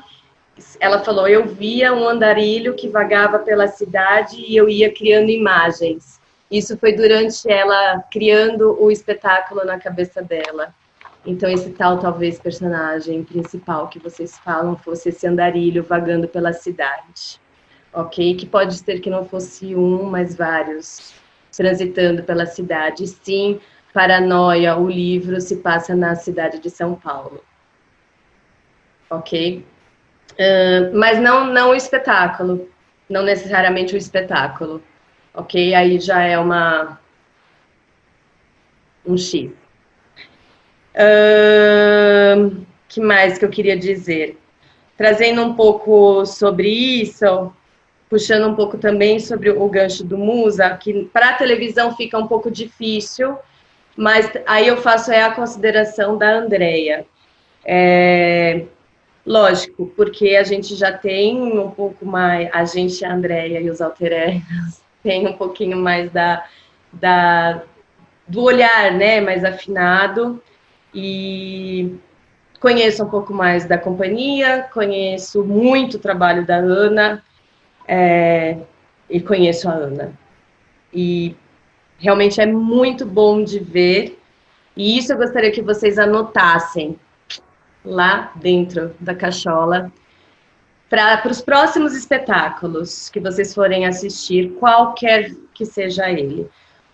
ela 0.78 1.02
falou: 1.02 1.26
Eu 1.26 1.46
via 1.46 1.92
um 1.92 2.06
andarilho 2.06 2.74
que 2.74 2.88
vagava 2.88 3.40
pela 3.40 3.66
cidade 3.66 4.36
e 4.36 4.56
eu 4.56 4.68
ia 4.68 4.92
criando 4.92 5.30
imagens. 5.30 6.20
Isso 6.48 6.76
foi 6.76 6.92
durante 6.92 7.50
ela 7.50 8.04
criando 8.10 8.76
o 8.80 8.90
espetáculo 8.90 9.64
na 9.64 9.80
cabeça 9.80 10.22
dela. 10.22 10.72
Então, 11.26 11.50
esse 11.50 11.70
tal, 11.70 11.98
talvez, 11.98 12.38
personagem 12.38 13.24
principal 13.24 13.88
que 13.88 13.98
vocês 13.98 14.38
falam 14.38 14.76
fosse 14.76 15.08
esse 15.08 15.26
andarilho 15.26 15.82
vagando 15.82 16.28
pela 16.28 16.52
cidade. 16.52 17.40
Ok? 17.92 18.36
Que 18.36 18.46
pode 18.46 18.74
ser 18.74 19.00
que 19.00 19.10
não 19.10 19.24
fosse 19.24 19.74
um, 19.74 20.04
mas 20.04 20.36
vários 20.36 21.12
transitando 21.56 22.22
pela 22.22 22.46
cidade. 22.46 23.06
Sim, 23.06 23.60
Paranoia, 23.92 24.76
o 24.76 24.88
livro 24.88 25.40
se 25.40 25.56
passa 25.56 25.94
na 25.94 26.14
cidade 26.14 26.58
de 26.58 26.70
São 26.70 26.94
Paulo. 26.94 27.44
Ok? 29.10 29.64
Uh, 30.32 30.96
mas 30.96 31.18
não, 31.20 31.46
não 31.46 31.70
o 31.70 31.74
espetáculo. 31.74 32.68
Não 33.08 33.22
necessariamente 33.22 33.94
o 33.94 33.98
espetáculo. 33.98 34.82
Ok? 35.34 35.74
Aí 35.74 35.98
já 35.98 36.22
é 36.22 36.38
uma. 36.38 37.00
Um 39.04 39.16
X. 39.16 39.50
Uh, 40.94 42.64
que 42.88 43.00
mais 43.00 43.38
que 43.38 43.44
eu 43.44 43.50
queria 43.50 43.76
dizer? 43.76 44.38
Trazendo 44.96 45.42
um 45.42 45.54
pouco 45.54 46.24
sobre 46.26 46.68
isso, 46.68 47.52
puxando 48.10 48.48
um 48.48 48.56
pouco 48.56 48.76
também 48.76 49.20
sobre 49.20 49.50
o 49.50 49.68
gancho 49.68 50.02
do 50.02 50.18
Musa, 50.18 50.68
que 50.70 51.04
para 51.12 51.30
a 51.30 51.34
televisão 51.34 51.96
fica 51.96 52.18
um 52.18 52.26
pouco 52.26 52.50
difícil, 52.50 53.38
mas 53.96 54.28
aí 54.46 54.66
eu 54.66 54.76
faço 54.78 55.12
é 55.12 55.22
a 55.22 55.30
consideração 55.30 56.18
da 56.18 56.28
Andrea. 56.38 57.06
É, 57.64 58.64
lógico, 59.24 59.86
porque 59.96 60.34
a 60.34 60.42
gente 60.42 60.74
já 60.74 60.92
tem 60.92 61.40
um 61.40 61.70
pouco 61.70 62.04
mais, 62.04 62.50
a 62.52 62.64
gente, 62.64 63.04
a 63.04 63.14
Andrea 63.14 63.60
e 63.60 63.70
os 63.70 63.80
altereiros, 63.80 64.42
tem 65.04 65.28
um 65.28 65.34
pouquinho 65.34 65.76
mais 65.76 66.10
da, 66.10 66.44
da, 66.92 67.62
do 68.26 68.42
olhar, 68.42 68.90
né, 68.92 69.20
mais 69.20 69.44
afinado, 69.44 70.42
e 70.92 71.94
conheço 72.58 73.04
um 73.04 73.08
pouco 73.08 73.32
mais 73.32 73.64
da 73.66 73.78
companhia, 73.78 74.66
conheço 74.74 75.44
muito 75.44 75.96
o 75.96 76.00
trabalho 76.00 76.44
da 76.44 76.56
Ana, 76.56 77.22
é, 77.86 78.58
e 79.08 79.20
conheço 79.20 79.68
a 79.68 79.72
Ana. 79.72 80.12
E 80.92 81.34
Realmente 82.00 82.40
é 82.40 82.46
muito 82.46 83.04
bom 83.04 83.44
de 83.44 83.58
ver. 83.58 84.18
E 84.74 84.96
isso 84.96 85.12
eu 85.12 85.18
gostaria 85.18 85.50
que 85.50 85.60
vocês 85.60 85.98
anotassem 85.98 86.98
lá 87.84 88.32
dentro 88.36 88.94
da 88.98 89.14
cachola. 89.14 89.92
Para 90.88 91.28
os 91.30 91.42
próximos 91.42 91.94
espetáculos 91.94 93.10
que 93.10 93.20
vocês 93.20 93.54
forem 93.54 93.86
assistir, 93.86 94.52
qualquer 94.58 95.30
que 95.52 95.66
seja 95.66 96.10
ele. 96.10 96.48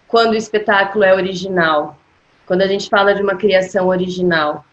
Quando 0.09 0.33
o 0.33 0.37
espetáculo 0.37 1.05
é 1.05 1.15
original, 1.15 1.97
quando 2.45 2.63
a 2.63 2.67
gente 2.67 2.91
fala 2.91 3.15
de 3.15 3.23
uma 3.23 3.37
criação 3.37 3.87
original, 3.87 4.65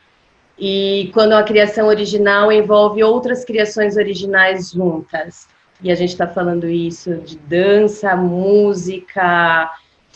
e 0.58 1.12
quando 1.14 1.34
a 1.34 1.44
criação 1.44 1.88
original 1.88 2.52
envolve 2.52 3.04
outras 3.04 3.46
criações 3.46 3.98
originais 3.98 4.72
juntas. 4.72 5.48
E 5.82 5.92
a 5.92 5.96
gente 5.96 6.10
está 6.10 6.28
falando 6.28 6.68
isso 6.70 7.16
de 7.16 7.38
dança, 7.38 8.16
música, 8.16 9.70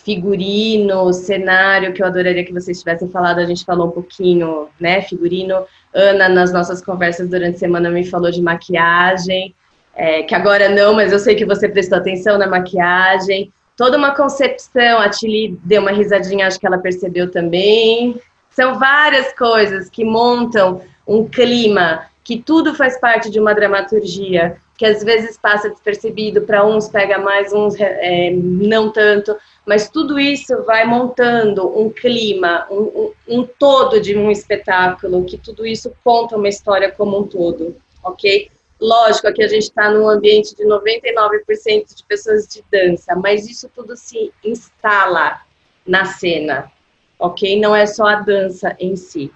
figurino, 0.08 1.12
cenário, 1.12 1.91
que 1.91 2.01
eu 2.01 2.08
adoraria 2.08 2.45
que 2.45 2.53
vocês 2.53 2.80
tivessem 2.80 3.10
falado, 3.10 3.39
a 3.39 3.45
gente 3.45 3.66
falou 3.66 3.88
um 3.88 3.91
pouquinho, 3.91 4.70
né, 4.80 5.01
figurino. 5.01 5.66
Ana, 5.93 6.30
nas 6.30 6.53
nossas 6.53 6.82
conversas 6.82 7.30
durante 7.30 7.55
a 7.55 7.60
semana, 7.60 7.89
me 7.89 8.05
falou 8.05 8.32
de 8.32 8.41
maquiagem, 8.41 9.53
é, 9.93 10.24
que 10.24 10.34
agora 10.34 10.70
não, 10.70 10.93
mas 10.93 11.12
eu 11.12 11.20
sei 11.20 11.36
que 11.36 11.43
você 11.43 11.68
prestou 11.68 11.97
atenção 11.97 12.38
na 12.38 12.47
maquiagem. 12.47 13.51
Toda 13.76 13.97
uma 13.97 14.16
concepção, 14.16 14.99
a 14.99 15.10
Tilly 15.10 15.60
deu 15.64 15.82
uma 15.82 15.91
risadinha, 15.91 16.47
acho 16.47 16.58
que 16.58 16.66
ela 16.66 16.78
percebeu 16.78 17.30
também. 17.30 18.16
São 18.49 18.80
várias 18.80 19.34
coisas 19.34 19.89
que 19.89 20.05
montam 20.05 20.82
um 21.05 21.28
clima, 21.28 22.03
que 22.24 22.39
tudo 22.39 22.74
faz 22.74 22.97
parte 22.97 23.30
de 23.30 23.39
uma 23.39 23.53
dramaturgia, 23.53 24.55
que 24.78 24.86
às 24.86 25.03
vezes 25.03 25.38
passa 25.38 25.69
despercebido, 25.69 26.43
para 26.43 26.63
uns 26.65 26.88
pega 26.88 27.17
mais, 27.17 27.51
uns 27.51 27.75
é, 27.80 28.30
não 28.32 28.91
tanto, 28.91 29.36
mas 29.65 29.89
tudo 29.89 30.19
isso 30.19 30.63
vai 30.63 30.86
montando 30.86 31.67
um 31.67 31.89
clima, 31.89 32.67
um, 32.69 32.84
um, 32.84 33.13
um, 33.28 33.43
todo 33.43 33.99
de 33.99 34.15
um 34.15 34.30
espetáculo, 34.30 35.25
que 35.25 35.38
tudo 35.38 35.65
isso 35.65 35.91
conta 36.03 36.38
uma 36.38 36.47
história 36.47 36.91
como 36.91 37.19
um 37.19 37.23
todo, 37.23 37.75
ok? 38.03 38.51
Lógico, 38.80 39.28
aqui 39.28 39.43
a 39.43 39.47
gente 39.47 39.63
está 39.63 39.89
num 39.89 40.07
ambiente 40.07 40.55
de 40.55 40.63
99% 40.63 41.95
de 41.95 42.03
pessoas 42.07 42.47
de 42.47 42.63
dança, 42.71 43.15
mas 43.15 43.49
isso 43.49 43.67
tudo 43.73 43.97
se 43.97 44.32
instala 44.43 45.41
na 45.86 46.05
cena, 46.05 46.71
ok? 47.17 47.59
Não 47.59 47.75
é 47.75 47.88
só 47.88 48.05
a 48.05 48.15
dança 48.17 48.75
em 48.80 48.95
si. 48.95 49.32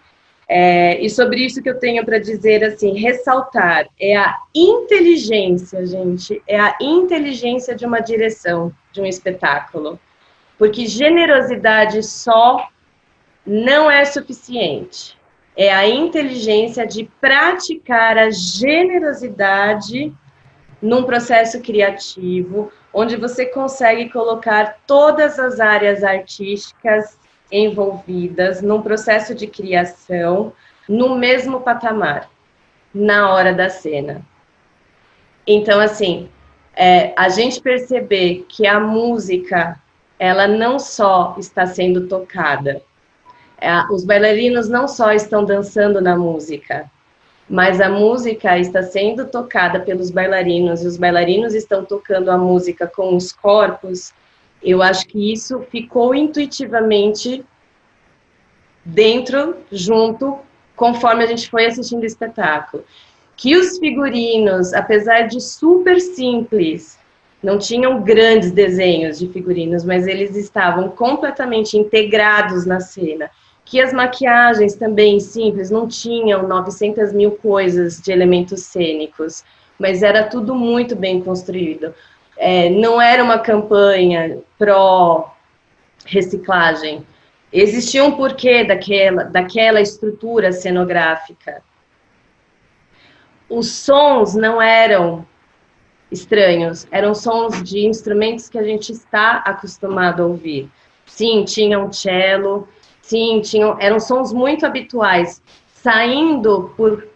É, 0.54 1.00
e 1.00 1.10
sobre 1.10 1.46
isso 1.46 1.62
que 1.62 1.70
eu 1.70 1.80
tenho 1.80 2.04
para 2.04 2.20
dizer, 2.20 2.64
assim, 2.64 2.98
ressaltar, 2.98 3.88
é 4.00 4.18
a 4.18 4.36
inteligência, 4.54 5.86
gente, 5.86 6.42
é 6.46 6.60
a 6.60 6.76
inteligência 6.82 7.74
de 7.74 7.86
uma 7.86 8.02
direção, 8.02 8.74
de 8.92 9.00
um 9.00 9.06
espetáculo 9.06 9.98
porque 10.62 10.86
generosidade 10.86 12.04
só 12.04 12.70
não 13.44 13.90
é 13.90 14.06
suficiente. 14.06 15.18
É 15.58 15.74
a 15.74 15.90
inteligência 15.90 16.86
de 16.86 17.10
praticar 17.20 18.16
a 18.16 18.30
generosidade 18.30 20.14
num 20.80 21.02
processo 21.04 21.62
criativo, 21.62 22.72
onde 22.94 23.16
você 23.16 23.48
consegue 23.48 24.12
colocar 24.12 24.78
todas 24.86 25.40
as 25.40 25.60
áreas 25.60 26.04
artísticas 26.04 27.18
envolvidas 27.52 28.62
num 28.62 28.82
processo 28.82 29.36
de 29.36 29.48
criação 29.48 30.54
no 30.88 31.16
mesmo 31.16 31.62
patamar, 31.62 32.30
na 32.94 33.32
hora 33.32 33.54
da 33.54 33.70
cena. 33.70 34.22
Então, 35.46 35.80
assim, 35.80 36.30
é, 36.76 37.14
a 37.16 37.30
gente 37.30 37.62
perceber 37.62 38.46
que 38.48 38.66
a 38.66 38.80
música 38.80 39.80
ela 40.18 40.48
não 40.48 40.78
só 40.78 41.36
está 41.40 41.66
sendo 41.66 42.08
tocada, 42.08 42.82
é, 43.60 43.72
os 43.92 44.04
bailarinos 44.04 44.70
não 44.70 44.88
só 44.88 45.12
estão 45.12 45.44
dançando 45.44 46.00
na 46.00 46.16
música, 46.16 46.90
mas 47.50 47.82
a 47.82 47.90
música 47.90 48.58
está 48.58 48.82
sendo 48.82 49.26
tocada 49.26 49.80
pelos 49.80 50.10
bailarinos 50.10 50.84
e 50.84 50.88
os 50.88 50.96
bailarinos 50.96 51.54
estão 51.54 51.84
tocando 51.84 52.32
a 52.32 52.38
música 52.38 52.88
com 52.88 53.16
os 53.16 53.32
corpos. 53.32 54.14
Eu 54.64 54.82
acho 54.82 55.08
que 55.08 55.32
isso 55.32 55.62
ficou 55.72 56.14
intuitivamente 56.14 57.44
dentro, 58.86 59.58
junto, 59.72 60.40
conforme 60.76 61.24
a 61.24 61.28
gente 61.28 61.50
foi 61.50 61.66
assistindo 61.66 62.04
o 62.04 62.06
espetáculo. 62.06 62.84
Que 63.36 63.56
os 63.56 63.78
figurinos, 63.78 64.74
apesar 64.74 65.28
de 65.28 65.42
super 65.42 66.00
simples, 66.00 67.00
não 67.42 67.58
tinham 67.58 68.04
grandes 68.04 68.52
desenhos 68.52 69.18
de 69.18 69.28
figurinos, 69.28 69.84
mas 69.84 70.06
eles 70.06 70.36
estavam 70.36 70.90
completamente 70.90 71.76
integrados 71.76 72.66
na 72.66 72.80
cena. 72.80 73.32
Que 73.66 73.82
as 73.82 73.92
maquiagens 73.92 74.76
também 74.76 75.20
simples, 75.20 75.72
não 75.72 75.88
tinham 75.88 76.48
900 76.48 77.14
mil 77.14 77.32
coisas 77.32 78.00
de 78.00 78.12
elementos 78.12 78.62
cênicos, 78.62 79.44
mas 79.80 80.04
era 80.04 80.24
tudo 80.24 80.54
muito 80.54 80.96
bem 80.96 81.22
construído. 81.22 81.94
É, 82.38 82.70
não 82.70 83.02
era 83.02 83.24
uma 83.24 83.40
campanha 83.40 84.40
pró-reciclagem. 84.58 87.06
Existia 87.52 88.04
um 88.04 88.12
porquê 88.12 88.64
daquela, 88.64 89.26
daquela 89.26 89.82
estrutura 89.82 90.52
cenográfica. 90.52 91.62
Os 93.50 93.70
sons 93.70 94.34
não 94.34 94.62
eram 94.62 95.28
estranhos, 96.12 96.88
eram 96.92 97.14
sons 97.14 97.62
de 97.64 97.86
instrumentos 97.86 98.50
que 98.50 98.58
a 98.58 98.64
gente 98.64 98.92
está 98.92 99.38
acostumado 99.38 100.24
a 100.24 100.26
ouvir. 100.26 100.70
Sim, 101.06 101.44
tinha 101.44 101.80
um 101.80 101.92
cello, 101.92 102.68
sim, 103.02 103.42
tinham, 103.42 103.78
eram 103.80 104.00
sons 104.00 104.32
muito 104.32 104.66
habituais, 104.66 105.42
saindo 105.74 106.74
por 106.78 107.08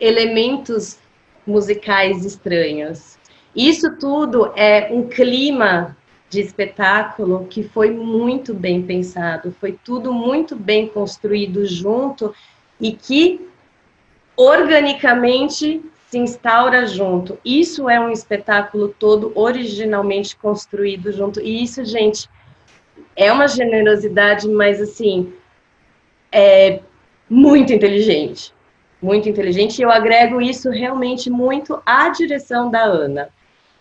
elementos 0.00 0.98
musicais 1.46 2.24
estranhos. 2.24 3.18
Isso 3.54 3.96
tudo 3.98 4.52
é 4.56 4.88
um 4.92 5.08
clima 5.08 5.96
de 6.28 6.40
espetáculo 6.40 7.46
que 7.48 7.62
foi 7.62 7.90
muito 7.90 8.52
bem 8.52 8.82
pensado, 8.82 9.54
foi 9.60 9.78
tudo 9.84 10.12
muito 10.12 10.56
bem 10.56 10.88
construído 10.88 11.64
junto 11.64 12.34
e 12.80 12.92
que 12.92 13.48
organicamente 14.36 15.80
se 16.08 16.18
instaura 16.18 16.86
junto. 16.86 17.38
Isso 17.44 17.88
é 17.88 18.00
um 18.00 18.10
espetáculo 18.10 18.88
todo 18.88 19.32
originalmente 19.34 20.36
construído 20.36 21.12
junto. 21.12 21.40
E 21.40 21.62
isso, 21.62 21.84
gente, 21.84 22.28
é 23.16 23.32
uma 23.32 23.46
generosidade, 23.46 24.48
mas 24.48 24.80
assim, 24.80 25.32
é 26.32 26.80
muito 27.28 27.72
inteligente. 27.72 28.52
Muito 29.00 29.28
inteligente. 29.28 29.78
E 29.78 29.82
eu 29.82 29.90
agrego 29.90 30.40
isso 30.40 30.70
realmente 30.70 31.30
muito 31.30 31.80
à 31.84 32.08
direção 32.08 32.70
da 32.70 32.82
Ana. 32.82 33.28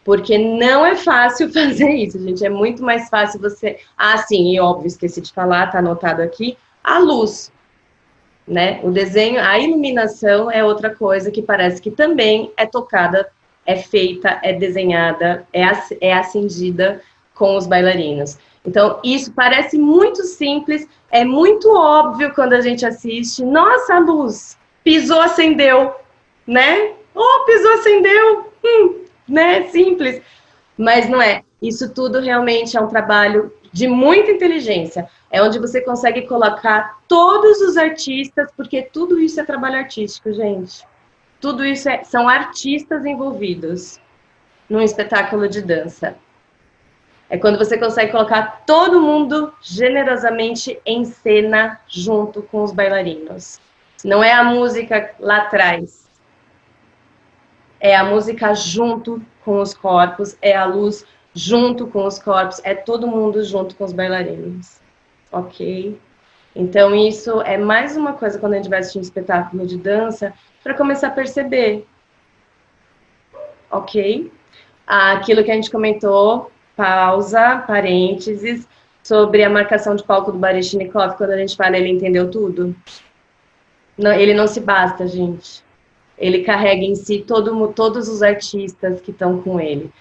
Porque 0.04 0.38
não 0.38 0.86
é 0.86 0.96
fácil 0.96 1.52
fazer 1.54 1.90
isso, 1.90 2.20
gente. 2.20 2.46
É 2.46 2.50
muito 2.50 2.84
mais 2.84 3.10
fácil 3.10 3.40
você. 3.40 3.78
Ah, 3.98 4.18
sim, 4.18 4.54
e 4.54 4.60
óbvio, 4.60 4.88
esqueci 4.88 5.22
de 5.22 5.32
falar, 5.32 5.72
tá 5.72 5.80
anotado 5.80 6.22
aqui. 6.22 6.58
A 6.84 7.00
luz 7.00 7.52
né? 8.48 8.80
O 8.84 8.92
desenho, 8.92 9.42
a 9.42 9.58
iluminação 9.58 10.52
é 10.52 10.64
outra 10.64 10.94
coisa 10.94 11.32
que 11.32 11.42
parece 11.42 11.82
que 11.82 11.90
também 11.90 12.52
é 12.58 12.66
tocada, 12.66 13.30
é 13.66 13.78
feita, 13.78 14.40
é 14.44 14.54
desenhada, 14.54 15.48
é, 15.54 15.64
é 16.02 16.14
acendida 16.14 17.02
com 17.34 17.56
os 17.58 17.66
bailarinos. 17.66 18.38
Então, 18.66 19.00
isso 19.04 19.32
parece 19.34 19.78
muito 19.78 20.24
simples, 20.24 20.88
é 21.12 21.26
muito 21.26 21.70
óbvio 21.74 22.34
quando 22.34 22.54
a 22.54 22.62
gente 22.62 22.86
assiste. 22.86 23.44
Nossa, 23.44 23.96
a 23.96 24.00
luz 24.00 24.58
pisou, 24.84 25.22
acendeu, 25.22 25.94
né? 26.46 26.94
Oh, 27.16 27.46
pisou, 27.46 27.74
acendeu, 27.74 28.52
hum, 28.64 29.03
né? 29.28 29.64
Simples. 29.70 30.22
Mas 30.78 31.10
não 31.10 31.22
é. 31.22 31.44
Isso 31.62 31.94
tudo 31.94 32.20
realmente 32.20 32.76
é 32.76 32.82
um 32.82 32.88
trabalho 32.88 33.54
de 33.72 33.88
muita 33.88 34.32
inteligência. 34.32 35.10
É 35.32 35.42
onde 35.42 35.58
você 35.60 35.82
consegue 35.82 36.24
colocar 36.24 37.00
todos 37.08 37.60
os 37.62 37.78
artistas, 37.78 38.50
porque 38.56 38.84
tudo 38.84 39.20
isso 39.20 39.40
é 39.40 39.44
trabalho 39.44 39.78
artístico, 39.78 40.32
gente. 40.32 40.86
Tudo 41.42 41.66
isso 41.66 41.90
é, 41.90 42.04
são 42.04 42.30
artistas 42.30 43.06
envolvidos 43.06 44.00
num 44.70 44.82
espetáculo 44.82 45.48
de 45.48 45.62
dança. 45.62 46.16
É 47.30 47.38
quando 47.38 47.58
você 47.58 47.78
consegue 47.78 48.12
colocar 48.12 48.64
todo 48.66 49.02
mundo 49.02 49.52
generosamente 49.62 50.80
em 50.86 51.04
cena 51.04 51.80
junto 51.88 52.44
com 52.44 52.64
os 52.64 52.72
bailarinos. 52.72 53.60
Não 54.04 54.24
é 54.24 54.32
a 54.32 54.44
música 54.44 55.16
lá 55.20 55.38
atrás. 55.38 56.03
É 57.84 57.96
a 57.96 58.04
música 58.04 58.56
junto 58.56 59.22
com 59.46 59.62
os 59.62 59.76
corpos, 59.76 60.36
é 60.42 60.56
a 60.56 60.66
luz 60.66 61.06
junto 61.36 61.86
com 61.86 62.06
os 62.08 62.18
corpos, 62.18 62.60
é 62.64 62.74
todo 62.74 63.08
mundo 63.08 63.44
junto 63.44 63.76
com 63.76 63.84
os 63.84 63.94
bailarinos 63.94 64.82
ok? 65.34 66.00
Então, 66.56 66.96
isso 66.96 67.42
é 67.42 67.58
mais 67.58 67.98
uma 67.98 68.14
coisa 68.14 68.38
quando 68.38 68.54
a 68.54 68.58
gente 68.58 68.70
vai 68.70 68.80
assistir 68.80 69.00
um 69.00 69.02
espetáculo 69.02 69.66
de 69.66 69.78
dança, 69.78 70.34
para 70.64 70.76
começar 70.76 71.08
a 71.08 71.12
perceber, 71.12 71.86
ok? 73.70 74.32
Aquilo 74.86 75.44
que 75.44 75.52
a 75.52 75.56
gente 75.56 75.72
comentou, 75.72 76.52
pausa, 76.76 77.58
parênteses, 77.68 78.68
sobre 79.04 79.44
a 79.44 79.50
marcação 79.50 79.96
de 79.96 80.04
palco 80.04 80.32
do 80.32 80.38
Baryshnikov, 80.38 81.18
quando 81.18 81.32
a 81.32 81.38
gente 81.38 81.58
fala 81.58 81.76
ele 81.76 81.90
entendeu 81.90 82.30
tudo. 82.30 82.74
Não, 83.98 84.14
ele 84.14 84.34
não 84.34 84.48
se 84.48 84.62
basta, 84.62 85.06
gente. 85.08 85.63
Ele 86.18 86.44
carrega 86.44 86.84
em 86.84 86.96
si 86.96 87.24
todo, 87.26 87.68
todos 87.74 88.08
os 88.08 88.22
artistas 88.22 89.02
que 89.02 89.12
estão 89.12 89.42
com 89.42 89.60
ele. 89.60 89.92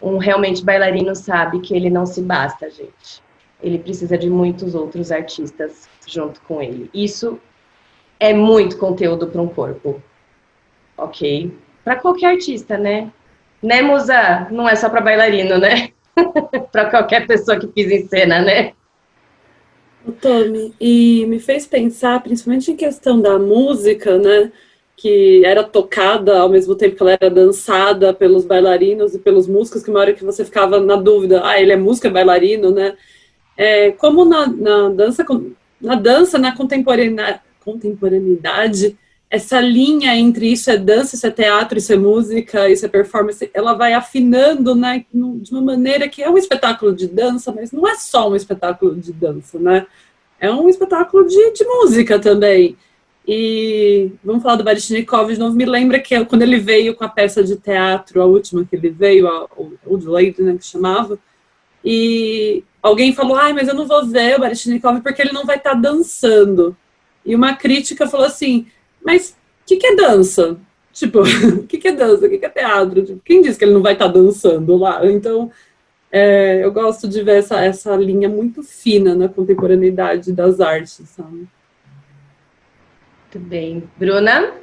Um 0.00 0.18
realmente 0.18 0.64
bailarino 0.64 1.14
sabe 1.14 1.60
que 1.60 1.74
ele 1.74 1.90
não 1.90 2.06
se 2.06 2.22
basta, 2.22 2.70
gente 2.70 3.22
ele 3.62 3.78
precisa 3.78 4.16
de 4.16 4.28
muitos 4.28 4.74
outros 4.74 5.12
artistas 5.12 5.88
junto 6.06 6.40
com 6.42 6.62
ele. 6.62 6.90
Isso 6.92 7.38
é 8.18 8.32
muito 8.32 8.78
conteúdo 8.78 9.26
para 9.26 9.40
um 9.40 9.48
corpo, 9.48 10.02
ok? 10.96 11.56
Para 11.84 11.96
qualquer 11.96 12.34
artista, 12.34 12.76
né? 12.76 13.10
Né, 13.62 13.82
Musa? 13.82 14.48
Não 14.50 14.68
é 14.68 14.74
só 14.74 14.88
para 14.88 15.00
bailarino, 15.00 15.58
né? 15.58 15.90
para 16.72 16.90
qualquer 16.90 17.26
pessoa 17.26 17.58
que 17.58 17.66
pisa 17.66 17.94
em 17.94 18.06
cena, 18.06 18.40
né? 18.40 18.72
O 20.04 20.12
Tommy, 20.12 20.74
e 20.80 21.26
me 21.26 21.38
fez 21.38 21.66
pensar, 21.66 22.22
principalmente 22.22 22.72
em 22.72 22.76
questão 22.76 23.20
da 23.20 23.38
música, 23.38 24.18
né? 24.18 24.50
Que 25.00 25.42
era 25.44 25.64
tocada 25.64 26.40
ao 26.40 26.48
mesmo 26.48 26.74
tempo 26.74 26.96
que 26.96 27.02
ela 27.02 27.12
era 27.12 27.30
dançada 27.30 28.12
pelos 28.12 28.44
bailarinos 28.44 29.14
e 29.14 29.18
pelos 29.18 29.46
músicos, 29.46 29.82
que 29.82 29.90
uma 29.90 30.00
hora 30.00 30.12
que 30.12 30.24
você 30.24 30.44
ficava 30.44 30.78
na 30.78 30.96
dúvida, 30.96 31.42
ah, 31.44 31.60
ele 31.60 31.72
é 31.72 31.76
música, 31.76 32.08
é 32.08 32.10
bailarino, 32.10 32.70
né? 32.70 32.96
é, 33.60 33.92
como 33.92 34.24
na, 34.24 34.46
na, 34.46 34.88
dança, 34.88 35.22
na 35.78 35.94
dança, 35.94 36.38
na 36.38 36.56
contemporaneidade, 36.56 38.96
essa 39.28 39.60
linha 39.60 40.16
entre 40.16 40.50
isso 40.50 40.70
é 40.70 40.78
dança, 40.78 41.14
isso 41.14 41.26
é 41.26 41.30
teatro, 41.30 41.76
isso 41.76 41.92
é 41.92 41.96
música, 41.96 42.70
isso 42.70 42.86
é 42.86 42.88
performance, 42.88 43.50
ela 43.52 43.74
vai 43.74 43.92
afinando, 43.92 44.74
né, 44.74 45.04
de 45.12 45.52
uma 45.52 45.60
maneira 45.60 46.08
que 46.08 46.22
é 46.22 46.30
um 46.30 46.38
espetáculo 46.38 46.96
de 46.96 47.06
dança, 47.06 47.52
mas 47.52 47.70
não 47.70 47.86
é 47.86 47.96
só 47.96 48.30
um 48.30 48.34
espetáculo 48.34 48.96
de 48.96 49.12
dança, 49.12 49.58
né? 49.58 49.86
É 50.40 50.50
um 50.50 50.66
espetáculo 50.66 51.28
de, 51.28 51.52
de 51.52 51.64
música 51.64 52.18
também. 52.18 52.78
E 53.32 54.10
vamos 54.24 54.42
falar 54.42 54.56
do 54.56 54.64
Baryshnikov 54.64 55.32
de 55.32 55.38
novo. 55.38 55.54
Me 55.54 55.64
lembra 55.64 56.00
que 56.00 56.24
quando 56.24 56.42
ele 56.42 56.58
veio 56.58 56.96
com 56.96 57.04
a 57.04 57.08
peça 57.08 57.44
de 57.44 57.54
teatro, 57.54 58.20
a 58.20 58.24
última 58.24 58.64
que 58.64 58.74
ele 58.74 58.90
veio, 58.90 59.28
a 59.28 59.46
Old 59.86 60.04
Lady, 60.04 60.42
né, 60.42 60.56
que 60.58 60.66
chamava, 60.66 61.16
e 61.84 62.64
alguém 62.82 63.14
falou, 63.14 63.36
ai, 63.36 63.52
mas 63.52 63.68
eu 63.68 63.74
não 63.74 63.86
vou 63.86 64.04
ver 64.04 64.34
o 64.34 64.40
Baryshnikov 64.40 65.00
porque 65.00 65.22
ele 65.22 65.30
não 65.30 65.46
vai 65.46 65.58
estar 65.58 65.74
tá 65.74 65.76
dançando. 65.76 66.76
E 67.24 67.36
uma 67.36 67.54
crítica 67.54 68.08
falou 68.08 68.26
assim, 68.26 68.66
mas 69.00 69.30
o 69.62 69.66
que, 69.68 69.76
que 69.76 69.86
é 69.86 69.94
dança? 69.94 70.58
Tipo, 70.92 71.20
o 71.20 71.62
que, 71.68 71.78
que 71.78 71.86
é 71.86 71.92
dança? 71.92 72.26
O 72.26 72.28
que, 72.28 72.36
que 72.36 72.46
é 72.46 72.48
teatro? 72.48 73.00
Tipo, 73.04 73.20
quem 73.24 73.42
disse 73.42 73.56
que 73.56 73.64
ele 73.64 73.74
não 73.74 73.82
vai 73.82 73.92
estar 73.92 74.06
tá 74.06 74.12
dançando 74.12 74.76
lá? 74.76 75.06
Então, 75.06 75.52
é, 76.10 76.64
eu 76.64 76.72
gosto 76.72 77.06
de 77.06 77.22
ver 77.22 77.38
essa, 77.38 77.64
essa 77.64 77.94
linha 77.94 78.28
muito 78.28 78.60
fina 78.64 79.14
na 79.14 79.28
contemporaneidade 79.28 80.32
das 80.32 80.60
artes, 80.60 81.00
sabe? 81.10 81.46
Muito 83.32 83.48
bem. 83.48 83.88
Bruna? 83.96 84.54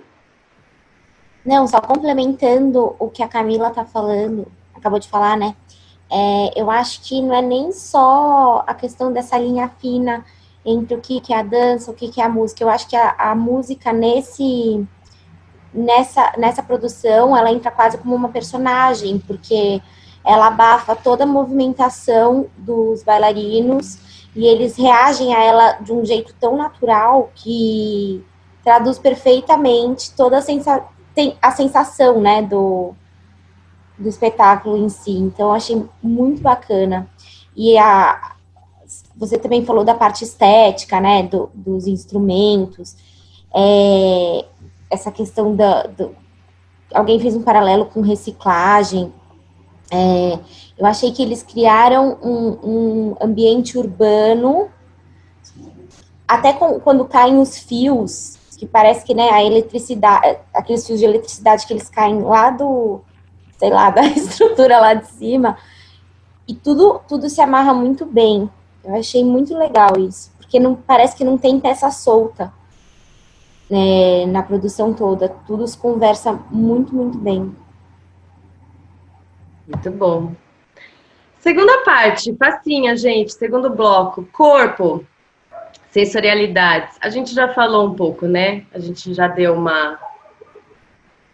Não, 1.45 1.65
só 1.65 1.79
complementando 1.79 2.97
o 2.99 3.09
que 3.09 3.23
a 3.23 3.27
Camila 3.27 3.69
tá 3.69 3.85
falando, 3.85 4.45
acabou 4.75 4.99
de 4.99 5.07
falar, 5.07 5.37
né? 5.37 5.55
É, 6.11 6.61
eu 6.61 6.69
acho 6.69 7.01
que 7.01 7.21
não 7.21 7.33
é 7.33 7.41
nem 7.41 7.71
só 7.71 8.65
a 8.67 8.73
questão 8.73 9.13
dessa 9.13 9.37
linha 9.37 9.69
fina 9.79 10.25
entre 10.65 10.95
o 10.95 10.99
que, 10.99 11.21
que 11.21 11.31
é 11.33 11.39
a 11.39 11.43
dança, 11.43 11.89
o 11.89 11.93
que, 11.93 12.09
que 12.09 12.19
é 12.19 12.25
a 12.25 12.29
música. 12.29 12.61
Eu 12.61 12.67
acho 12.67 12.89
que 12.89 12.95
a, 12.97 13.15
a 13.17 13.33
música 13.33 13.93
nesse 13.93 14.85
nessa, 15.73 16.33
nessa 16.37 16.61
produção 16.61 17.37
ela 17.37 17.49
entra 17.49 17.71
quase 17.71 17.97
como 17.97 18.13
uma 18.13 18.27
personagem, 18.27 19.17
porque 19.19 19.81
ela 20.25 20.47
abafa 20.47 20.93
toda 20.93 21.23
a 21.23 21.27
movimentação 21.27 22.47
dos 22.57 23.01
bailarinos 23.01 23.97
e 24.35 24.45
eles 24.45 24.75
reagem 24.75 25.33
a 25.33 25.41
ela 25.41 25.71
de 25.73 25.93
um 25.93 26.03
jeito 26.03 26.35
tão 26.37 26.57
natural 26.57 27.31
que 27.33 28.25
traduz 28.67 28.99
perfeitamente 28.99 30.11
toda 30.11 30.39
a, 30.39 30.41
sensa 30.41 30.83
a 31.41 31.51
sensação 31.51 32.19
né, 32.19 32.41
do, 32.41 32.93
do 33.97 34.09
espetáculo 34.09 34.75
em 34.75 34.89
si. 34.89 35.11
Então, 35.11 35.53
achei 35.53 35.85
muito 36.03 36.41
bacana. 36.41 37.09
E 37.55 37.77
a, 37.77 38.35
você 39.15 39.37
também 39.37 39.63
falou 39.63 39.85
da 39.85 39.95
parte 39.95 40.25
estética, 40.25 40.99
né, 40.99 41.23
do, 41.23 41.49
dos 41.53 41.87
instrumentos, 41.87 42.97
é, 43.55 44.45
essa 44.91 45.13
questão 45.13 45.55
da, 45.55 45.83
do, 45.83 46.13
alguém 46.93 47.21
fez 47.21 47.37
um 47.37 47.43
paralelo 47.43 47.85
com 47.85 48.01
reciclagem. 48.01 49.13
É, 49.89 50.39
eu 50.77 50.85
achei 50.85 51.13
que 51.13 51.23
eles 51.23 51.41
criaram 51.41 52.17
um, 52.21 52.49
um 52.69 53.15
ambiente 53.21 53.77
urbano, 53.77 54.67
até 56.27 56.51
com, 56.51 56.81
quando 56.81 57.05
caem 57.05 57.39
os 57.39 57.57
fios, 57.57 58.36
que 58.57 58.65
parece 58.65 59.05
que 59.05 59.13
né, 59.13 59.29
a 59.29 59.43
eletricidade, 59.43 60.39
aqueles 60.53 60.85
fios 60.85 60.99
de 60.99 61.05
eletricidade 61.05 61.65
que 61.65 61.73
eles 61.73 61.89
caem 61.89 62.21
lá 62.21 62.49
do, 62.49 63.01
sei 63.57 63.69
lá, 63.69 63.89
da 63.91 64.01
estrutura 64.01 64.79
lá 64.79 64.93
de 64.95 65.07
cima. 65.07 65.57
E 66.47 66.55
tudo, 66.55 66.99
tudo 67.07 67.29
se 67.29 67.39
amarra 67.39 67.73
muito 67.73 68.05
bem. 68.05 68.49
Eu 68.83 68.95
achei 68.95 69.23
muito 69.23 69.55
legal 69.55 69.99
isso, 69.99 70.31
porque 70.37 70.59
não 70.59 70.75
parece 70.75 71.15
que 71.15 71.23
não 71.23 71.37
tem 71.37 71.59
peça 71.59 71.91
solta 71.91 72.51
né, 73.69 74.25
na 74.25 74.41
produção 74.41 74.93
toda. 74.93 75.29
Tudo 75.45 75.67
se 75.67 75.77
conversa 75.77 76.33
muito, 76.49 76.95
muito 76.95 77.17
bem. 77.17 77.55
Muito 79.67 79.91
bom. 79.91 80.31
Segunda 81.39 81.83
parte, 81.83 82.35
facinha, 82.35 82.95
gente. 82.95 83.33
Segundo 83.33 83.69
bloco, 83.69 84.27
corpo, 84.31 85.05
sensorialidades. 85.89 86.97
A 87.01 87.09
gente 87.09 87.33
já 87.33 87.47
falou 87.49 87.87
um 87.87 87.95
pouco, 87.95 88.27
né? 88.27 88.63
A 88.73 88.79
gente 88.79 89.13
já 89.13 89.27
deu 89.27 89.53
uma 89.53 89.99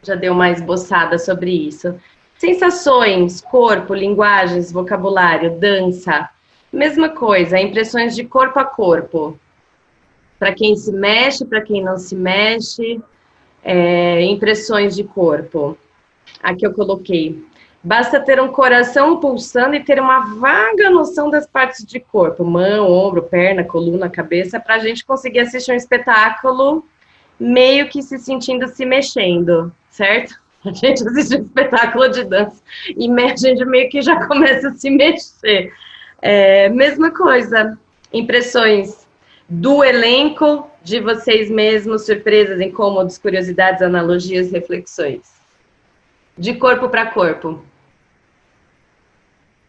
já 0.02 0.16
deu 0.16 0.34
uma 0.34 0.52
esboçada 0.52 1.18
sobre 1.18 1.52
isso. 1.52 1.96
Sensações, 2.38 3.40
corpo, 3.40 3.94
linguagens, 3.94 4.72
vocabulário, 4.72 5.58
dança. 5.58 6.30
Mesma 6.72 7.10
coisa, 7.10 7.60
impressões 7.60 8.14
de 8.16 8.26
corpo 8.26 8.60
a 8.60 8.66
corpo. 8.66 9.40
Para 10.38 10.54
quem 10.54 10.76
se 10.76 10.92
mexe, 10.92 11.46
para 11.46 11.62
quem 11.62 11.82
não 11.82 11.98
se 11.98 12.16
mexe. 12.16 13.02
É, 13.64 14.22
impressões 14.24 14.94
de 14.94 15.06
corpo. 15.06 15.78
Aqui 16.42 16.68
eu 16.68 16.74
coloquei. 16.74 17.46
Basta 17.84 18.20
ter 18.20 18.40
um 18.40 18.48
coração 18.48 19.20
pulsando 19.20 19.76
e 19.76 19.84
ter 19.84 20.00
uma 20.00 20.20
vaga 20.36 20.90
noção 20.90 21.30
das 21.30 21.46
partes 21.46 21.86
de 21.86 22.00
corpo, 22.00 22.46
mão, 22.46 22.90
ombro, 22.90 23.24
perna, 23.24 23.64
coluna, 23.64 24.10
cabeça, 24.10 24.58
para 24.58 24.76
a 24.76 24.80
gente 24.80 25.06
conseguir 25.06 25.40
assistir 25.40 25.74
um 25.74 25.76
espetáculo 25.76 26.86
meio 27.38 27.90
que 27.90 28.02
se 28.02 28.18
sentindo 28.18 28.68
se 28.68 28.86
mexendo, 28.86 29.74
certo? 29.90 30.42
A 30.66 30.72
gente 30.72 31.06
assiste 31.06 31.36
um 31.36 31.42
espetáculo 31.42 32.08
de 32.08 32.24
dança 32.24 32.62
e 32.88 33.12
a 33.12 33.36
gente 33.36 33.66
meio 33.66 33.90
que 33.90 34.02
já 34.02 34.16
começa 34.28 34.70
a 34.70 34.74
se 34.74 34.90
mexer. 34.90 35.74
É, 36.22 36.70
mesma 36.70 37.12
coisa, 37.12 37.78
impressões 38.14 39.06
do 39.50 39.84
elenco, 39.84 40.70
de 40.82 41.02
vocês 41.02 41.52
mesmos, 41.52 42.06
surpresas, 42.06 42.62
incômodos, 42.62 43.18
curiosidades, 43.18 43.82
analogias, 43.82 44.52
reflexões. 44.52 45.34
De 46.38 46.54
corpo 46.54 46.88
para 46.88 47.08
corpo. 47.08 47.62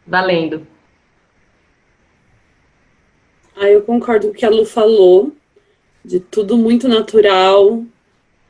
Valendo. 0.07 0.67
Ah, 3.57 3.69
eu 3.69 3.83
concordo 3.83 4.27
com 4.27 4.33
o 4.33 4.37
que 4.37 4.45
a 4.45 4.51
Lu 4.51 4.67
falou, 4.67 5.33
de 6.05 6.19
tudo 6.21 6.57
muito 6.57 6.89
natural. 6.89 7.85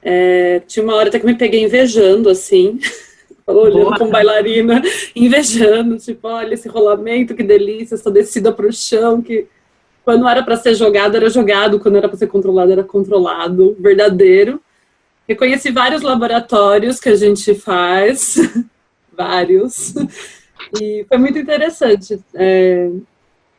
É, 0.02 0.60
tinha 0.66 0.84
uma 0.84 0.94
hora 0.94 1.08
até 1.08 1.18
que 1.18 1.26
me 1.26 1.36
peguei 1.36 1.62
invejando, 1.62 2.28
assim, 2.28 2.78
olhando 3.46 3.84
Boa. 3.84 3.98
com 3.98 4.10
bailarina, 4.10 4.82
invejando, 5.14 5.98
tipo, 5.98 6.26
olha 6.28 6.54
esse 6.54 6.68
rolamento, 6.68 7.34
que 7.34 7.42
delícia, 7.42 7.94
essa 7.94 8.10
descida 8.10 8.52
para 8.52 8.66
o 8.66 8.72
chão, 8.72 9.22
que 9.22 9.46
quando 10.04 10.28
era 10.28 10.42
para 10.42 10.56
ser 10.56 10.74
jogado, 10.74 11.16
era 11.16 11.30
jogado, 11.30 11.80
quando 11.80 11.96
era 11.96 12.08
para 12.08 12.18
ser 12.18 12.26
controlado, 12.26 12.72
era 12.72 12.84
controlado, 12.84 13.76
verdadeiro. 13.78 14.60
Reconheci 15.26 15.70
vários 15.70 16.02
laboratórios 16.02 17.00
que 17.00 17.08
a 17.08 17.14
gente 17.14 17.54
faz, 17.54 18.36
vários, 19.16 19.94
e 20.80 21.04
foi 21.08 21.18
muito 21.18 21.38
interessante 21.38 22.18
é, 22.34 22.90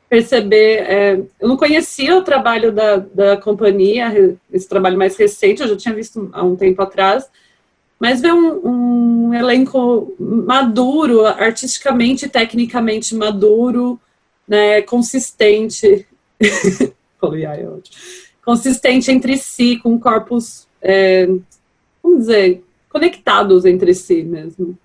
perceber. 0.10 0.78
É, 0.84 1.22
eu 1.40 1.48
não 1.48 1.58
conhecia 1.58 2.18
o 2.18 2.24
trabalho 2.24 2.72
da, 2.72 2.98
da 2.98 3.38
companhia, 3.38 4.38
esse 4.52 4.68
trabalho 4.68 4.98
mais 4.98 5.16
recente, 5.16 5.62
eu 5.62 5.68
já 5.68 5.78
tinha 5.78 5.94
visto 5.94 6.30
há 6.34 6.44
um 6.44 6.56
tempo 6.56 6.82
atrás, 6.82 7.30
mas 8.00 8.22
ver 8.22 8.34
um, 8.34 9.28
um 9.30 9.34
elenco 9.34 10.14
maduro, 10.20 11.26
artisticamente 11.26 12.26
e 12.26 12.30
tecnicamente 12.30 13.16
maduro, 13.16 14.00
né, 14.48 14.82
consistente. 14.82 16.06
consistente 18.44 19.10
entre 19.10 19.38
si, 19.38 19.78
com 19.78 20.00
corpos 20.00 20.68
é, 20.88 21.26
vamos 22.04 22.20
dizer, 22.20 22.64
conectados 22.88 23.66
entre 23.66 23.94
si 23.96 24.22
mesmo. 24.24 24.78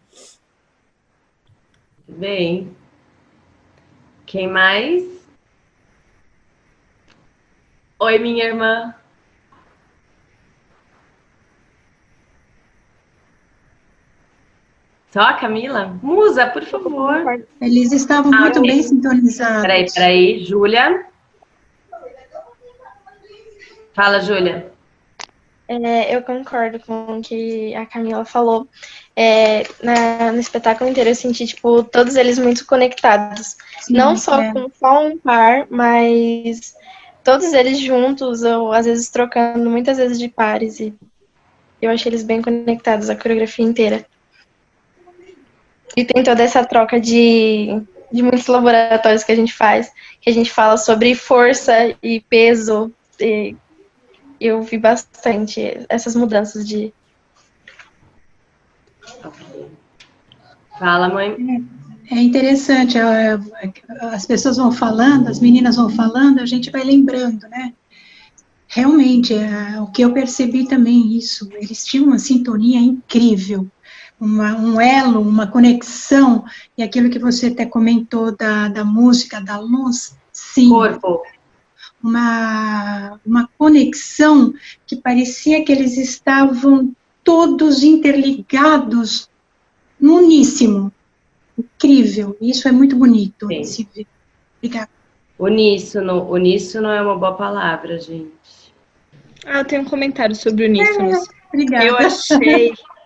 Bem. 2.17 2.77
Quem 4.27 4.49
mais? 4.49 5.05
Oi, 7.99 8.19
minha 8.19 8.45
irmã. 8.45 8.95
Só 15.13 15.35
Camila? 15.39 15.99
Musa, 16.03 16.47
por 16.47 16.63
favor. 16.65 17.45
Eles 17.61 17.93
estavam 17.93 18.33
ah, 18.33 18.41
muito 18.43 18.63
bem 18.63 18.83
sintonizados. 18.83 19.63
Peraí, 19.63 19.93
peraí. 19.93 20.45
Júlia. 20.45 21.07
Fala, 23.93 24.21
Júlia. 24.21 24.73
É, 25.73 26.17
eu 26.17 26.23
concordo 26.23 26.81
com 26.81 27.19
o 27.19 27.23
que 27.23 27.73
a 27.77 27.87
Camila 27.87 28.25
falou. 28.25 28.67
É, 29.15 29.63
na, 29.81 30.33
no 30.33 30.41
espetáculo 30.41 30.91
inteiro 30.91 31.11
eu 31.11 31.15
senti, 31.15 31.47
tipo, 31.47 31.85
todos 31.85 32.17
eles 32.17 32.41
muito 32.41 32.67
conectados. 32.67 33.57
Sim, 33.81 33.93
Não 33.95 34.17
só 34.17 34.43
é. 34.43 34.53
com 34.53 34.69
só 34.69 35.07
um 35.07 35.17
par, 35.17 35.69
mas 35.71 36.75
todos 37.23 37.53
eles 37.53 37.79
juntos, 37.79 38.43
ou 38.43 38.73
às 38.73 38.85
vezes 38.85 39.11
trocando, 39.11 39.71
muitas 39.71 39.97
vezes 39.97 40.19
de 40.19 40.29
pares. 40.29 40.81
E 40.81 40.93
eu 41.81 41.89
achei 41.89 42.11
eles 42.11 42.25
bem 42.25 42.43
conectados, 42.43 43.09
a 43.09 43.15
coreografia 43.15 43.65
inteira. 43.65 44.05
E 45.97 46.05
tem 46.05 46.25
toda 46.25 46.43
essa 46.43 46.65
troca 46.65 46.99
de, 46.99 47.81
de 48.11 48.23
muitos 48.25 48.49
laboratórios 48.49 49.23
que 49.23 49.31
a 49.31 49.37
gente 49.37 49.53
faz, 49.53 49.93
que 50.21 50.31
a 50.31 50.33
gente 50.33 50.51
fala 50.51 50.77
sobre 50.77 51.15
força 51.15 51.95
e 52.03 52.21
peso, 52.23 52.93
e 53.21 53.55
eu 54.41 54.63
vi 54.63 54.79
bastante 54.79 55.85
essas 55.89 56.17
mudanças 56.17 56.67
de. 56.67 56.93
Fala, 60.79 61.09
mãe. 61.09 61.69
É, 62.11 62.15
é 62.15 62.23
interessante, 62.23 62.97
é, 62.97 63.39
as 64.01 64.25
pessoas 64.25 64.57
vão 64.57 64.73
falando, 64.73 65.29
as 65.29 65.39
meninas 65.39 65.77
vão 65.77 65.91
falando, 65.91 66.41
a 66.41 66.47
gente 66.47 66.71
vai 66.71 66.83
lembrando, 66.83 67.47
né? 67.49 67.75
Realmente, 68.67 69.35
é, 69.35 69.81
o 69.81 69.89
que 69.89 70.03
eu 70.03 70.13
percebi 70.13 70.67
também 70.67 71.17
isso, 71.17 71.49
eles 71.53 71.85
tinham 71.85 72.07
uma 72.07 72.19
sintonia 72.19 72.81
incrível, 72.81 73.67
uma, 74.19 74.57
um 74.57 74.81
elo, 74.81 75.21
uma 75.21 75.47
conexão, 75.47 76.45
e 76.79 76.83
aquilo 76.83 77.11
que 77.11 77.19
você 77.19 77.49
até 77.49 77.67
comentou 77.67 78.35
da, 78.35 78.69
da 78.69 78.85
música, 78.85 79.41
da 79.41 79.59
luz, 79.59 80.17
sim. 80.33 80.69
Corpo 80.69 81.21
uma, 82.03 83.21
uma 83.25 83.49
conexão 83.59 84.55
que 84.87 84.97
parecia 84.97 85.65
que 85.65 85.73
eles 85.73 85.97
estavam 85.97 86.93
todos 87.23 87.83
interligados, 87.83 89.29
uníssimo. 90.01 90.93
Incrível. 91.59 92.37
Isso 92.41 92.67
é 92.69 92.73
muito 92.73 92.97
bonito 92.97 93.47
ver. 93.47 93.63
Obrigada. 94.59 94.91
Uníssono. 95.39 96.31
Uníssono 96.31 96.89
é 96.89 97.03
uma 97.03 97.17
boa 97.17 97.35
palavra, 97.35 97.99
gente. 97.99 98.31
Ah, 99.45 99.59
eu 99.59 99.65
tenho 99.65 99.83
um 99.83 99.87
comentário 99.87 100.35
sobre 100.35 100.67
uníssono. 100.67 101.11
É, 101.11 101.23
obrigada. 101.49 101.85
Eu 101.85 101.97
achei 101.97 102.75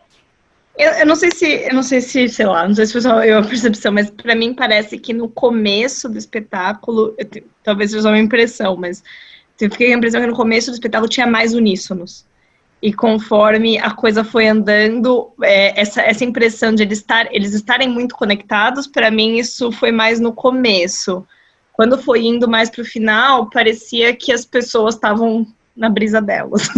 eu, 0.76 0.90
eu, 0.90 1.06
não 1.06 1.14
sei 1.14 1.30
se, 1.30 1.46
eu 1.46 1.74
não 1.74 1.82
sei 1.82 2.00
se, 2.00 2.28
sei 2.28 2.46
lá, 2.46 2.66
não 2.66 2.74
sei 2.74 2.86
se 2.86 2.92
foi 2.92 3.00
só 3.00 3.24
eu 3.24 3.38
a 3.38 3.42
percepção, 3.42 3.92
mas 3.92 4.10
para 4.10 4.34
mim 4.34 4.54
parece 4.54 4.98
que 4.98 5.12
no 5.12 5.28
começo 5.28 6.08
do 6.08 6.18
espetáculo, 6.18 7.14
te, 7.30 7.44
talvez 7.62 7.92
seja 7.92 8.08
uma 8.08 8.18
impressão, 8.18 8.76
mas 8.76 9.02
eu 9.60 9.70
fiquei 9.70 9.88
com 9.88 9.94
a 9.94 9.96
impressão 9.98 10.20
que 10.20 10.26
no 10.26 10.34
começo 10.34 10.70
do 10.70 10.74
espetáculo 10.74 11.08
tinha 11.08 11.26
mais 11.26 11.54
uníssonos. 11.54 12.26
E 12.82 12.92
conforme 12.92 13.78
a 13.78 13.92
coisa 13.92 14.24
foi 14.24 14.48
andando, 14.48 15.32
é, 15.42 15.80
essa, 15.80 16.02
essa 16.02 16.24
impressão 16.24 16.74
de 16.74 16.82
eles, 16.82 16.98
estar, 16.98 17.32
eles 17.32 17.54
estarem 17.54 17.88
muito 17.88 18.14
conectados, 18.14 18.86
para 18.86 19.10
mim 19.10 19.38
isso 19.38 19.70
foi 19.72 19.92
mais 19.92 20.20
no 20.20 20.32
começo. 20.32 21.26
Quando 21.72 21.96
foi 21.96 22.26
indo 22.26 22.48
mais 22.48 22.68
para 22.68 22.82
o 22.82 22.84
final, 22.84 23.48
parecia 23.48 24.14
que 24.14 24.32
as 24.32 24.44
pessoas 24.44 24.96
estavam 24.96 25.46
na 25.76 25.88
brisa 25.88 26.20
delas. 26.20 26.68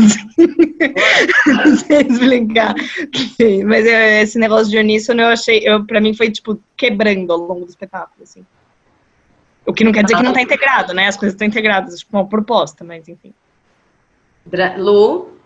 não 1.46 1.76
sei 1.76 2.02
explicar. 2.02 2.74
Mas 3.66 3.86
esse 3.86 4.38
negócio 4.38 4.70
de 4.70 4.78
uníssono 4.78 5.22
eu 5.22 5.28
achei, 5.28 5.60
eu, 5.64 5.84
pra 5.84 6.00
mim 6.00 6.14
foi 6.14 6.30
tipo 6.30 6.58
quebrando 6.76 7.32
ao 7.32 7.38
longo 7.38 7.64
do 7.64 7.70
espetáculo, 7.70 8.22
assim. 8.22 8.44
O 9.66 9.72
que 9.72 9.84
não 9.84 9.92
quer 9.92 10.04
dizer 10.04 10.16
que 10.16 10.22
não 10.22 10.32
tá 10.32 10.40
integrado, 10.40 10.94
né? 10.94 11.08
As 11.08 11.16
coisas 11.16 11.34
estão 11.34 11.46
integradas, 11.46 11.98
tipo, 11.98 12.16
uma 12.16 12.26
proposta, 12.26 12.84
mas 12.84 13.08
enfim. 13.08 13.34
Lu? 14.78 15.36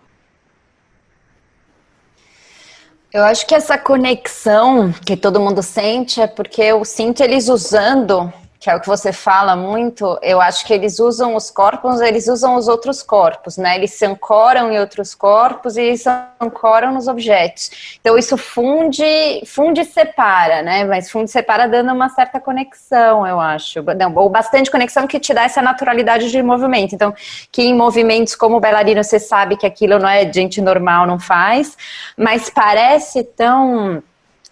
Eu 3.11 3.23
acho 3.25 3.45
que 3.45 3.55
essa 3.55 3.77
conexão 3.77 4.93
que 5.05 5.17
todo 5.17 5.39
mundo 5.39 5.61
sente 5.61 6.21
é 6.21 6.27
porque 6.27 6.61
eu 6.61 6.85
sinto 6.85 7.21
eles 7.21 7.49
usando 7.49 8.31
que 8.61 8.69
é 8.69 8.75
o 8.75 8.79
que 8.79 8.85
você 8.85 9.11
fala 9.11 9.55
muito, 9.55 10.19
eu 10.21 10.39
acho 10.39 10.63
que 10.67 10.71
eles 10.71 10.99
usam 10.99 11.35
os 11.35 11.49
corpos, 11.49 11.99
eles 11.99 12.27
usam 12.27 12.55
os 12.55 12.67
outros 12.67 13.01
corpos, 13.01 13.57
né? 13.57 13.75
Eles 13.75 13.95
se 13.95 14.05
ancoram 14.05 14.71
em 14.71 14.79
outros 14.79 15.15
corpos 15.15 15.77
e 15.77 15.97
se 15.97 16.07
ancoram 16.39 16.93
nos 16.93 17.07
objetos. 17.07 17.97
Então 17.99 18.15
isso 18.19 18.37
funde, 18.37 19.03
funde 19.47 19.81
e 19.81 19.85
separa, 19.85 20.61
né? 20.61 20.83
Mas 20.83 21.09
funde 21.09 21.31
e 21.31 21.33
separa 21.33 21.67
dando 21.67 21.91
uma 21.91 22.09
certa 22.09 22.39
conexão, 22.39 23.25
eu 23.25 23.39
acho. 23.39 23.81
Não, 23.97 24.13
ou 24.13 24.29
bastante 24.29 24.69
conexão 24.69 25.07
que 25.07 25.19
te 25.19 25.33
dá 25.33 25.45
essa 25.45 25.63
naturalidade 25.63 26.29
de 26.29 26.43
movimento. 26.43 26.93
Então, 26.93 27.15
que 27.51 27.63
em 27.63 27.75
movimentos 27.75 28.35
como 28.35 28.59
bailarino 28.59 29.03
você 29.03 29.19
sabe 29.19 29.57
que 29.57 29.65
aquilo 29.65 29.97
não 29.97 30.07
é 30.07 30.31
gente 30.31 30.61
normal, 30.61 31.07
não 31.07 31.17
faz, 31.17 31.75
mas 32.15 32.47
parece 32.47 33.23
tão 33.23 34.03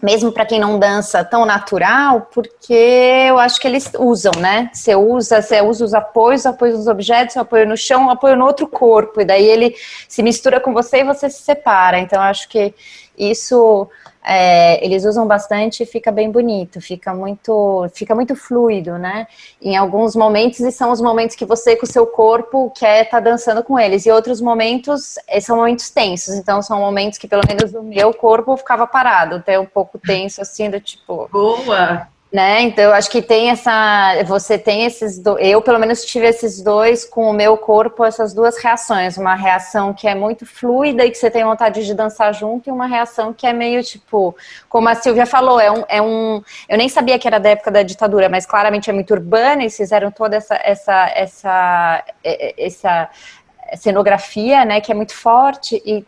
mesmo 0.01 0.31
para 0.31 0.45
quem 0.45 0.59
não 0.59 0.79
dança 0.79 1.23
tão 1.23 1.45
natural, 1.45 2.29
porque 2.33 2.73
eu 3.27 3.37
acho 3.37 3.59
que 3.59 3.67
eles 3.67 3.91
usam, 3.97 4.31
né? 4.39 4.69
Você 4.73 4.95
usa, 4.95 5.41
você 5.41 5.61
usa 5.61 5.83
os 5.83 5.93
apoios, 5.93 6.45
apoios 6.45 6.77
nos 6.77 6.87
objetos, 6.87 7.35
apoio 7.35 7.67
no 7.67 7.75
chão, 7.75 8.09
apoio 8.09 8.35
no 8.35 8.45
outro 8.45 8.67
corpo, 8.67 9.19
e 9.19 9.25
daí 9.25 9.45
ele 9.45 9.75
se 10.07 10.23
mistura 10.23 10.59
com 10.59 10.73
você 10.73 10.99
e 10.99 11.03
você 11.03 11.29
se 11.29 11.41
separa. 11.41 11.99
Então, 11.99 12.21
acho 12.21 12.47
que 12.47 12.73
isso 13.17 13.89
é, 14.23 14.83
eles 14.85 15.05
usam 15.05 15.25
bastante 15.25 15.83
e 15.83 15.85
fica 15.85 16.11
bem 16.11 16.29
bonito, 16.29 16.81
fica 16.81 17.13
muito, 17.13 17.87
fica 17.93 18.13
muito 18.13 18.35
fluido, 18.35 18.97
né? 18.97 19.27
Em 19.61 19.77
alguns 19.77 20.15
momentos, 20.15 20.59
e 20.59 20.71
são 20.71 20.91
os 20.91 21.01
momentos 21.01 21.35
que 21.35 21.45
você 21.45 21.75
com 21.75 21.85
o 21.85 21.89
seu 21.89 22.05
corpo 22.05 22.71
quer 22.77 23.05
estar 23.05 23.21
tá 23.21 23.29
dançando 23.29 23.63
com 23.63 23.79
eles, 23.79 24.05
e 24.05 24.11
outros 24.11 24.41
momentos 24.41 25.15
eh, 25.27 25.39
são 25.39 25.57
momentos 25.57 25.89
tensos, 25.89 26.35
então 26.35 26.61
são 26.61 26.79
momentos 26.79 27.17
que 27.17 27.27
pelo 27.27 27.43
menos 27.47 27.73
o 27.73 27.81
meu 27.81 28.13
corpo 28.13 28.55
ficava 28.57 28.85
parado, 28.85 29.35
até 29.35 29.59
um 29.59 29.65
pouco 29.65 29.97
tenso, 29.97 30.41
assim, 30.41 30.69
do 30.69 30.79
tipo. 30.79 31.29
Boa! 31.31 32.07
Né? 32.31 32.61
Então, 32.61 32.83
eu 32.83 32.93
acho 32.93 33.09
que 33.09 33.23
tem 33.23 33.49
essa. 33.49 34.23
Você 34.25 34.55
tem 34.55 34.85
esses. 34.85 35.17
Do, 35.17 35.39
eu, 35.39 35.63
pelo 35.63 35.79
menos, 35.79 36.05
tive 36.05 36.27
esses 36.27 36.61
dois 36.61 37.03
com 37.03 37.27
o 37.27 37.33
meu 37.33 37.57
corpo, 37.57 38.05
essas 38.05 38.35
duas 38.35 38.55
reações. 38.59 39.17
Uma 39.17 39.33
reação 39.33 39.95
que 39.95 40.07
é 40.07 40.13
muito 40.13 40.45
fluida 40.45 41.03
e 41.03 41.09
que 41.09 41.17
você 41.17 41.31
tem 41.31 41.43
vontade 41.43 41.83
de 41.83 41.91
dançar 41.95 42.31
junto, 42.35 42.69
e 42.69 42.71
uma 42.71 42.85
reação 42.85 43.33
que 43.33 43.47
é 43.47 43.53
meio 43.53 43.83
tipo. 43.83 44.35
Como 44.69 44.87
a 44.87 44.93
Silvia 44.93 45.25
falou, 45.25 45.59
é 45.59 45.71
um. 45.71 45.83
É 45.87 46.01
um 46.03 46.43
eu 46.67 46.77
nem 46.77 46.87
sabia 46.87 47.17
que 47.17 47.27
era 47.27 47.39
da 47.39 47.49
época 47.49 47.71
da 47.71 47.81
ditadura, 47.81 48.29
mas 48.29 48.45
claramente 48.45 48.91
é 48.91 48.93
muito 48.93 49.11
urbana, 49.11 49.63
e 49.63 49.69
fizeram 49.71 50.11
toda 50.11 50.35
essa. 50.35 50.55
essa, 50.63 51.11
essa, 51.15 52.03
essa 52.23 53.09
cenografia, 53.77 54.65
né, 54.65 54.81
que 54.81 54.91
é 54.91 54.95
muito 54.95 55.13
forte 55.13 55.81
e 55.85 56.03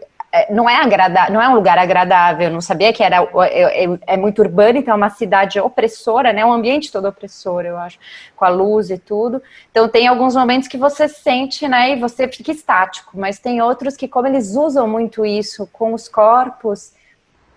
não 0.49 0.69
é 0.69 0.81
não 1.29 1.41
é 1.41 1.49
um 1.49 1.55
lugar 1.55 1.77
agradável. 1.77 2.47
Eu 2.47 2.53
não 2.53 2.61
sabia 2.61 2.93
que 2.93 3.03
era 3.03 3.17
é, 3.49 3.83
é, 3.83 3.99
é, 4.07 4.17
muito 4.17 4.41
urbano, 4.41 4.77
então 4.77 4.93
é 4.93 4.97
uma 4.97 5.09
cidade 5.09 5.59
opressora, 5.59 6.31
né? 6.31 6.45
Um 6.45 6.53
ambiente 6.53 6.91
todo 6.91 7.07
opressor, 7.07 7.65
eu 7.65 7.77
acho, 7.77 7.99
com 8.35 8.45
a 8.45 8.49
luz 8.49 8.89
e 8.89 8.97
tudo. 8.97 9.41
Então 9.69 9.89
tem 9.89 10.07
alguns 10.07 10.35
momentos 10.35 10.67
que 10.67 10.77
você 10.77 11.07
sente, 11.07 11.67
né? 11.67 11.91
E 11.91 11.99
você 11.99 12.27
fica 12.27 12.51
estático, 12.51 13.11
mas 13.17 13.39
tem 13.39 13.61
outros 13.61 13.97
que, 13.97 14.07
como 14.07 14.27
eles 14.27 14.55
usam 14.55 14.87
muito 14.87 15.25
isso 15.25 15.67
com 15.71 15.93
os 15.93 16.07
corpos, 16.07 16.93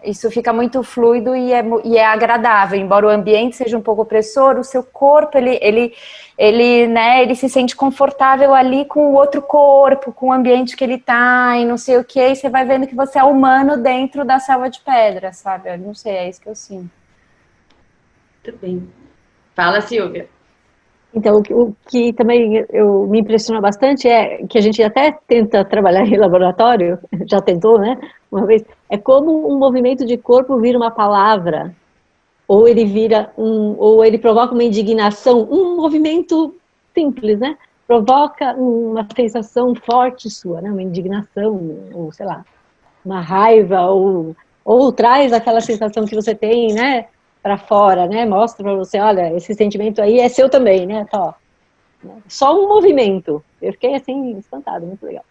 isso 0.05 0.31
fica 0.31 0.53
muito 0.53 0.83
fluido 0.83 1.35
e 1.35 1.53
é, 1.53 1.65
e 1.85 1.97
é 1.97 2.05
agradável. 2.05 2.79
Embora 2.79 3.07
o 3.07 3.11
ambiente 3.11 3.57
seja 3.57 3.77
um 3.77 3.83
pouco 3.83 4.03
opressor, 4.03 4.59
o 4.59 4.65
seu 4.65 4.83
corpo, 4.83 5.37
ele, 5.37 5.59
ele, 5.61 5.95
ele, 6.37 6.87
né, 6.87 7.23
ele 7.23 7.35
se 7.35 7.49
sente 7.49 7.75
confortável 7.75 8.55
ali 8.55 8.85
com 8.85 9.13
o 9.13 9.15
outro 9.15 9.43
corpo, 9.43 10.13
com 10.13 10.29
o 10.29 10.33
ambiente 10.33 10.77
que 10.77 10.85
ele 10.85 10.99
tá 10.99 11.57
e 11.57 11.65
não 11.65 11.77
sei 11.77 11.97
o 11.97 12.05
que, 12.05 12.21
e 12.21 12.37
você 12.37 12.49
vai 12.49 12.65
vendo 12.65 12.87
que 12.87 12.95
você 12.95 13.19
é 13.19 13.25
humano 13.25 13.77
dentro 13.77 14.25
da 14.25 14.39
selva 14.39 14.71
de 14.71 14.81
pedra, 14.81 15.33
sabe? 15.33 15.71
Eu 15.71 15.79
não 15.79 15.95
sei, 15.95 16.13
é 16.13 16.29
isso 16.29 16.41
que 16.41 16.49
eu 16.49 16.55
sinto. 16.55 16.91
Muito 18.45 18.59
bem. 18.61 18.89
Fala, 19.55 19.81
Silvia. 19.81 20.29
Então, 21.15 21.41
o 21.51 21.75
que 21.89 22.13
também 22.13 22.67
eu, 22.71 23.07
me 23.07 23.21
impressiona 23.21 23.61
bastante 23.61 24.09
é 24.09 24.45
que 24.49 24.59
a 24.59 24.61
gente 24.61 24.83
até 24.83 25.17
tenta 25.29 25.65
trabalhar 25.65 26.05
em 26.05 26.17
laboratório, 26.17 26.99
já 27.31 27.41
tentou, 27.41 27.79
né, 27.79 27.97
uma 28.35 28.47
vez, 28.47 28.65
é 28.91 28.99
como 28.99 29.49
um 29.49 29.59
movimento 29.59 30.05
de 30.05 30.17
corpo 30.17 30.59
vira 30.59 30.77
uma 30.77 30.91
palavra, 30.91 31.75
ou 32.49 32.67
ele 32.67 32.85
vira 32.85 33.33
um, 33.39 33.77
ou 33.79 34.05
ele 34.05 34.19
provoca 34.19 34.53
uma 34.53 34.65
indignação, 34.65 35.49
um 35.51 35.77
movimento 35.77 36.55
simples, 36.93 37.39
né, 37.39 37.57
provoca 37.87 38.53
uma 38.55 39.07
sensação 39.15 39.75
forte 39.75 40.29
sua, 40.29 40.61
né, 40.61 40.71
uma 40.71 40.83
indignação, 40.83 41.79
ou 41.93 42.13
sei 42.13 42.27
lá, 42.27 42.45
uma 43.05 43.21
raiva, 43.21 43.83
ou, 43.87 44.35
ou 44.65 44.93
traz 44.93 45.33
aquela 45.33 45.61
sensação 45.61 46.05
que 46.05 46.15
você 46.15 46.35
tem, 46.35 46.75
né, 46.75 47.07
para 47.41 47.59
fora, 47.59 48.07
né? 48.07 48.25
Mostra 48.25 48.65
para 48.65 48.75
você, 48.75 48.99
olha, 48.99 49.37
esse 49.37 49.53
sentimento 49.53 50.01
aí 50.01 50.19
é 50.19 50.31
seu 50.31 50.49
também, 50.49 50.87
né? 50.87 51.07
Só, 51.11 51.35
só 52.27 52.59
um 52.59 52.67
movimento. 52.67 53.45
Eu 53.61 53.71
fiquei 53.75 53.95
assim 53.95 54.39
espantado, 54.39 54.87
muito 54.87 55.05
legal. 55.05 55.25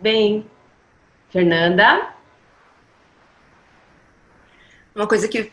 Bem, 0.00 0.46
Fernanda. 1.30 2.14
Uma 4.94 5.06
coisa 5.06 5.26
que 5.28 5.50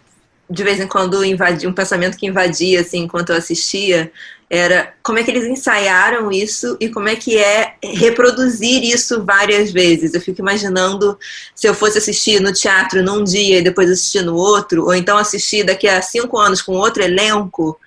de 0.48 0.64
vez 0.64 0.80
em 0.80 0.88
quando 0.88 1.26
invadia, 1.26 1.68
um 1.68 1.74
pensamento 1.74 2.18
que 2.18 2.28
invadia 2.28 2.82
assim 2.82 3.00
enquanto 3.00 3.32
eu 3.32 3.36
assistia 3.36 4.12
era 4.48 4.94
como 5.02 5.18
é 5.18 5.24
que 5.24 5.32
eles 5.32 5.46
ensaiaram 5.46 6.32
isso 6.32 6.78
e 6.80 6.88
como 6.90 7.10
é 7.10 7.16
que 7.16 7.36
é 7.36 7.74
reproduzir 7.84 8.84
isso 8.84 9.24
várias 9.24 9.72
vezes. 9.72 10.14
Eu 10.14 10.22
fico 10.22 10.42
imaginando 10.42 11.18
se 11.56 11.68
eu 11.68 11.74
fosse 11.74 11.98
assistir 11.98 12.40
no 12.40 12.54
teatro 12.54 13.02
num 13.02 13.24
dia 13.24 13.58
e 13.58 13.64
depois 13.64 13.90
assistir 13.90 14.22
no 14.22 14.36
outro, 14.36 14.86
ou 14.86 14.94
então 14.94 15.18
assistir 15.18 15.64
daqui 15.64 15.88
a 15.88 16.00
cinco 16.00 16.38
anos 16.38 16.62
com 16.62 16.74
outro 16.74 17.02
elenco, 17.02 17.80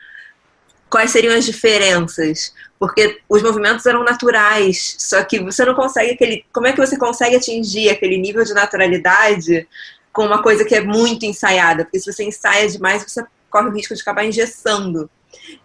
quais 0.91 1.13
seriam 1.13 1.37
as 1.37 1.45
diferenças? 1.45 2.53
Porque 2.79 3.21
os 3.29 3.43
movimentos 3.43 3.85
eram 3.87 4.05
naturais, 4.05 4.95
só 4.99 5.23
que 5.25 5.41
você 5.41 5.65
não 5.65 5.75
consegue 5.75 6.13
aquele. 6.13 6.45
Como 6.53 6.67
é 6.67 6.73
que 6.73 6.79
você 6.79 6.97
consegue 6.97 7.35
atingir 7.37 7.91
aquele 7.91 8.17
nível 8.17 8.45
de 8.45 8.55
naturalidade 8.55 9.67
com 10.13 10.25
uma 10.25 10.43
coisa 10.43 10.65
que 10.65 10.75
é 10.75 10.81
muito 10.81 11.27
ensaiada? 11.27 11.85
Porque 11.85 11.99
se 11.99 12.13
você 12.13 12.25
ensaia 12.25 12.69
demais, 12.69 13.03
você 13.03 13.25
corre 13.51 13.69
o 13.69 13.73
risco 13.73 13.95
de 13.95 14.03
acabar 14.03 14.25
engessando. 14.25 15.11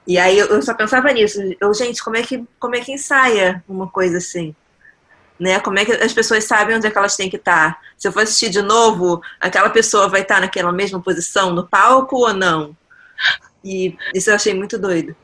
E 0.08 0.18
aí 0.18 0.40
eu 0.40 0.62
só 0.62 0.74
pensava 0.74 1.12
nisso. 1.12 1.40
Eu, 1.60 1.74
gente, 1.74 2.04
como 2.04 2.18
é 2.18 2.24
que, 2.24 2.44
como 2.60 2.76
é 2.76 2.80
que 2.80 2.92
ensaia 2.92 3.64
uma 3.68 3.88
coisa 3.88 4.18
assim? 4.18 4.56
Né? 5.40 5.60
Como 5.60 5.78
é 5.78 5.86
que 5.86 5.92
as 5.92 6.14
pessoas 6.14 6.44
sabem 6.46 6.76
onde 6.76 6.88
é 6.88 6.92
que 6.92 6.98
elas 6.98 7.16
têm 7.16 7.30
que 7.30 7.38
estar? 7.38 7.80
Se 7.98 8.08
eu 8.08 8.12
for 8.12 8.24
assistir 8.24 8.50
de 8.50 8.62
novo, 8.62 9.22
aquela 9.40 9.70
pessoa 9.70 10.08
vai 10.10 10.22
estar 10.22 10.40
naquela 10.40 10.72
mesma 10.72 11.02
posição 11.02 11.54
no 11.54 11.68
palco 11.68 12.18
ou 12.18 12.34
não? 12.34 12.76
E 13.64 13.96
isso 14.14 14.30
eu 14.30 14.36
achei 14.36 14.54
muito 14.54 14.78
doido. 14.78 15.16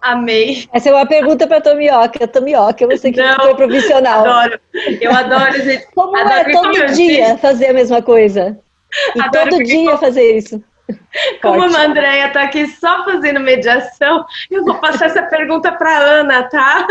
Amei. 0.00 0.68
Essa 0.72 0.90
é 0.90 0.94
uma 0.94 1.06
pergunta 1.06 1.46
para 1.46 1.60
Tomioka. 1.60 2.26
Tomioka, 2.28 2.86
você 2.86 3.10
que 3.10 3.20
não, 3.20 3.36
foi 3.36 3.54
profissional. 3.54 4.26
Adoro. 4.26 4.60
Eu 5.00 5.12
adoro, 5.12 5.62
gente. 5.62 5.86
Como 5.94 6.16
adoro 6.16 6.50
é 6.50 6.52
todo 6.52 6.94
dia 6.94 7.38
fazer 7.38 7.68
a 7.68 7.72
mesma 7.72 8.02
coisa? 8.02 8.58
E 9.14 9.20
adoro 9.20 9.50
todo 9.50 9.64
dia 9.64 9.96
fazer 9.98 10.36
isso. 10.36 10.62
Como 11.40 11.60
Pode. 11.60 11.76
a 11.76 11.84
Andréia 11.84 12.26
está 12.26 12.42
aqui 12.42 12.66
só 12.66 13.04
fazendo 13.04 13.40
mediação, 13.40 14.26
eu 14.50 14.64
vou 14.64 14.74
passar 14.78 15.06
essa 15.06 15.22
pergunta 15.22 15.72
para 15.72 15.98
Ana, 15.98 16.42
tá? 16.44 16.86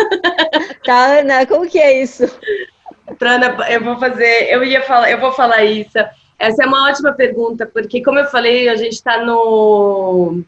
Tá, 0.84 1.20
Ana, 1.20 1.46
como 1.46 1.70
que 1.70 1.80
é 1.80 2.02
isso? 2.02 2.26
Para 3.20 3.34
Ana, 3.34 3.56
eu 3.70 3.84
vou 3.84 3.98
fazer, 4.00 4.50
eu 4.50 4.64
ia 4.64 4.82
falar, 4.82 5.12
eu 5.12 5.20
vou 5.20 5.32
falar 5.32 5.64
isso. 5.64 5.98
Essa 6.40 6.64
é 6.64 6.66
uma 6.66 6.90
ótima 6.90 7.14
pergunta, 7.14 7.66
porque 7.66 8.04
como 8.04 8.20
eu 8.20 8.26
falei, 8.26 8.68
a 8.68 8.76
gente 8.76 8.94
está 8.94 9.24
no 9.24 10.44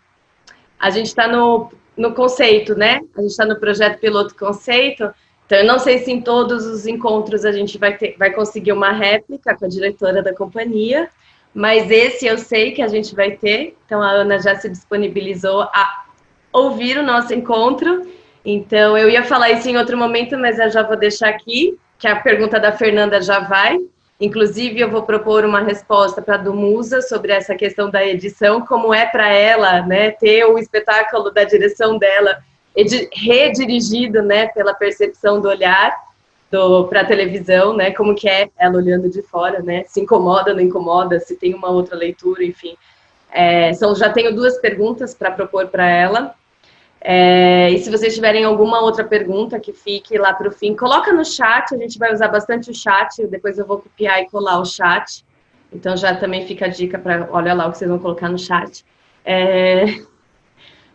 a 0.80 0.90
gente 0.90 1.08
está 1.08 1.28
no, 1.28 1.72
no 1.98 2.14
conceito, 2.14 2.76
né? 2.76 3.02
A 3.16 3.22
gente 3.22 3.32
está 3.32 3.46
no 3.46 3.60
projeto 3.60 4.00
piloto 4.00 4.36
conceito. 4.36 5.10
Então, 5.46 5.60
eu 5.60 5.66
não 5.66 5.80
sei 5.80 6.00
se 6.00 6.12
em 6.12 6.22
todos 6.22 6.66
os 6.66 6.88
encontros 6.88 7.46
a 7.46 7.52
gente 7.52 7.78
vai, 7.78 7.96
ter, 7.96 8.16
vai 8.18 8.32
conseguir 8.32 8.72
uma 8.72 8.92
réplica 8.92 9.56
com 9.56 9.66
a 9.66 9.70
diretora 9.70 10.24
da 10.24 10.34
companhia, 10.34 11.08
mas 11.54 11.90
esse 11.90 12.26
eu 12.26 12.38
sei 12.38 12.72
que 12.72 12.82
a 12.82 12.88
gente 12.88 13.16
vai 13.16 13.32
ter, 13.32 13.78
então 13.86 14.02
a 14.02 14.10
Ana 14.10 14.40
já 14.40 14.56
se 14.56 14.68
disponibilizou 14.68 15.62
a 15.62 16.06
ouvir 16.52 16.98
o 16.98 17.04
nosso 17.04 17.34
encontro. 17.34 18.08
Então 18.44 18.98
eu 18.98 19.10
ia 19.10 19.24
falar 19.24 19.52
isso 19.52 19.70
em 19.70 19.78
outro 19.78 19.98
momento, 19.98 20.38
mas 20.38 20.60
eu 20.60 20.70
já 20.70 20.84
vou 20.84 20.98
deixar 20.98 21.30
aqui, 21.30 21.78
que 21.98 22.08
a 22.08 22.16
pergunta 22.16 22.60
da 22.60 22.72
Fernanda 22.72 23.22
já 23.22 23.40
vai. 23.40 23.78
Inclusive, 24.20 24.80
eu 24.80 24.90
vou 24.90 25.04
propor 25.04 25.44
uma 25.44 25.62
resposta 25.62 26.22
para 26.22 26.36
a 26.36 26.38
Dumusa 26.38 27.02
sobre 27.02 27.34
essa 27.34 27.54
questão 27.54 27.90
da 27.90 28.06
edição, 28.06 28.66
como 28.66 28.94
é 28.94 29.06
para 29.06 29.28
ela 29.34 29.82
né, 29.82 30.12
ter 30.12 30.46
o 30.46 30.58
espetáculo 30.58 31.32
da 31.32 31.44
direção 31.44 31.98
dela 31.98 32.38
redirigido 33.14 34.22
né, 34.22 34.48
pela 34.48 34.74
percepção 34.74 35.42
do 35.42 35.50
olhar 35.50 35.94
para 36.90 37.02
a 37.02 37.06
televisão, 37.06 37.76
né? 37.76 37.92
Como 37.92 38.16
que 38.16 38.30
é 38.30 38.50
ela 38.58 38.78
olhando 38.78 39.10
de 39.10 39.22
fora, 39.22 39.62
né? 39.62 39.84
Se 39.88 40.00
incomoda, 40.00 40.54
não 40.54 40.62
incomoda, 40.62 41.20
se 41.20 41.36
tem 41.36 41.54
uma 41.54 41.70
outra 41.70 41.98
leitura, 41.98 42.44
enfim. 42.44 42.78
É, 43.32 43.74
são, 43.74 43.94
já 43.96 44.10
tenho 44.10 44.34
duas 44.34 44.58
perguntas 44.60 45.14
para 45.14 45.32
propor 45.32 45.68
para 45.68 45.90
ela. 45.90 46.34
É, 47.02 47.70
e 47.70 47.78
se 47.80 47.92
vocês 47.92 48.16
tiverem 48.16 48.44
alguma 48.44 48.82
outra 48.82 49.04
pergunta 49.04 49.60
que 49.60 49.72
fique 49.72 50.18
lá 50.18 50.34
para 50.34 50.48
o 50.48 50.52
fim, 50.52 50.76
coloca 50.76 51.14
no 51.14 51.24
chat, 51.24 51.74
a 51.74 51.78
gente 51.78 52.00
vai 52.00 52.12
usar 52.12 52.30
bastante 52.30 52.72
o 52.72 52.74
chat, 52.74 53.28
depois 53.28 53.60
eu 53.60 53.66
vou 53.66 53.80
copiar 53.80 54.22
e 54.22 54.30
colar 54.30 54.60
o 54.60 54.66
chat. 54.66 55.24
Então 55.72 55.96
já 55.96 56.16
também 56.16 56.46
fica 56.48 56.66
a 56.66 56.70
dica 56.70 56.98
para, 56.98 57.28
olha 57.32 57.54
lá 57.54 57.68
o 57.68 57.72
que 57.72 57.78
vocês 57.78 57.90
vão 57.90 58.00
colocar 58.00 58.30
no 58.30 58.40
chat. 58.40 58.84
É, 59.24 59.86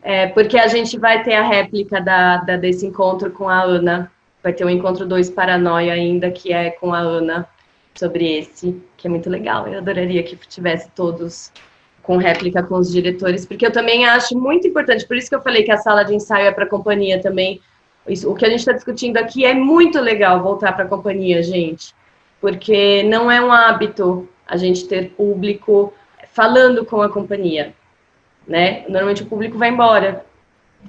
é, 0.02 0.26
porque 0.28 0.58
a 0.58 0.66
gente 0.66 0.98
vai 0.98 1.22
ter 1.22 1.34
a 1.34 1.46
réplica 1.46 2.00
da, 2.00 2.38
da, 2.38 2.56
desse 2.56 2.86
encontro 2.86 3.30
com 3.30 3.48
a 3.48 3.62
Ana 3.62 4.10
vai 4.42 4.52
ter 4.52 4.64
um 4.64 4.70
encontro 4.70 5.06
2 5.06 5.30
Paranoia 5.30 5.92
ainda, 5.92 6.30
que 6.30 6.52
é 6.52 6.70
com 6.70 6.92
a 6.92 6.98
Ana, 6.98 7.46
sobre 7.94 8.38
esse, 8.38 8.80
que 8.96 9.06
é 9.06 9.10
muito 9.10 9.28
legal. 9.28 9.66
Eu 9.66 9.78
adoraria 9.78 10.22
que 10.22 10.36
tivesse 10.36 10.90
todos 10.90 11.52
com 12.10 12.16
réplica 12.16 12.60
com 12.60 12.74
os 12.74 12.90
diretores, 12.90 13.46
porque 13.46 13.64
eu 13.64 13.70
também 13.70 14.04
acho 14.04 14.36
muito 14.36 14.66
importante, 14.66 15.06
por 15.06 15.16
isso 15.16 15.28
que 15.28 15.34
eu 15.36 15.42
falei 15.42 15.62
que 15.62 15.70
a 15.70 15.76
sala 15.76 16.02
de 16.02 16.12
ensaio 16.12 16.48
é 16.48 16.50
para 16.50 16.64
a 16.64 16.68
companhia 16.68 17.22
também. 17.22 17.60
Isso, 18.08 18.28
o 18.28 18.34
que 18.34 18.44
a 18.44 18.50
gente 18.50 18.58
está 18.58 18.72
discutindo 18.72 19.16
aqui 19.16 19.44
é 19.44 19.54
muito 19.54 20.00
legal 20.00 20.42
voltar 20.42 20.72
para 20.72 20.86
a 20.86 20.88
companhia, 20.88 21.40
gente, 21.40 21.94
porque 22.40 23.04
não 23.04 23.30
é 23.30 23.40
um 23.40 23.52
hábito 23.52 24.28
a 24.44 24.56
gente 24.56 24.88
ter 24.88 25.10
público 25.10 25.94
falando 26.32 26.84
com 26.84 27.00
a 27.00 27.08
companhia, 27.08 27.74
né? 28.44 28.82
Normalmente 28.88 29.22
o 29.22 29.26
público 29.26 29.56
vai 29.56 29.68
embora. 29.70 30.26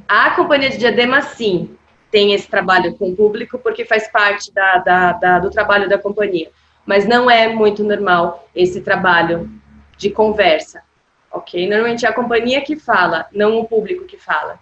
A 0.07 0.31
companhia 0.31 0.71
de 0.71 0.79
Diadema, 0.79 1.21
sim, 1.21 1.77
tem 2.09 2.33
esse 2.33 2.49
trabalho 2.49 2.95
com 2.95 3.11
o 3.11 3.15
público, 3.15 3.59
porque 3.59 3.85
faz 3.85 4.11
parte 4.11 4.51
da, 4.51 4.77
da, 4.79 5.11
da, 5.11 5.37
do 5.37 5.51
trabalho 5.51 5.87
da 5.87 5.99
companhia. 5.99 6.49
mas 6.83 7.07
não 7.07 7.29
é 7.29 7.47
muito 7.47 7.83
normal 7.83 8.49
esse 8.55 8.81
trabalho 8.81 9.47
de 9.95 10.09
conversa, 10.09 10.81
ok? 11.31 11.67
Normalmente 11.67 12.05
é 12.05 12.09
a 12.09 12.13
companhia 12.13 12.61
que 12.61 12.75
fala, 12.75 13.27
não 13.31 13.59
o 13.59 13.67
público 13.67 14.05
que 14.05 14.17
fala, 14.17 14.59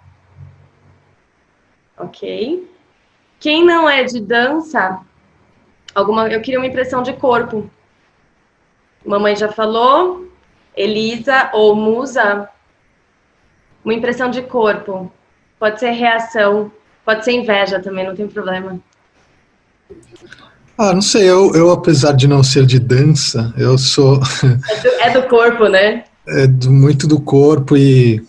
ok? 1.98 2.70
Quem 3.40 3.66
não 3.66 3.90
é 3.90 4.04
de 4.04 4.20
dança, 4.20 5.00
alguma, 5.96 6.28
eu 6.28 6.42
queria 6.42 6.60
uma 6.60 6.68
impressão 6.68 7.02
de 7.02 7.14
corpo. 7.14 7.70
Mamãe 9.06 9.36
já 9.36 9.50
falou, 9.50 10.30
Elisa 10.76 11.50
ou 11.54 11.76
Musa, 11.76 12.50
uma 13.84 13.94
impressão 13.94 14.30
de 14.30 14.42
corpo. 14.42 15.12
Pode 15.58 15.80
ser 15.80 15.92
reação, 15.92 16.72
pode 17.06 17.24
ser 17.24 17.32
inveja 17.32 17.80
também, 17.80 18.06
não 18.06 18.16
tem 18.16 18.28
problema. 18.28 18.80
Ah, 20.78 20.94
não 20.94 21.02
sei, 21.02 21.30
eu, 21.30 21.54
eu 21.54 21.72
apesar 21.72 22.14
de 22.14 22.28
não 22.28 22.44
ser 22.44 22.66
de 22.66 22.80
dança, 22.80 23.54
eu 23.58 23.78
sou. 23.78 24.20
É 24.44 24.82
do, 24.82 24.88
é 25.02 25.10
do 25.12 25.28
corpo, 25.28 25.68
né? 25.68 26.06
É 26.30 26.48
muito 26.68 27.08
do 27.08 27.20
corpo 27.20 27.76
e. 27.78 28.24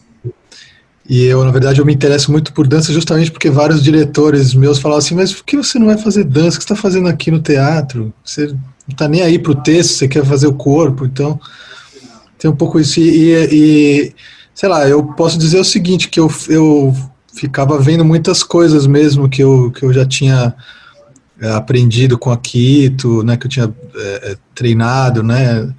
E 1.08 1.24
eu, 1.24 1.44
na 1.44 1.50
verdade, 1.50 1.80
eu 1.80 1.84
me 1.84 1.92
interesso 1.92 2.30
muito 2.30 2.52
por 2.52 2.68
dança 2.68 2.92
justamente 2.92 3.32
porque 3.32 3.50
vários 3.50 3.82
diretores 3.82 4.54
meus 4.54 4.78
falavam 4.78 5.00
assim, 5.00 5.16
mas 5.16 5.32
por 5.32 5.44
que 5.44 5.56
você 5.56 5.76
não 5.76 5.86
vai 5.86 5.98
fazer 5.98 6.22
dança? 6.22 6.56
O 6.56 6.60
que 6.60 6.64
você 6.64 6.72
está 6.72 6.76
fazendo 6.76 7.08
aqui 7.08 7.32
no 7.32 7.40
teatro? 7.40 8.14
Você 8.24 8.46
não 8.46 8.60
está 8.88 9.08
nem 9.08 9.20
aí 9.20 9.36
para 9.36 9.50
o 9.50 9.56
texto, 9.56 9.94
você 9.94 10.06
quer 10.06 10.24
fazer 10.24 10.46
o 10.46 10.52
corpo, 10.52 11.04
então 11.04 11.40
tem 12.38 12.48
um 12.48 12.54
pouco 12.54 12.78
isso. 12.78 13.00
E, 13.00 13.32
e, 13.32 14.12
sei 14.54 14.68
lá, 14.68 14.88
eu 14.88 15.02
posso 15.02 15.36
dizer 15.36 15.58
o 15.58 15.64
seguinte, 15.64 16.08
que 16.08 16.20
eu, 16.20 16.32
eu 16.48 16.94
ficava 17.34 17.78
vendo 17.78 18.04
muitas 18.04 18.42
coisas 18.42 18.86
mesmo 18.86 19.28
que 19.28 19.42
eu, 19.42 19.70
que 19.70 19.82
eu 19.82 19.92
já 19.92 20.06
tinha 20.06 20.54
é, 21.40 21.50
aprendido 21.52 22.18
com 22.18 22.30
a 22.30 22.36
Quito, 22.36 23.22
né, 23.22 23.36
que 23.36 23.46
eu 23.46 23.50
tinha 23.50 23.74
é, 23.94 24.32
é, 24.32 24.36
treinado, 24.54 25.22
né, 25.22 25.72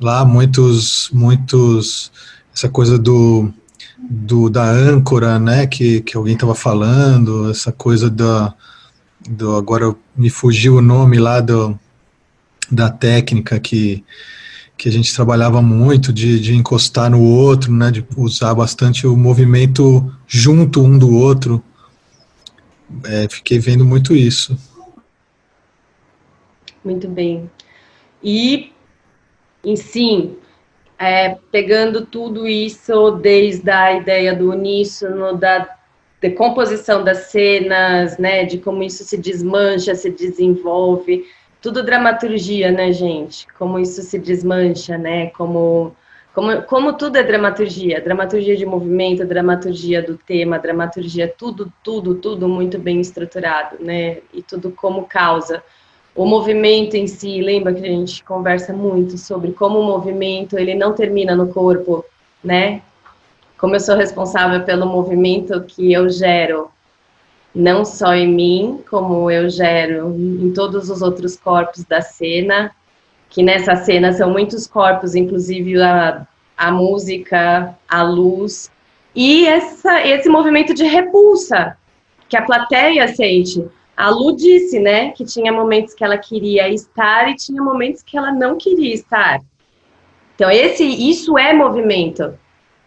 lá 0.00 0.24
muitos, 0.24 1.10
muitos, 1.12 2.10
essa 2.54 2.68
coisa 2.68 2.98
do, 2.98 3.52
do 3.98 4.48
da 4.48 4.64
âncora, 4.64 5.38
né, 5.38 5.66
que, 5.66 6.00
que 6.00 6.16
alguém 6.16 6.34
estava 6.34 6.54
falando, 6.54 7.50
essa 7.50 7.70
coisa 7.70 8.08
da, 8.10 8.54
do, 9.28 9.54
agora 9.56 9.94
me 10.16 10.30
fugiu 10.30 10.76
o 10.76 10.82
nome 10.82 11.18
lá 11.18 11.40
do, 11.40 11.78
da 12.70 12.88
técnica 12.90 13.60
que, 13.60 14.04
que 14.76 14.88
a 14.88 14.92
gente 14.92 15.14
trabalhava 15.14 15.60
muito 15.60 16.12
de, 16.12 16.40
de 16.40 16.54
encostar 16.54 17.10
no 17.10 17.22
outro, 17.22 17.72
né, 17.72 17.90
de 17.90 18.04
usar 18.16 18.54
bastante 18.54 19.06
o 19.06 19.16
movimento 19.16 20.12
junto 20.26 20.82
um 20.82 20.98
do 20.98 21.14
outro, 21.14 21.62
é, 23.04 23.28
fiquei 23.28 23.58
vendo 23.58 23.84
muito 23.84 24.16
isso. 24.16 24.58
Muito 26.84 27.08
bem. 27.08 27.50
E, 28.22 28.72
em 29.64 29.76
sim, 29.76 30.36
é, 30.98 31.36
pegando 31.50 32.04
tudo 32.04 32.46
isso 32.46 33.12
desde 33.12 33.70
a 33.70 33.92
ideia 33.94 34.34
do 34.34 34.50
uníssono, 34.50 35.36
da 35.36 35.76
decomposição 36.20 37.02
das 37.02 37.30
cenas, 37.30 38.18
né, 38.18 38.44
de 38.44 38.58
como 38.58 38.82
isso 38.82 39.02
se 39.04 39.16
desmancha, 39.16 39.94
se 39.94 40.10
desenvolve, 40.10 41.26
tudo 41.60 41.82
dramaturgia, 41.82 42.70
né, 42.70 42.92
gente? 42.92 43.46
Como 43.58 43.78
isso 43.78 44.02
se 44.02 44.18
desmancha, 44.18 44.96
né? 44.96 45.28
Como, 45.30 45.94
como, 46.34 46.62
como 46.62 46.92
tudo 46.94 47.16
é 47.16 47.22
dramaturgia, 47.22 48.00
dramaturgia 48.00 48.56
de 48.56 48.64
movimento, 48.64 49.26
dramaturgia 49.26 50.02
do 50.02 50.16
tema, 50.16 50.58
dramaturgia, 50.58 51.28
tudo, 51.28 51.70
tudo, 51.84 52.14
tudo 52.14 52.48
muito 52.48 52.78
bem 52.78 53.00
estruturado, 53.00 53.76
né? 53.78 54.18
E 54.32 54.42
tudo 54.42 54.70
como 54.70 55.04
causa 55.04 55.62
o 56.20 56.26
movimento 56.26 56.96
em 56.96 57.06
si, 57.06 57.40
lembra 57.40 57.72
que 57.72 57.82
a 57.82 57.88
gente 57.88 58.22
conversa 58.22 58.74
muito 58.74 59.16
sobre 59.16 59.52
como 59.52 59.78
o 59.78 59.86
movimento 59.86 60.58
ele 60.58 60.74
não 60.74 60.92
termina 60.92 61.34
no 61.34 61.48
corpo, 61.48 62.04
né? 62.44 62.82
Como 63.56 63.74
eu 63.74 63.80
sou 63.80 63.96
responsável 63.96 64.62
pelo 64.62 64.84
movimento 64.84 65.58
que 65.62 65.90
eu 65.90 66.10
gero, 66.10 66.70
não 67.54 67.86
só 67.86 68.12
em 68.12 68.28
mim, 68.28 68.84
como 68.90 69.30
eu 69.30 69.48
gero 69.48 70.14
em 70.14 70.52
todos 70.52 70.90
os 70.90 71.00
outros 71.00 71.36
corpos 71.36 71.84
da 71.84 72.02
cena, 72.02 72.70
que 73.30 73.42
nessa 73.42 73.74
cena 73.76 74.12
são 74.12 74.28
muitos 74.28 74.66
corpos, 74.66 75.14
inclusive 75.14 75.80
a, 75.80 76.26
a 76.54 76.70
música, 76.70 77.74
a 77.88 78.02
luz, 78.02 78.70
e 79.14 79.46
essa, 79.46 80.06
esse 80.06 80.28
movimento 80.28 80.74
de 80.74 80.84
repulsa 80.84 81.78
que 82.28 82.36
a 82.36 82.42
plateia 82.42 83.08
sente 83.08 83.66
a 84.00 84.08
Lu 84.08 84.34
disse, 84.34 84.80
né, 84.80 85.10
que 85.10 85.26
tinha 85.26 85.52
momentos 85.52 85.92
que 85.92 86.02
ela 86.02 86.16
queria 86.16 86.70
estar 86.70 87.28
e 87.28 87.36
tinha 87.36 87.62
momentos 87.62 88.02
que 88.02 88.16
ela 88.16 88.32
não 88.32 88.56
queria 88.56 88.94
estar. 88.94 89.40
Então, 90.34 90.50
esse, 90.50 90.82
isso 90.82 91.36
é 91.36 91.52
movimento, 91.52 92.32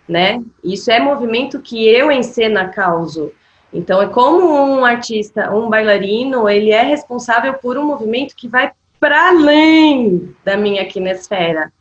né? 0.09 0.41
Isso 0.64 0.89
é 0.89 0.99
movimento 0.99 1.61
que 1.61 1.88
eu 1.88 2.11
em 2.11 2.24
cena 2.24 2.70
causo. 2.70 3.32
Então, 3.72 4.01
é 4.01 4.07
como 4.07 4.43
um 4.43 4.84
artista, 4.84 5.53
um 5.53 5.70
bailarino, 5.70 6.49
ele 6.49 6.72
é 6.72 6.82
responsável 6.82 7.53
por 7.53 7.78
um 7.78 7.86
movimento 7.86 8.36
que 8.36 8.47
vai 8.47 8.72
para 8.99 9.30
além 9.30 10.36
da 10.43 10.57
minha 10.57 10.84
quinesfera. 10.86 11.72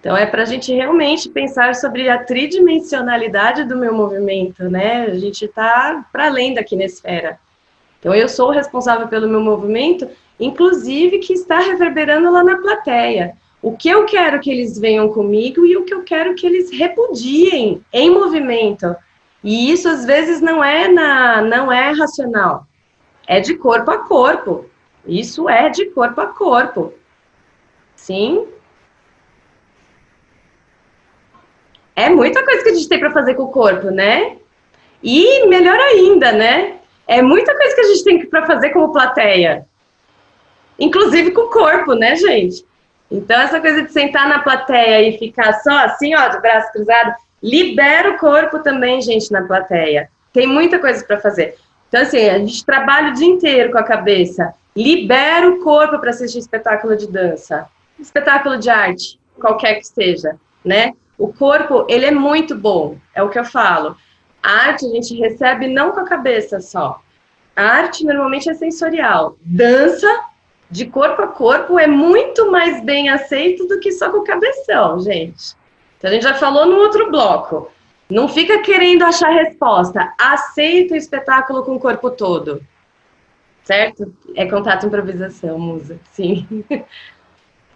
Então, 0.00 0.14
é 0.14 0.26
para 0.26 0.42
a 0.42 0.46
gente 0.46 0.70
realmente 0.70 1.30
pensar 1.30 1.74
sobre 1.74 2.10
a 2.10 2.22
tridimensionalidade 2.22 3.64
do 3.64 3.74
meu 3.74 3.94
movimento, 3.94 4.64
né? 4.68 5.04
A 5.04 5.18
gente 5.18 5.46
está 5.46 6.04
para 6.12 6.26
além 6.26 6.52
da 6.52 6.62
quinesfera. 6.62 7.38
Então, 8.00 8.14
eu 8.14 8.28
sou 8.28 8.50
responsável 8.50 9.06
pelo 9.06 9.28
meu 9.28 9.40
movimento, 9.40 10.08
inclusive 10.40 11.18
que 11.18 11.34
está 11.34 11.60
reverberando 11.60 12.32
lá 12.32 12.42
na 12.42 12.56
plateia. 12.56 13.36
O 13.62 13.76
que 13.76 13.90
eu 13.90 14.06
quero 14.06 14.40
que 14.40 14.50
eles 14.50 14.78
venham 14.78 15.10
comigo 15.10 15.66
e 15.66 15.76
o 15.76 15.84
que 15.84 15.92
eu 15.92 16.02
quero 16.02 16.34
que 16.34 16.46
eles 16.46 16.70
repudiem 16.70 17.84
em 17.92 18.10
movimento. 18.10 18.96
E 19.44 19.70
isso 19.70 19.86
às 19.86 20.06
vezes 20.06 20.40
não 20.40 20.64
é 20.64 20.88
na, 20.88 21.42
não 21.42 21.70
é 21.70 21.90
racional. 21.90 22.66
É 23.26 23.38
de 23.38 23.54
corpo 23.54 23.90
a 23.90 23.98
corpo. 23.98 24.64
Isso 25.06 25.48
é 25.48 25.68
de 25.68 25.86
corpo 25.90 26.20
a 26.22 26.26
corpo. 26.28 26.94
Sim? 27.94 28.46
É 31.94 32.08
muita 32.08 32.42
coisa 32.42 32.62
que 32.62 32.70
a 32.70 32.74
gente 32.74 32.88
tem 32.88 32.98
para 32.98 33.10
fazer 33.10 33.34
com 33.34 33.42
o 33.42 33.52
corpo, 33.52 33.90
né? 33.90 34.38
E 35.02 35.46
melhor 35.46 35.78
ainda, 35.78 36.32
né? 36.32 36.79
É 37.10 37.20
muita 37.20 37.56
coisa 37.56 37.74
que 37.74 37.80
a 37.80 37.88
gente 37.88 38.04
tem 38.04 38.24
para 38.24 38.46
fazer 38.46 38.70
como 38.70 38.92
plateia. 38.92 39.66
Inclusive 40.78 41.32
com 41.32 41.40
o 41.40 41.50
corpo, 41.50 41.92
né, 41.94 42.14
gente? 42.14 42.64
Então, 43.10 43.40
essa 43.40 43.60
coisa 43.60 43.82
de 43.82 43.92
sentar 43.92 44.28
na 44.28 44.38
plateia 44.38 45.08
e 45.08 45.18
ficar 45.18 45.54
só 45.54 45.76
assim, 45.86 46.14
ó, 46.14 46.28
de 46.28 46.40
braço 46.40 46.70
cruzado, 46.70 47.16
libera 47.42 48.12
o 48.12 48.16
corpo 48.16 48.60
também, 48.60 49.02
gente, 49.02 49.32
na 49.32 49.42
plateia. 49.42 50.08
Tem 50.32 50.46
muita 50.46 50.78
coisa 50.78 51.04
para 51.04 51.18
fazer. 51.20 51.58
Então, 51.88 52.00
assim, 52.00 52.28
a 52.28 52.38
gente 52.38 52.64
trabalha 52.64 53.10
o 53.10 53.14
dia 53.14 53.26
inteiro 53.26 53.72
com 53.72 53.78
a 53.78 53.82
cabeça. 53.82 54.54
Libera 54.76 55.50
o 55.50 55.58
corpo 55.58 55.98
para 55.98 56.10
assistir 56.10 56.38
espetáculo 56.38 56.96
de 56.96 57.08
dança, 57.08 57.66
espetáculo 57.98 58.56
de 58.56 58.70
arte, 58.70 59.18
qualquer 59.40 59.80
que 59.80 59.88
seja, 59.88 60.36
né? 60.64 60.92
O 61.18 61.32
corpo, 61.32 61.86
ele 61.88 62.06
é 62.06 62.12
muito 62.12 62.54
bom, 62.54 62.98
é 63.12 63.20
o 63.20 63.28
que 63.28 63.38
eu 63.38 63.44
falo. 63.44 63.96
A 64.42 64.50
arte 64.68 64.86
a 64.86 64.88
gente 64.88 65.14
recebe 65.16 65.68
não 65.68 65.92
com 65.92 66.00
a 66.00 66.04
cabeça 66.04 66.60
só. 66.60 67.00
A 67.54 67.62
arte 67.62 68.04
normalmente 68.04 68.48
é 68.48 68.54
sensorial. 68.54 69.36
Dança, 69.42 70.08
de 70.70 70.86
corpo 70.86 71.22
a 71.22 71.26
corpo, 71.26 71.78
é 71.78 71.86
muito 71.86 72.50
mais 72.50 72.82
bem 72.82 73.08
aceito 73.08 73.66
do 73.66 73.80
que 73.80 73.92
só 73.92 74.10
com 74.10 74.18
o 74.18 74.24
cabeção, 74.24 75.00
gente. 75.00 75.54
Então 75.98 76.10
a 76.10 76.14
gente 76.14 76.22
já 76.22 76.34
falou 76.34 76.66
no 76.66 76.76
outro 76.76 77.10
bloco. 77.10 77.70
Não 78.08 78.28
fica 78.28 78.60
querendo 78.60 79.04
achar 79.04 79.30
resposta. 79.30 80.12
Aceita 80.18 80.94
o 80.94 80.96
espetáculo 80.96 81.62
com 81.62 81.74
o 81.76 81.80
corpo 81.80 82.10
todo. 82.10 82.60
Certo? 83.62 84.12
É 84.34 84.46
contato 84.46 84.86
improvisação, 84.86 85.58
musa. 85.58 86.00
Sim. 86.12 86.64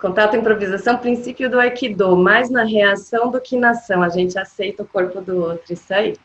contato 0.00 0.36
improvisação, 0.36 0.98
princípio 0.98 1.48
do 1.48 1.60
Aikido, 1.60 2.16
mais 2.16 2.50
na 2.50 2.64
reação 2.64 3.30
do 3.30 3.40
que 3.40 3.56
na 3.56 3.70
ação. 3.70 4.02
A 4.02 4.08
gente 4.08 4.38
aceita 4.38 4.82
o 4.82 4.86
corpo 4.86 5.20
do 5.20 5.36
outro. 5.36 5.72
Isso 5.72 5.92
aí. 5.94 6.16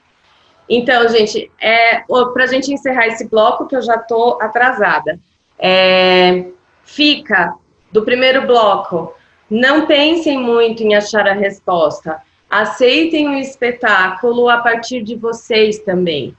Então, 0.69 1.07
gente, 1.09 1.49
é, 1.59 2.03
para 2.33 2.43
a 2.43 2.47
gente 2.47 2.71
encerrar 2.71 3.07
esse 3.07 3.27
bloco, 3.27 3.65
que 3.65 3.75
eu 3.75 3.81
já 3.81 3.95
estou 3.95 4.39
atrasada, 4.39 5.19
é, 5.57 6.45
fica 6.83 7.55
do 7.91 8.05
primeiro 8.05 8.45
bloco. 8.45 9.15
Não 9.49 9.87
pensem 9.87 10.37
muito 10.37 10.83
em 10.83 10.95
achar 10.95 11.27
a 11.27 11.33
resposta. 11.33 12.21
Aceitem 12.47 13.29
o 13.29 13.37
espetáculo 13.37 14.47
a 14.47 14.57
partir 14.57 15.01
de 15.01 15.15
vocês 15.15 15.79
também. 15.79 16.35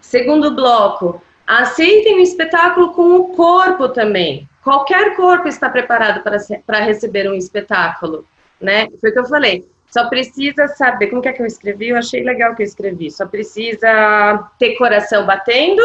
Segundo 0.00 0.54
bloco, 0.54 1.22
aceitem 1.46 2.16
o 2.16 2.20
espetáculo 2.20 2.92
com 2.92 3.16
o 3.16 3.28
corpo 3.28 3.88
também. 3.88 4.48
Qualquer 4.64 5.16
corpo 5.16 5.46
está 5.46 5.68
preparado 5.68 6.22
para, 6.22 6.38
para 6.66 6.80
receber 6.80 7.30
um 7.30 7.34
espetáculo, 7.34 8.24
né? 8.60 8.88
Foi 9.00 9.10
o 9.10 9.12
que 9.12 9.18
eu 9.18 9.26
falei. 9.26 9.64
Só 9.92 10.08
precisa 10.08 10.68
saber, 10.68 11.08
como 11.08 11.20
que 11.20 11.28
é 11.28 11.32
que 11.34 11.42
eu 11.42 11.46
escrevi? 11.46 11.90
Eu 11.90 11.98
achei 11.98 12.22
legal 12.22 12.54
que 12.54 12.62
eu 12.62 12.66
escrevi. 12.66 13.10
Só 13.10 13.26
precisa 13.26 14.48
ter 14.58 14.74
coração 14.76 15.26
batendo 15.26 15.82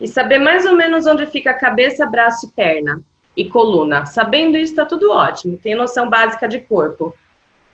e 0.00 0.08
saber 0.08 0.38
mais 0.38 0.64
ou 0.64 0.74
menos 0.74 1.06
onde 1.06 1.26
fica 1.26 1.52
cabeça, 1.52 2.06
braço 2.06 2.46
e 2.46 2.50
perna. 2.50 3.02
e 3.36 3.50
coluna. 3.50 4.06
Sabendo 4.06 4.56
isso, 4.56 4.72
está 4.72 4.86
tudo 4.86 5.10
ótimo. 5.10 5.58
Tem 5.58 5.74
noção 5.74 6.08
básica 6.08 6.48
de 6.48 6.60
corpo. 6.60 7.14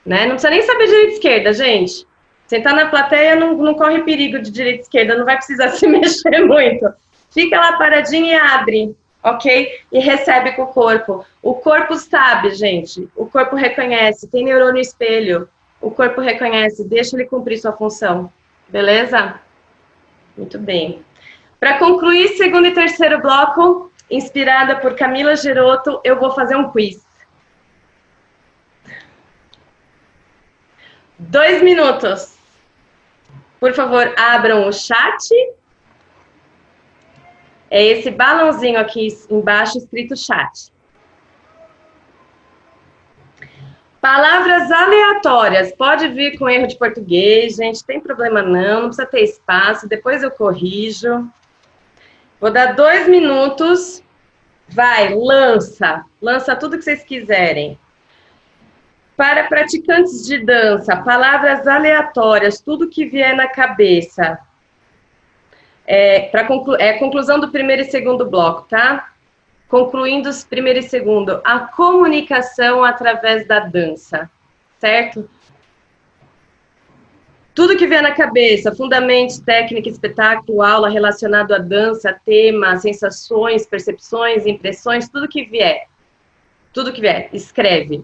Né? 0.05 0.23
Não 0.25 0.31
precisa 0.31 0.49
nem 0.49 0.61
saber 0.63 0.87
direita 0.87 1.11
e 1.11 1.13
esquerda, 1.13 1.53
gente. 1.53 2.05
Sentar 2.47 2.73
na 2.73 2.87
plateia 2.87 3.37
não, 3.37 3.55
não 3.55 3.73
corre 3.75 4.01
perigo 4.01 4.39
de 4.39 4.51
direita 4.51 4.79
e 4.79 4.81
esquerda, 4.81 5.15
não 5.15 5.23
vai 5.23 5.37
precisar 5.37 5.69
se 5.77 5.87
mexer 5.87 6.43
muito. 6.43 6.85
Fica 7.29 7.57
lá 7.57 7.77
paradinho 7.77 8.25
e 8.25 8.33
abre, 8.33 8.93
ok? 9.23 9.79
E 9.89 9.99
recebe 9.99 10.51
com 10.51 10.63
o 10.63 10.67
corpo. 10.67 11.25
O 11.41 11.53
corpo 11.53 11.95
sabe, 11.95 12.49
gente. 12.55 13.07
O 13.15 13.25
corpo 13.25 13.55
reconhece. 13.55 14.29
Tem 14.29 14.43
neurônio 14.43 14.81
espelho. 14.81 15.47
O 15.81 15.89
corpo 15.91 16.21
reconhece. 16.21 16.87
Deixa 16.87 17.15
ele 17.15 17.25
cumprir 17.25 17.57
sua 17.57 17.71
função. 17.71 18.31
Beleza? 18.69 19.39
Muito 20.37 20.59
bem. 20.59 21.03
Para 21.59 21.77
concluir 21.77 22.29
segundo 22.37 22.67
e 22.67 22.73
terceiro 22.73 23.21
bloco, 23.21 23.91
inspirada 24.09 24.75
por 24.77 24.95
Camila 24.95 25.35
Geroto, 25.35 25.99
eu 26.03 26.19
vou 26.19 26.31
fazer 26.31 26.55
um 26.55 26.71
quiz. 26.71 27.03
Dois 31.17 31.61
minutos. 31.61 32.35
Por 33.59 33.73
favor, 33.73 34.11
abram 34.17 34.67
o 34.67 34.73
chat. 34.73 35.29
É 37.69 37.85
esse 37.85 38.09
balãozinho 38.09 38.79
aqui 38.79 39.07
embaixo 39.29 39.77
escrito 39.77 40.17
chat. 40.17 40.73
Palavras 44.01 44.71
aleatórias. 44.71 45.00
Pode 45.77 46.07
vir 46.09 46.37
com 46.37 46.49
erro 46.49 46.67
de 46.67 46.77
português, 46.77 47.55
gente. 47.55 47.83
Tem 47.83 47.99
problema 47.99 48.41
não. 48.41 48.81
Não 48.81 48.87
precisa 48.87 49.05
ter 49.05 49.21
espaço. 49.21 49.87
Depois 49.87 50.23
eu 50.23 50.31
corrijo. 50.31 51.29
Vou 52.39 52.51
dar 52.51 52.75
dois 52.75 53.07
minutos. 53.07 54.03
Vai, 54.67 55.13
lança. 55.13 56.05
Lança 56.21 56.55
tudo 56.55 56.77
que 56.77 56.83
vocês 56.83 57.03
quiserem. 57.03 57.77
Para 59.15 59.43
praticantes 59.43 60.25
de 60.25 60.43
dança, 60.43 60.95
palavras 60.95 61.67
aleatórias, 61.67 62.59
tudo 62.59 62.89
que 62.89 63.05
vier 63.05 63.35
na 63.35 63.47
cabeça. 63.47 64.39
É, 65.85 66.21
para 66.29 66.45
conclu 66.45 66.75
é 66.79 66.93
conclusão 66.93 67.39
do 67.39 67.51
primeiro 67.51 67.83
e 67.83 67.91
segundo 67.91 68.29
bloco, 68.29 68.65
tá? 68.69 69.11
Concluindo 69.67 70.29
os 70.29 70.43
primeiro 70.43 70.79
e 70.79 70.83
segundo, 70.83 71.41
a 71.43 71.59
comunicação 71.59 72.83
através 72.83 73.47
da 73.47 73.59
dança, 73.59 74.29
certo? 74.81 75.29
Tudo 77.53 77.77
que 77.77 77.85
vier 77.85 78.01
na 78.01 78.13
cabeça, 78.13 78.73
fundamentos, 78.73 79.37
técnica, 79.37 79.87
espetáculo, 79.87 80.61
aula 80.63 80.89
relacionado 80.89 81.53
à 81.53 81.59
dança, 81.59 82.19
tema, 82.25 82.77
sensações, 82.77 83.67
percepções, 83.67 84.47
impressões, 84.47 85.07
tudo 85.07 85.27
que 85.27 85.43
vier. 85.43 85.87
Tudo 86.73 86.91
que 86.91 87.01
vier, 87.01 87.29
escreve. 87.31 88.03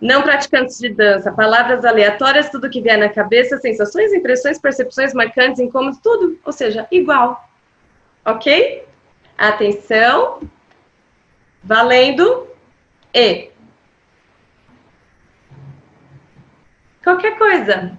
Não 0.00 0.22
praticantes 0.22 0.78
de 0.78 0.90
dança, 0.90 1.32
palavras 1.32 1.84
aleatórias, 1.84 2.50
tudo 2.50 2.70
que 2.70 2.80
vier 2.80 2.96
na 2.96 3.08
cabeça, 3.08 3.58
sensações, 3.58 4.12
impressões, 4.12 4.58
percepções 4.58 5.12
marcantes, 5.12 5.60
incômodos, 5.60 5.98
tudo, 5.98 6.38
ou 6.44 6.52
seja, 6.52 6.86
igual. 6.90 7.44
Ok? 8.24 8.84
Atenção. 9.36 10.40
Valendo. 11.64 12.46
E. 13.12 13.50
Qualquer 17.08 17.38
coisa. 17.38 17.98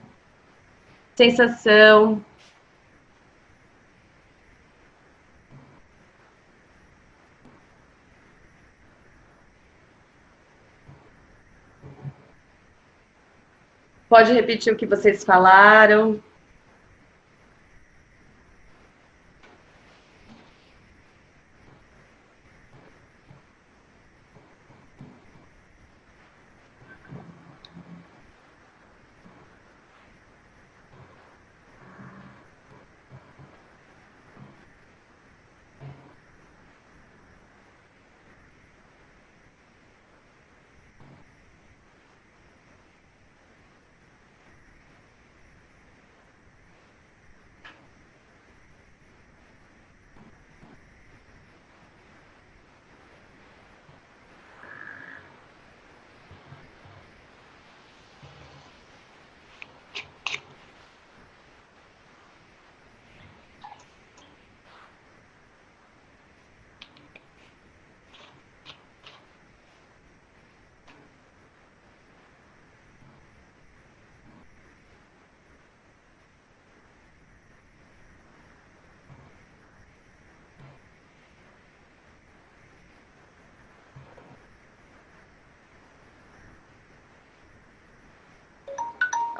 Sensação. 1.16 2.24
Pode 14.08 14.32
repetir 14.32 14.72
o 14.72 14.76
que 14.78 14.86
vocês 14.86 15.24
falaram? 15.24 16.22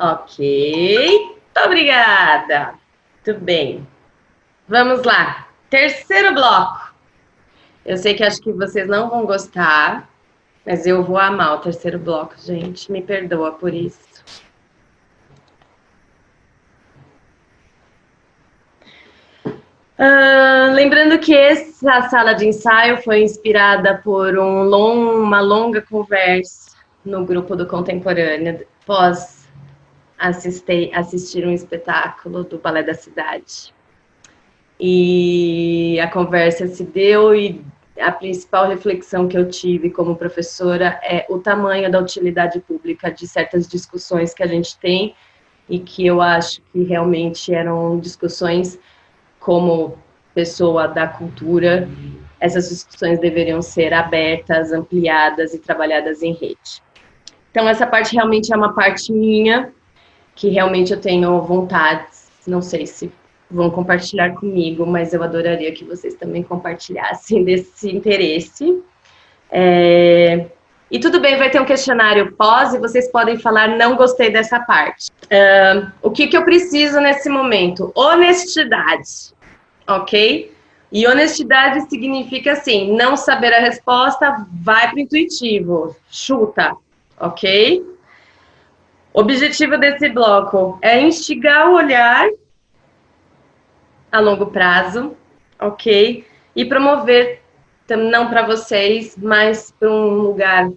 Ok, 0.02 0.40
muito 1.20 1.66
obrigada. 1.66 2.74
Muito 3.16 3.42
bem. 3.42 3.86
Vamos 4.66 5.04
lá. 5.04 5.50
Terceiro 5.70 6.34
bloco. 6.34 6.94
Eu 7.86 7.98
sei 7.98 8.14
que 8.14 8.24
acho 8.24 8.40
que 8.42 8.54
vocês 8.54 8.88
não 8.88 9.10
vão 9.10 9.26
gostar, 9.26 10.10
mas 10.66 10.86
eu 10.86 11.04
vou 11.04 11.18
amar 11.18 11.56
o 11.56 11.58
terceiro 11.58 12.00
bloco, 12.00 12.36
gente. 12.38 12.90
Me 12.90 13.02
perdoa 13.02 13.52
por 13.52 13.74
isso. 13.74 14.24
Uh, 19.98 20.72
lembrando 20.76 21.20
que 21.20 21.36
essa 21.36 22.04
sala 22.04 22.32
de 22.32 22.48
ensaio 22.48 23.04
foi 23.04 23.22
inspirada 23.22 23.98
por 24.02 24.38
um 24.38 24.64
long, 24.64 25.24
uma 25.24 25.42
longa 25.42 25.82
conversa 25.82 26.78
no 27.04 27.26
grupo 27.26 27.54
do 27.54 27.68
Contemporâneo 27.68 28.66
pós 28.86 29.39
assistir, 30.20 30.92
assistir 30.94 31.48
um 31.48 31.52
espetáculo 31.52 32.44
do 32.44 32.60
Balé 32.60 32.84
da 32.84 32.94
Cidade. 32.94 33.74
E 34.80 36.00
a 36.00 36.10
conversa 36.10 36.68
se 36.68 36.84
deu 36.84 37.34
e 37.34 37.64
a 38.00 38.12
principal 38.12 38.68
reflexão 38.70 39.28
que 39.28 39.38
eu 39.38 39.50
tive 39.50 39.90
como 39.90 40.16
professora 40.16 41.00
é 41.04 41.26
o 41.30 41.40
tamanho 41.40 41.92
da 41.92 42.00
utilidade 42.00 42.60
pública 42.62 43.12
de 43.12 43.28
certas 43.28 43.68
discussões 43.68 44.34
que 44.34 44.44
a 44.44 44.48
gente 44.48 44.78
tem 44.80 45.16
e 45.68 45.80
que 45.80 46.06
eu 46.06 46.22
acho 46.22 46.62
que 46.72 46.84
realmente 46.84 47.54
eram 47.54 48.00
discussões 48.00 48.80
como 49.40 49.98
pessoa 50.34 50.88
da 50.88 51.08
cultura, 51.08 51.90
essas 52.40 52.70
discussões 52.70 53.20
deveriam 53.20 53.62
ser 53.62 53.94
abertas, 53.94 54.72
ampliadas 54.72 55.54
e 55.54 55.60
trabalhadas 55.60 56.24
em 56.24 56.34
rede. 56.34 56.82
Então, 57.52 57.68
essa 57.68 57.86
parte 57.86 58.16
realmente 58.16 58.54
é 58.54 58.56
uma 58.56 58.74
parte 58.74 59.12
minha, 59.12 59.74
que 60.40 60.48
realmente 60.48 60.94
eu 60.94 61.02
tenho 61.02 61.42
vontade, 61.42 62.06
não 62.48 62.62
sei 62.62 62.88
se 62.88 63.12
vão 63.52 63.70
compartilhar 63.70 64.36
comigo, 64.36 64.86
mas 64.86 65.14
eu 65.14 65.22
adoraria 65.22 65.74
que 65.74 65.84
vocês 65.84 66.14
também 66.14 66.42
compartilhassem 66.42 67.44
desse 67.46 67.94
interesse. 67.94 68.82
É... 69.52 70.46
E 70.90 70.98
tudo 70.98 71.20
bem, 71.20 71.38
vai 71.38 71.52
ter 71.52 71.62
um 71.62 71.66
questionário 71.66 72.32
pós 72.38 72.74
e 72.74 72.80
vocês 72.80 73.12
podem 73.12 73.38
falar, 73.38 73.78
não 73.78 73.98
gostei 73.98 74.32
dessa 74.32 74.62
parte. 74.62 75.12
Uh, 75.26 75.92
o 76.02 76.10
que, 76.10 76.26
que 76.26 76.38
eu 76.38 76.44
preciso 76.44 77.00
nesse 77.02 77.30
momento? 77.30 77.92
Honestidade, 77.94 79.36
ok? 79.88 80.52
E 80.92 81.06
honestidade 81.06 81.88
significa 81.90 82.54
assim, 82.54 82.96
não 82.96 83.16
saber 83.16 83.54
a 83.54 83.60
resposta, 83.60 84.48
vai 84.64 84.90
para 84.90 85.02
intuitivo, 85.02 85.96
chuta, 86.10 86.76
ok? 87.20 87.99
Objetivo 89.14 89.78
desse 89.78 90.10
bloco 90.10 90.78
é 90.82 91.02
instigar 91.02 91.70
o 91.70 91.76
olhar 91.76 92.30
a 94.12 94.20
longo 94.20 94.48
prazo, 94.48 95.16
ok? 95.60 96.26
E 96.56 96.66
promover 96.66 97.42
não 97.90 98.30
para 98.30 98.44
vocês, 98.44 99.16
mas 99.18 99.72
para 99.72 99.90
um 99.90 100.10
lugar 100.20 100.70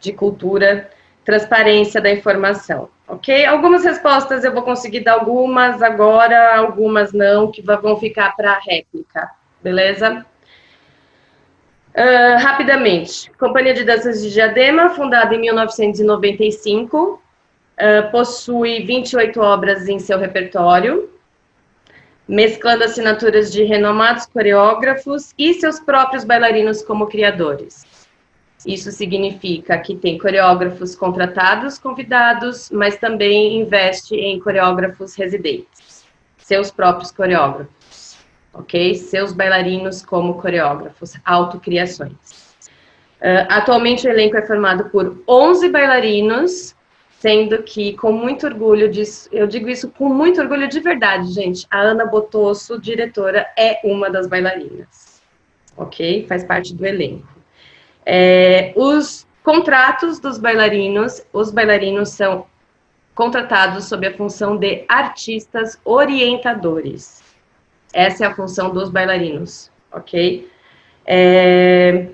de 0.00 0.12
cultura, 0.12 0.90
transparência 1.24 2.00
da 2.00 2.10
informação, 2.10 2.88
ok? 3.06 3.44
Algumas 3.44 3.84
respostas 3.84 4.44
eu 4.44 4.52
vou 4.52 4.62
conseguir 4.62 5.00
dar 5.00 5.14
algumas 5.14 5.82
agora, 5.82 6.56
algumas 6.56 7.12
não, 7.12 7.50
que 7.50 7.62
vão 7.62 7.96
ficar 7.96 8.34
para 8.34 8.52
a 8.52 8.58
réplica, 8.58 9.30
beleza? 9.62 10.24
Uh, 11.90 12.42
rapidamente, 12.42 13.30
Companhia 13.38 13.74
de 13.74 13.84
Danças 13.84 14.22
de 14.22 14.32
Diadema, 14.32 14.90
fundada 14.90 15.34
em 15.34 15.40
1995, 15.40 17.20
uh, 17.78 18.10
possui 18.10 18.84
28 18.84 19.40
obras 19.40 19.88
em 19.88 19.98
seu 19.98 20.18
repertório, 20.18 21.08
mesclando 22.26 22.84
assinaturas 22.84 23.50
de 23.52 23.64
renomados 23.64 24.26
coreógrafos 24.26 25.32
e 25.38 25.54
seus 25.54 25.80
próprios 25.80 26.24
bailarinos 26.24 26.82
como 26.82 27.06
criadores. 27.06 27.86
Isso 28.66 28.90
significa 28.90 29.78
que 29.78 29.94
tem 29.94 30.18
coreógrafos 30.18 30.94
contratados, 30.94 31.78
convidados, 31.78 32.70
mas 32.70 32.96
também 32.96 33.60
investe 33.60 34.16
em 34.16 34.38
coreógrafos 34.40 35.14
residentes, 35.14 36.04
seus 36.38 36.70
próprios 36.70 37.12
coreógrafos, 37.12 38.18
ok? 38.52 38.94
Seus 38.96 39.32
bailarinos 39.32 40.04
como 40.04 40.40
coreógrafos, 40.40 41.14
autocriações. 41.24 42.12
Uh, 43.20 43.46
atualmente 43.48 44.06
o 44.06 44.10
elenco 44.10 44.36
é 44.36 44.46
formado 44.46 44.90
por 44.90 45.22
11 45.26 45.68
bailarinos 45.70 46.74
sendo 47.18 47.62
que 47.64 47.94
com 47.94 48.12
muito 48.12 48.46
orgulho 48.46 48.88
disso, 48.88 49.28
eu 49.32 49.46
digo 49.46 49.68
isso 49.68 49.90
com 49.90 50.08
muito 50.08 50.40
orgulho 50.40 50.68
de 50.68 50.78
verdade, 50.78 51.32
gente. 51.32 51.66
A 51.70 51.80
Ana 51.80 52.06
Botosso, 52.06 52.80
diretora, 52.80 53.46
é 53.58 53.80
uma 53.84 54.08
das 54.08 54.28
bailarinas, 54.28 55.20
ok? 55.76 56.26
Faz 56.28 56.44
parte 56.44 56.74
do 56.74 56.86
elenco. 56.86 57.26
É, 58.06 58.72
os 58.76 59.26
contratos 59.42 60.20
dos 60.20 60.38
bailarinos, 60.38 61.24
os 61.32 61.50
bailarinos 61.50 62.10
são 62.10 62.46
contratados 63.14 63.86
sob 63.86 64.06
a 64.06 64.16
função 64.16 64.56
de 64.56 64.84
artistas 64.88 65.78
orientadores. 65.84 67.20
Essa 67.92 68.24
é 68.24 68.28
a 68.28 68.34
função 68.34 68.70
dos 68.70 68.90
bailarinos, 68.90 69.72
ok? 69.90 70.48
É, 71.04 72.06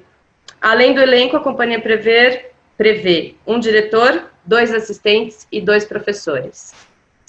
além 0.62 0.94
do 0.94 1.00
elenco, 1.02 1.36
a 1.36 1.40
companhia 1.40 1.78
prevê, 1.78 2.46
prevê 2.78 3.34
um 3.46 3.59
diretor, 3.59 4.30
dois 4.47 4.72
assistentes 4.72 5.47
e 5.51 5.61
dois 5.61 5.84
professores. 5.84 6.74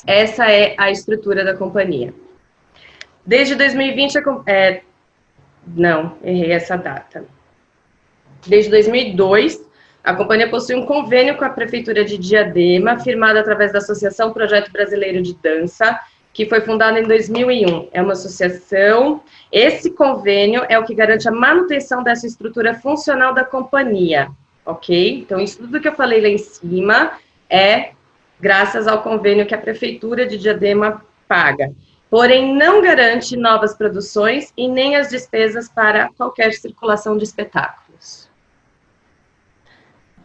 Essa 0.06 0.52
é 0.52 0.76
a 0.78 0.92
estrutura 0.92 1.44
da 1.44 1.56
companhia. 1.56 2.14
Desde 3.26 3.56
2020, 3.56 4.18
é, 4.46 4.82
não, 5.66 6.18
errei 6.24 6.52
essa 6.52 6.76
data. 6.78 7.26
Desde 8.46 8.70
2002, 8.70 9.66
a 10.04 10.14
companhia 10.14 10.50
possui 10.50 10.76
um 10.76 10.86
convênio 10.86 11.36
com 11.36 11.46
a 11.46 11.50
Prefeitura 11.50 12.06
de 12.06 12.18
Diadema, 12.18 13.00
firmado 13.00 13.40
através 13.40 13.72
da 13.72 13.80
Associação 13.80 14.32
Projeto 14.32 14.72
Brasileiro 14.72 15.24
de 15.24 15.34
Dança, 15.34 16.00
que 16.32 16.46
foi 16.46 16.62
fundada 16.62 17.00
em 17.00 17.04
2001. 17.04 17.90
É 17.92 18.02
uma 18.04 18.14
associação. 18.14 19.24
Esse 19.52 19.90
convênio 19.90 20.64
é 20.70 20.78
o 20.78 20.84
que 20.84 20.94
garante 20.94 21.28
a 21.28 21.32
manutenção 21.32 22.04
dessa 22.04 22.28
estrutura 22.28 22.76
funcional 22.76 23.34
da 23.34 23.44
companhia 23.44 24.30
ok? 24.66 25.20
Então, 25.20 25.40
isso 25.40 25.60
tudo 25.60 25.80
que 25.80 25.88
eu 25.88 25.96
falei 25.96 26.22
lá 26.22 26.28
em 26.28 26.38
cima 26.38 27.14
é 27.50 27.92
graças 28.40 28.88
ao 28.88 29.02
convênio 29.02 29.46
que 29.46 29.56
a 29.56 29.58
Prefeitura 29.58 30.26
de 30.26 30.38
Diadema 30.38 31.06
paga. 31.28 31.72
Porém, 32.10 32.56
não 32.56 32.82
garante 32.82 33.36
novas 33.36 33.74
produções 33.74 34.54
e 34.56 34.68
nem 34.68 34.96
as 34.96 35.10
despesas 35.10 35.68
para 35.68 36.10
qualquer 36.18 36.54
circulação 36.54 37.18
de 37.18 37.24
espetáculos. 37.24 38.30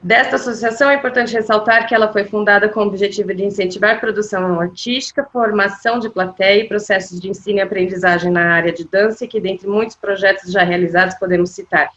Desta 0.02 0.36
associação, 0.36 0.88
é 0.88 0.94
importante 0.94 1.34
ressaltar 1.34 1.86
que 1.86 1.94
ela 1.94 2.10
foi 2.10 2.24
fundada 2.24 2.70
com 2.70 2.80
o 2.80 2.86
objetivo 2.86 3.34
de 3.34 3.44
incentivar 3.44 4.00
produção 4.00 4.58
artística, 4.58 5.28
formação 5.30 5.98
de 5.98 6.08
plateia 6.08 6.62
e 6.62 6.68
processos 6.68 7.20
de 7.20 7.28
ensino 7.28 7.58
e 7.58 7.60
aprendizagem 7.60 8.30
na 8.30 8.54
área 8.54 8.72
de 8.72 8.84
dança, 8.84 9.26
que, 9.26 9.38
dentre 9.38 9.68
muitos 9.68 9.96
projetos 9.96 10.50
já 10.50 10.62
realizados, 10.62 11.16
podemos 11.16 11.50
citar 11.50 11.90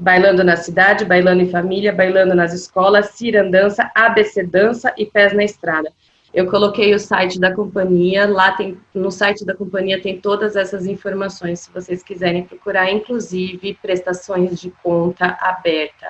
Bailando 0.00 0.42
na 0.42 0.56
Cidade, 0.56 1.04
Bailando 1.04 1.42
em 1.42 1.50
Família, 1.50 1.92
Bailando 1.92 2.34
nas 2.34 2.54
Escolas, 2.54 3.10
Cirandança, 3.10 3.90
ABC 3.94 4.42
Dança 4.42 4.94
e 4.96 5.04
Pés 5.04 5.34
na 5.34 5.44
Estrada. 5.44 5.92
Eu 6.32 6.46
coloquei 6.46 6.94
o 6.94 6.98
site 6.98 7.38
da 7.38 7.52
companhia, 7.54 8.26
lá 8.26 8.52
tem, 8.52 8.78
no 8.94 9.10
site 9.10 9.44
da 9.44 9.54
companhia 9.54 10.00
tem 10.00 10.18
todas 10.18 10.56
essas 10.56 10.86
informações, 10.86 11.60
se 11.60 11.70
vocês 11.70 12.02
quiserem 12.02 12.44
procurar, 12.44 12.90
inclusive 12.90 13.76
prestações 13.82 14.58
de 14.58 14.70
conta 14.82 15.36
aberta 15.38 16.06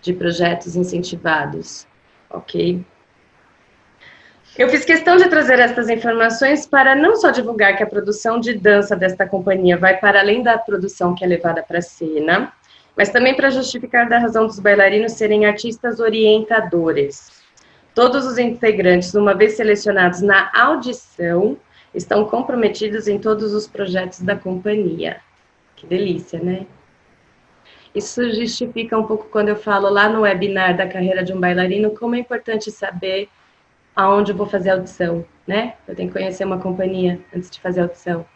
de 0.00 0.12
projetos 0.12 0.76
incentivados, 0.76 1.88
ok? 2.30 2.84
Eu 4.56 4.68
fiz 4.68 4.84
questão 4.84 5.16
de 5.16 5.28
trazer 5.28 5.58
estas 5.58 5.88
informações 5.88 6.66
para 6.66 6.94
não 6.94 7.16
só 7.16 7.30
divulgar 7.30 7.76
que 7.76 7.82
a 7.82 7.86
produção 7.86 8.38
de 8.38 8.54
dança 8.54 8.94
desta 8.94 9.26
companhia 9.26 9.76
vai 9.76 9.96
para 9.98 10.20
além 10.20 10.42
da 10.42 10.56
produção 10.56 11.14
que 11.14 11.24
é 11.24 11.28
levada 11.28 11.62
para 11.62 11.78
a 11.78 11.82
cena, 11.82 12.52
mas 12.98 13.10
também 13.10 13.32
para 13.32 13.48
justificar 13.48 14.08
da 14.08 14.18
razão 14.18 14.48
dos 14.48 14.58
bailarinos 14.58 15.12
serem 15.12 15.46
artistas 15.46 16.00
orientadores. 16.00 17.44
Todos 17.94 18.26
os 18.26 18.38
integrantes, 18.38 19.14
uma 19.14 19.34
vez 19.34 19.52
selecionados 19.52 20.20
na 20.20 20.50
audição, 20.52 21.56
estão 21.94 22.24
comprometidos 22.24 23.06
em 23.06 23.16
todos 23.16 23.54
os 23.54 23.68
projetos 23.68 24.20
da 24.20 24.34
companhia. 24.34 25.20
Que 25.76 25.86
delícia, 25.86 26.40
né? 26.40 26.66
Isso 27.94 28.28
justifica 28.32 28.98
um 28.98 29.04
pouco 29.04 29.28
quando 29.30 29.48
eu 29.48 29.56
falo 29.56 29.88
lá 29.88 30.08
no 30.08 30.22
webinar 30.22 30.76
da 30.76 30.88
carreira 30.88 31.22
de 31.22 31.32
um 31.32 31.38
bailarino, 31.38 31.92
como 31.92 32.16
é 32.16 32.18
importante 32.18 32.68
saber 32.72 33.28
aonde 33.94 34.32
eu 34.32 34.36
vou 34.36 34.46
fazer 34.46 34.70
a 34.70 34.74
audição, 34.74 35.24
né? 35.46 35.74
Eu 35.86 35.94
tenho 35.94 36.08
que 36.08 36.18
conhecer 36.18 36.44
uma 36.44 36.58
companhia 36.58 37.20
antes 37.34 37.48
de 37.48 37.60
fazer 37.60 37.80
a 37.80 37.84
audição. 37.84 38.26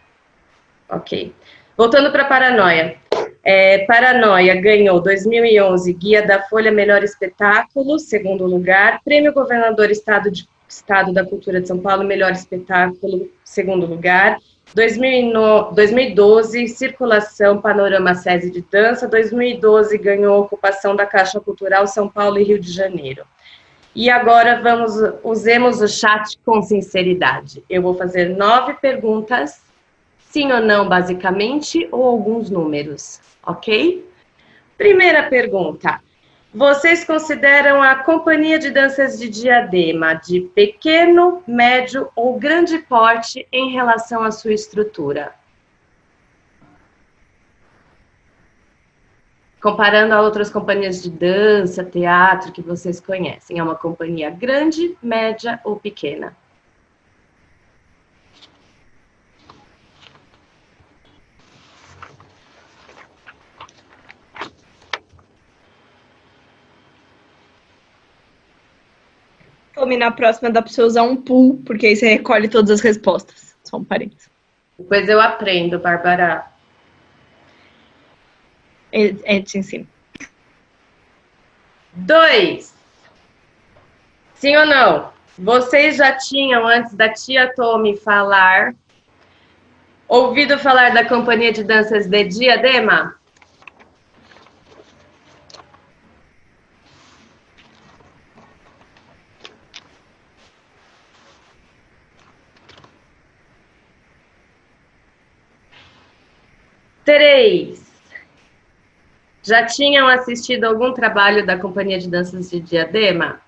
Ok. 0.89 1.35
Voltando 1.77 2.13
para 2.13 2.25
Paranoia. 2.27 2.97
É, 3.45 3.79
Paranoia 3.87 4.55
ganhou 4.61 5.01
2011 5.01 5.93
Guia 5.95 6.25
da 6.25 6.43
Folha 6.43 6.71
Melhor 6.71 7.03
Espetáculo, 7.03 7.99
segundo 7.99 8.47
lugar. 8.47 9.01
Prêmio 9.05 9.33
Governador 9.33 9.91
Estado, 9.91 10.31
de, 10.31 10.49
Estado 10.69 11.13
da 11.13 11.25
Cultura 11.25 11.61
de 11.61 11.67
São 11.67 11.79
Paulo, 11.79 12.05
Melhor 12.05 12.31
Espetáculo, 12.31 13.29
segundo 13.45 13.85
lugar. 13.85 14.39
2012, 14.75 16.69
Circulação 16.69 17.61
Panorama 17.61 18.15
SESI 18.15 18.51
de 18.51 18.65
Dança. 18.71 19.09
2012 19.09 19.99
ganhou 19.99 20.41
Ocupação 20.41 20.95
da 20.95 21.05
Caixa 21.05 21.41
Cultural 21.41 21.87
São 21.89 22.09
Paulo 22.09 22.39
e 22.39 22.45
Rio 22.45 22.61
de 22.61 22.71
Janeiro. 22.71 23.25
E 23.95 24.09
agora 24.09 24.63
vamos, 24.63 24.95
usemos 25.23 25.83
o 25.83 25.89
chat 25.89 26.39
com 26.47 26.63
sinceridade. 26.63 27.63
Eu 27.69 27.83
vou 27.83 27.95
fazer 27.95 28.31
nove 28.31 28.75
perguntas 28.75 29.72
Sim 30.33 30.51
ou 30.51 30.63
não, 30.63 30.89
basicamente, 30.89 31.87
ou 31.93 32.07
alguns 32.07 32.49
números, 32.49 33.21
ok? 33.47 34.03
Primeira 34.79 35.25
pergunta. 35.25 36.01
Vocês 36.55 37.05
consideram 37.05 37.83
a 37.83 37.97
companhia 37.97 38.59
de 38.59 38.71
danças 38.71 39.19
de 39.19 39.29
diadema 39.29 40.15
de 40.15 40.41
pequeno, 40.41 41.43
médio 41.47 42.09
ou 42.17 42.39
grande 42.39 42.79
porte 42.79 43.47
em 43.53 43.73
relação 43.73 44.23
à 44.23 44.31
sua 44.31 44.55
estrutura? 44.55 45.35
Comparando 49.61 50.15
a 50.15 50.23
outras 50.23 50.49
companhias 50.49 51.03
de 51.03 51.11
dança, 51.11 51.85
teatro 51.85 52.53
que 52.53 52.63
vocês 52.63 52.99
conhecem, 53.01 53.59
é 53.59 53.63
uma 53.63 53.77
companhia 53.77 54.31
grande, 54.31 54.97
média 55.03 55.61
ou 55.63 55.77
pequena? 55.77 56.35
Tome 69.75 69.97
na 69.97 70.11
próxima 70.11 70.51
dá 70.51 70.61
para 70.61 70.71
você 70.71 70.83
usar 70.83 71.03
um 71.03 71.17
pool, 71.17 71.63
porque 71.65 71.87
aí 71.87 71.97
você 71.97 72.09
recolhe 72.09 72.49
todas 72.49 72.71
as 72.71 72.81
respostas. 72.81 73.57
Só 73.65 73.79
um 73.79 73.85
parênteses. 73.85 74.31
Depois 74.79 75.09
eu 75.09 75.21
aprendo, 75.21 75.79
Bárbara. 75.79 76.47
É, 78.93 79.37
é 79.37 79.41
te 79.41 79.59
ensino. 79.59 79.87
Dois. 81.95 82.75
Sim 84.35 84.57
ou 84.57 84.67
não? 84.67 85.13
Vocês 85.39 85.97
já 85.97 86.13
tinham, 86.13 86.67
antes 86.67 86.95
da 86.95 87.09
tia 87.09 87.55
Tommy 87.55 87.97
falar, 87.97 88.75
ouvido 90.07 90.59
falar 90.59 90.93
da 90.93 91.09
companhia 91.09 91.53
de 91.53 91.65
danças 91.65 92.07
de 92.07 92.25
Diadema? 92.25 93.17
Três. 107.05 107.83
Já 109.43 109.67
tinham 109.67 110.07
assistido 110.07 110.65
algum 110.65 110.93
trabalho 110.93 111.45
da 111.45 111.59
Companhia 111.59 111.99
de 111.99 112.09
Danças 112.09 112.49
de 112.49 112.61
Diadema? 112.61 113.41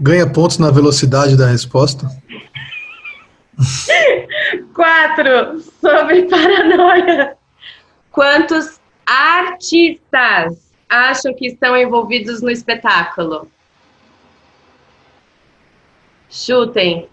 Ganha 0.00 0.26
pontos 0.26 0.56
na 0.56 0.70
velocidade 0.70 1.36
da 1.36 1.46
resposta? 1.46 2.06
Quatro, 4.74 5.60
sobre 5.60 6.22
paranoia. 6.22 7.36
Quantos 8.10 8.80
artistas 9.06 10.72
acham 10.88 11.34
que 11.34 11.48
estão 11.48 11.76
envolvidos 11.76 12.40
no 12.40 12.50
espetáculo? 12.50 13.50
Chutem. 16.30 17.08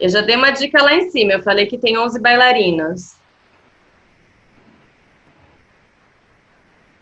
Eu 0.00 0.08
já 0.08 0.22
dei 0.22 0.36
uma 0.36 0.50
dica 0.50 0.82
lá 0.82 0.94
em 0.94 1.10
cima. 1.10 1.34
Eu 1.34 1.42
falei 1.42 1.66
que 1.66 1.78
tem 1.78 1.98
11 1.98 2.20
bailarinos. 2.20 3.16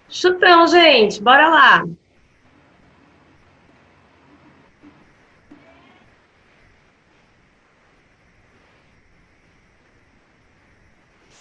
Chutão, 0.09 0.67
gente. 0.67 1.23
Bora 1.23 1.49
lá. 1.49 1.85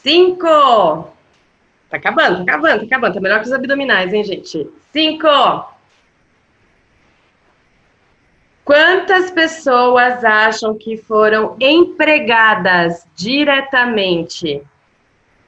Cinco. 0.04 1.14
Tá 1.90 1.98
acabando, 1.98 2.38
tá 2.38 2.44
acabando, 2.44 2.80
tá 2.80 2.86
acabando. 2.86 3.14
Tá 3.14 3.22
melhor 3.22 3.40
que 3.40 3.46
os 3.46 3.54
abdominais, 3.54 4.14
hein, 4.14 4.24
gente? 4.24 4.70
Cinco. 4.92 5.73
Quantas 8.66 9.30
pessoas 9.30 10.24
acham 10.24 10.78
que 10.78 10.96
foram 10.96 11.58
empregadas 11.60 13.06
diretamente 13.14 14.64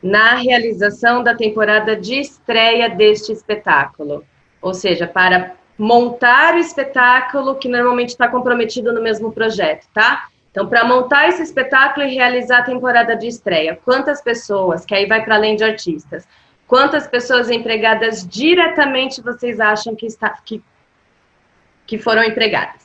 na 0.04 0.36
realização 0.36 1.24
da 1.24 1.34
temporada 1.34 1.96
de 1.96 2.20
estreia 2.20 2.90
deste 2.90 3.32
espetáculo? 3.32 4.26
Ou 4.62 4.74
seja, 4.74 5.08
para 5.08 5.54
montar 5.78 6.56
o 6.56 6.58
espetáculo 6.58 7.56
que 7.56 7.70
normalmente 7.70 8.10
está 8.10 8.28
comprometido 8.28 8.94
no 8.94 9.02
mesmo 9.02 9.32
projeto, 9.32 9.88
tá? 9.94 10.28
Então, 10.52 10.68
para 10.68 10.84
montar 10.84 11.30
esse 11.30 11.42
espetáculo 11.42 12.06
e 12.06 12.14
realizar 12.14 12.60
a 12.60 12.64
temporada 12.64 13.16
de 13.16 13.28
estreia, 13.28 13.80
quantas 13.86 14.22
pessoas, 14.22 14.86
que 14.86 14.94
aí 14.94 15.06
vai 15.06 15.24
para 15.24 15.36
além 15.36 15.56
de 15.56 15.64
artistas, 15.64 16.28
quantas 16.68 17.08
pessoas 17.08 17.50
empregadas 17.50 18.28
diretamente 18.28 19.22
vocês 19.22 19.60
acham 19.60 19.96
que, 19.96 20.06
está, 20.06 20.30
que, 20.44 20.62
que 21.86 21.98
foram 21.98 22.24
empregadas? 22.24 22.85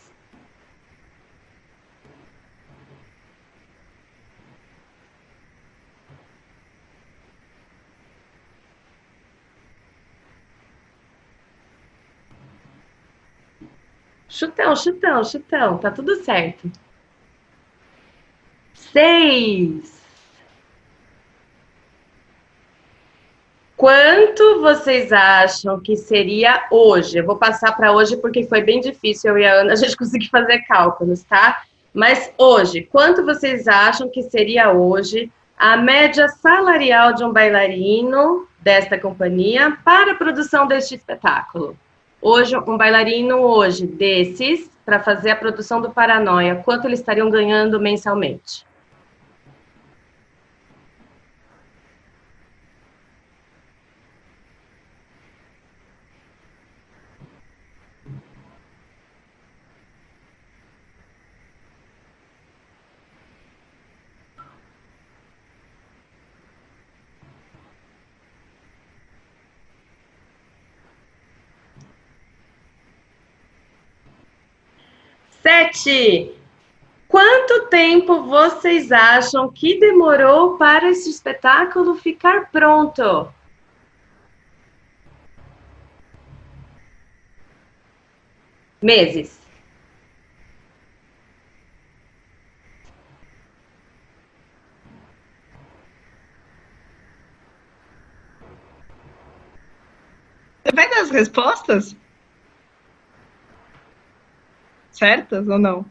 Chutão, 14.31 14.75
chutão, 14.75 15.25
chutão, 15.25 15.77
tá 15.77 15.91
tudo 15.91 16.17
certo 16.25 16.71
seis. 18.93 20.01
Quanto 23.77 24.61
vocês 24.61 25.11
acham 25.11 25.81
que 25.81 25.97
seria 25.97 26.67
hoje? 26.71 27.19
Eu 27.19 27.25
vou 27.25 27.37
passar 27.37 27.73
para 27.73 27.93
hoje 27.93 28.17
porque 28.17 28.45
foi 28.45 28.63
bem 28.63 28.81
difícil 28.81 29.31
eu 29.31 29.39
e 29.39 29.47
a 29.47 29.55
Ana 29.55 29.73
a 29.73 29.77
gente 29.77 29.97
conseguir 29.97 30.29
fazer 30.29 30.61
cálculos, 30.63 31.23
tá? 31.23 31.63
Mas 31.93 32.33
hoje, 32.37 32.83
quanto 32.83 33.25
vocês 33.25 33.67
acham 33.67 34.09
que 34.09 34.23
seria 34.23 34.71
hoje 34.71 35.33
a 35.57 35.77
média 35.77 36.29
salarial 36.29 37.15
de 37.15 37.25
um 37.25 37.33
bailarino 37.33 38.47
desta 38.61 38.99
companhia 38.99 39.77
para 39.85 40.13
a 40.13 40.15
produção 40.15 40.67
deste 40.67 40.95
espetáculo? 40.95 41.77
Hoje, 42.23 42.55
um 42.55 42.77
bailarino 42.77 43.37
hoje 43.39 43.87
desses, 43.87 44.71
para 44.85 45.01
fazer 45.01 45.31
a 45.31 45.37
produção 45.37 45.81
do 45.81 45.91
Paranoia, 45.91 46.57
quanto 46.57 46.87
eles 46.87 47.01
estariam 47.01 47.31
ganhando 47.31 47.81
mensalmente? 47.81 48.67
Sete. 75.43 76.35
Quanto 77.09 77.67
tempo 77.69 78.23
vocês 78.25 78.93
acham 78.93 79.51
que 79.51 79.81
demorou 79.81 80.57
para 80.57 80.91
esse 80.91 81.11
espetáculo 81.11 81.95
ficar 81.95 82.51
pronto? 82.51 83.33
Meses. 88.83 89.41
Você 100.63 100.73
vai 100.75 100.89
dar 100.89 101.01
as 101.01 101.11
respostas? 101.11 101.97
Certas 105.01 105.49
ou 105.49 105.59
não? 105.59 105.85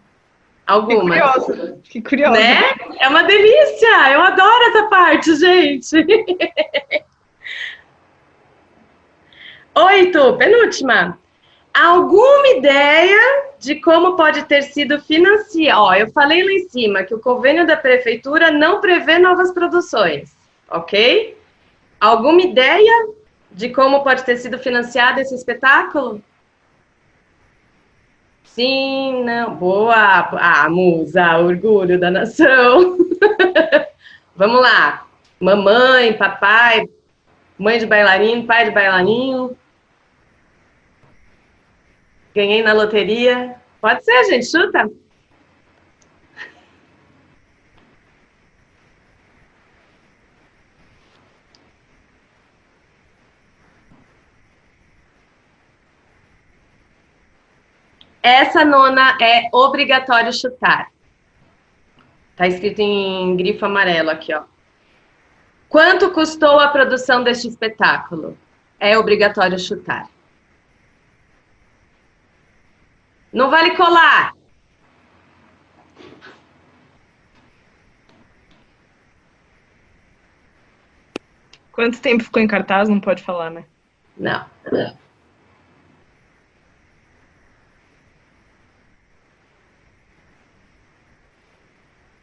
Algumas. 0.65 1.18
Fiquei 1.18 1.41
curiosa. 1.41 1.80
Fiquei 1.84 2.02
curiosa. 2.02 2.40
Né? 2.40 2.61
É 2.99 3.07
uma 3.07 3.23
delícia! 3.23 4.14
Eu 4.14 4.22
adoro 4.22 4.64
essa 4.65 4.84
parte, 4.88 5.36
gente! 5.36 6.06
Oito, 9.76 10.38
penúltima. 10.38 11.18
Alguma 11.73 12.48
ideia 12.49 13.49
de 13.57 13.76
como 13.76 14.15
pode 14.15 14.44
ter 14.45 14.61
sido 14.64 15.02
financiado? 15.02 15.81
Ó, 15.81 15.94
eu 15.94 16.11
falei 16.11 16.44
lá 16.44 16.52
em 16.52 16.69
cima 16.69 17.03
que 17.03 17.15
o 17.15 17.19
convênio 17.19 17.65
da 17.65 17.77
prefeitura 17.77 18.52
não 18.52 18.80
prevê 18.81 19.18
novas 19.18 19.52
produções, 19.52 20.36
ok? 20.69 21.38
Alguma 21.99 22.41
ideia 22.41 23.07
de 23.52 23.69
como 23.69 24.03
pode 24.03 24.23
ter 24.23 24.38
sido 24.38 24.60
financiado 24.60 25.19
esse 25.19 25.34
espetáculo? 25.34 26.22
Sim, 28.53 29.23
não. 29.23 29.55
Boa. 29.55 30.30
Ah, 30.34 30.69
musa, 30.69 31.38
orgulho 31.38 31.99
da 31.99 32.11
nação. 32.11 32.97
Vamos 34.35 34.61
lá. 34.61 35.05
Mamãe, 35.39 36.13
papai, 36.13 36.89
mãe 37.57 37.80
de 37.80 37.85
bailarino, 37.85 38.45
pai 38.45 38.65
de 38.65 38.71
bailarino. 38.71 39.55
Ganhei 42.35 42.61
na 42.61 42.73
loteria. 42.73 43.55
Pode 43.80 44.03
ser, 44.03 44.26
gente, 44.26 44.49
chuta. 44.49 44.89
Essa 58.21 58.65
nona 58.65 59.17
é 59.21 59.49
obrigatório 59.53 60.31
chutar. 60.33 60.91
Tá 62.35 62.47
escrito 62.47 62.79
em 62.79 63.35
grifo 63.35 63.65
amarelo 63.65 64.09
aqui, 64.09 64.33
ó. 64.33 64.43
Quanto 65.67 66.11
custou 66.11 66.59
a 66.59 66.67
produção 66.69 67.23
deste 67.23 67.47
espetáculo? 67.47 68.37
É 68.79 68.97
obrigatório 68.97 69.59
chutar. 69.59 70.09
Não 73.31 73.49
vale 73.49 73.75
colar. 73.75 74.33
Quanto 81.71 82.01
tempo 82.01 82.23
ficou 82.23 82.41
em 82.41 82.47
cartaz? 82.47 82.89
Não 82.89 82.99
pode 82.99 83.23
falar, 83.23 83.49
né? 83.51 83.63
Não. 84.17 84.45
não. 84.71 84.97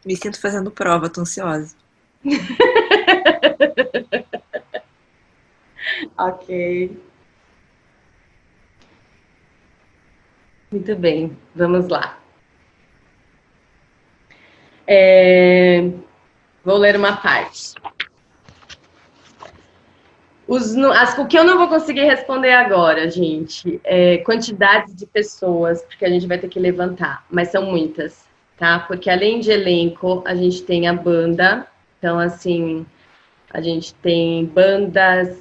Me 0.07 0.17
sinto 0.17 0.41
fazendo 0.41 0.71
prova, 0.71 1.11
tô 1.11 1.23
ansiosa. 1.23 1.75
ok. 6.17 6.97
Muito 10.71 10.95
bem, 10.95 11.37
vamos 11.53 11.89
lá. 11.89 12.21
É, 14.87 15.91
vou 16.65 16.77
ler 16.77 16.95
uma 16.95 17.17
parte. 17.17 17.75
Os, 20.47 20.77
as, 20.77 21.19
o 21.19 21.27
que 21.27 21.37
eu 21.37 21.43
não 21.43 21.59
vou 21.59 21.67
conseguir 21.67 22.05
responder 22.05 22.53
agora, 22.53 23.11
gente, 23.11 23.81
é 23.83 24.19
quantidades 24.19 24.95
de 24.95 25.05
pessoas, 25.05 25.83
porque 25.83 26.05
a 26.05 26.09
gente 26.09 26.29
vai 26.29 26.39
ter 26.39 26.49
que 26.49 26.61
levantar, 26.61 27.27
mas 27.29 27.49
são 27.49 27.67
muitas, 27.67 28.26
tá? 28.57 28.81
Porque 28.81 29.11
além 29.11 29.41
de 29.41 29.51
elenco, 29.51 30.23
a 30.27 30.35
gente 30.35 30.63
tem 30.63 30.89
a 30.89 30.93
banda, 30.95 31.67
então, 31.99 32.19
assim, 32.19 32.87
a 33.53 33.61
gente 33.61 33.95
tem 33.95 34.45
bandas, 34.45 35.39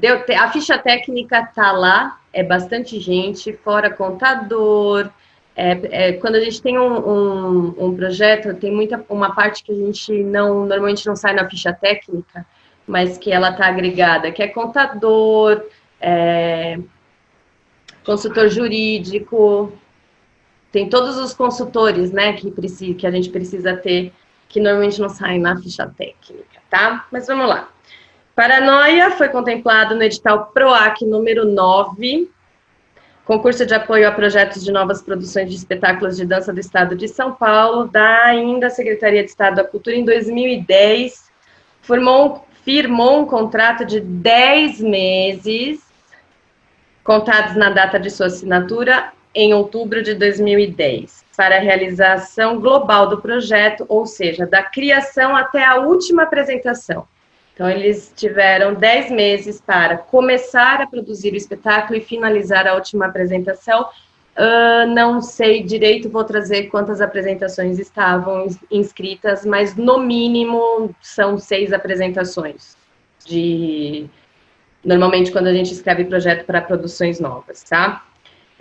deu, 0.00 0.24
a 0.38 0.50
ficha 0.50 0.78
técnica 0.78 1.44
tá 1.54 1.72
lá, 1.72 2.18
é 2.32 2.42
bastante 2.42 2.98
gente, 2.98 3.52
fora 3.52 3.90
contador, 3.90 5.10
é, 5.54 6.08
é, 6.08 6.12
quando 6.14 6.36
a 6.36 6.40
gente 6.40 6.62
tem 6.62 6.78
um, 6.78 6.96
um, 6.96 7.86
um, 7.86 7.96
projeto, 7.96 8.54
tem 8.54 8.72
muita 8.72 9.04
uma 9.08 9.34
parte 9.34 9.62
que 9.62 9.70
a 9.70 9.74
gente 9.74 10.22
não 10.22 10.64
normalmente 10.64 11.06
não 11.06 11.14
sai 11.14 11.34
na 11.34 11.48
ficha 11.48 11.72
técnica, 11.72 12.46
mas 12.86 13.18
que 13.18 13.30
ela 13.30 13.50
está 13.50 13.66
agregada, 13.66 14.32
que 14.32 14.42
é 14.42 14.48
contador, 14.48 15.62
é, 16.00 16.78
consultor 18.04 18.48
jurídico, 18.48 19.72
tem 20.72 20.88
todos 20.88 21.18
os 21.18 21.34
consultores, 21.34 22.10
né, 22.10 22.32
que, 22.32 22.50
precisa, 22.50 22.94
que 22.94 23.06
a 23.06 23.10
gente 23.10 23.28
precisa 23.28 23.76
ter, 23.76 24.12
que 24.48 24.58
normalmente 24.58 25.00
não 25.00 25.10
saem 25.10 25.38
na 25.38 25.56
ficha 25.60 25.86
técnica, 25.86 26.60
tá? 26.70 27.06
Mas 27.12 27.26
vamos 27.26 27.46
lá. 27.46 27.68
Paranoia 28.34 29.10
foi 29.10 29.28
contemplado 29.28 29.94
no 29.94 30.02
edital 30.02 30.46
PROAC 30.46 31.04
número 31.04 31.44
9, 31.44 32.30
concurso 33.26 33.66
de 33.66 33.74
apoio 33.74 34.08
a 34.08 34.12
projetos 34.12 34.64
de 34.64 34.72
novas 34.72 35.02
produções 35.02 35.50
de 35.50 35.56
espetáculos 35.56 36.16
de 36.16 36.24
dança 36.24 36.52
do 36.52 36.58
Estado 36.58 36.96
de 36.96 37.06
São 37.06 37.32
Paulo, 37.32 37.86
da 37.86 38.24
ainda 38.24 38.70
Secretaria 38.70 39.22
de 39.22 39.28
Estado 39.28 39.56
da 39.56 39.64
Cultura 39.64 39.94
em 39.94 40.04
2010, 40.04 41.30
formou, 41.82 42.46
firmou 42.64 43.20
um 43.20 43.26
contrato 43.26 43.84
de 43.84 44.00
10 44.00 44.80
meses, 44.80 45.82
contados 47.04 47.54
na 47.54 47.68
data 47.68 48.00
de 48.00 48.08
sua 48.08 48.26
assinatura, 48.26 49.12
em 49.34 49.54
outubro 49.54 50.02
de 50.02 50.14
2010, 50.14 51.24
para 51.36 51.56
a 51.56 51.60
realização 51.60 52.60
global 52.60 53.08
do 53.08 53.20
projeto, 53.20 53.84
ou 53.88 54.06
seja, 54.06 54.46
da 54.46 54.62
criação 54.62 55.34
até 55.34 55.64
a 55.64 55.76
última 55.76 56.24
apresentação. 56.24 57.06
Então, 57.54 57.68
eles 57.68 58.12
tiveram 58.16 58.74
10 58.74 59.10
meses 59.10 59.60
para 59.60 59.98
começar 59.98 60.80
a 60.80 60.86
produzir 60.86 61.32
o 61.32 61.36
espetáculo 61.36 61.98
e 61.98 62.02
finalizar 62.02 62.66
a 62.66 62.74
última 62.74 63.06
apresentação. 63.06 63.88
Uh, 64.34 64.86
não 64.94 65.20
sei 65.20 65.62
direito, 65.62 66.08
vou 66.08 66.24
trazer 66.24 66.68
quantas 66.68 67.02
apresentações 67.02 67.78
estavam 67.78 68.46
inscritas, 68.70 69.44
mas 69.44 69.76
no 69.76 69.98
mínimo 69.98 70.94
são 71.02 71.38
seis 71.38 71.72
apresentações. 71.72 72.76
De 73.24 74.06
normalmente 74.82 75.30
quando 75.30 75.46
a 75.46 75.52
gente 75.52 75.72
escreve 75.72 76.06
projeto 76.06 76.44
para 76.44 76.60
produções 76.60 77.20
novas, 77.20 77.62
tá? 77.62 78.04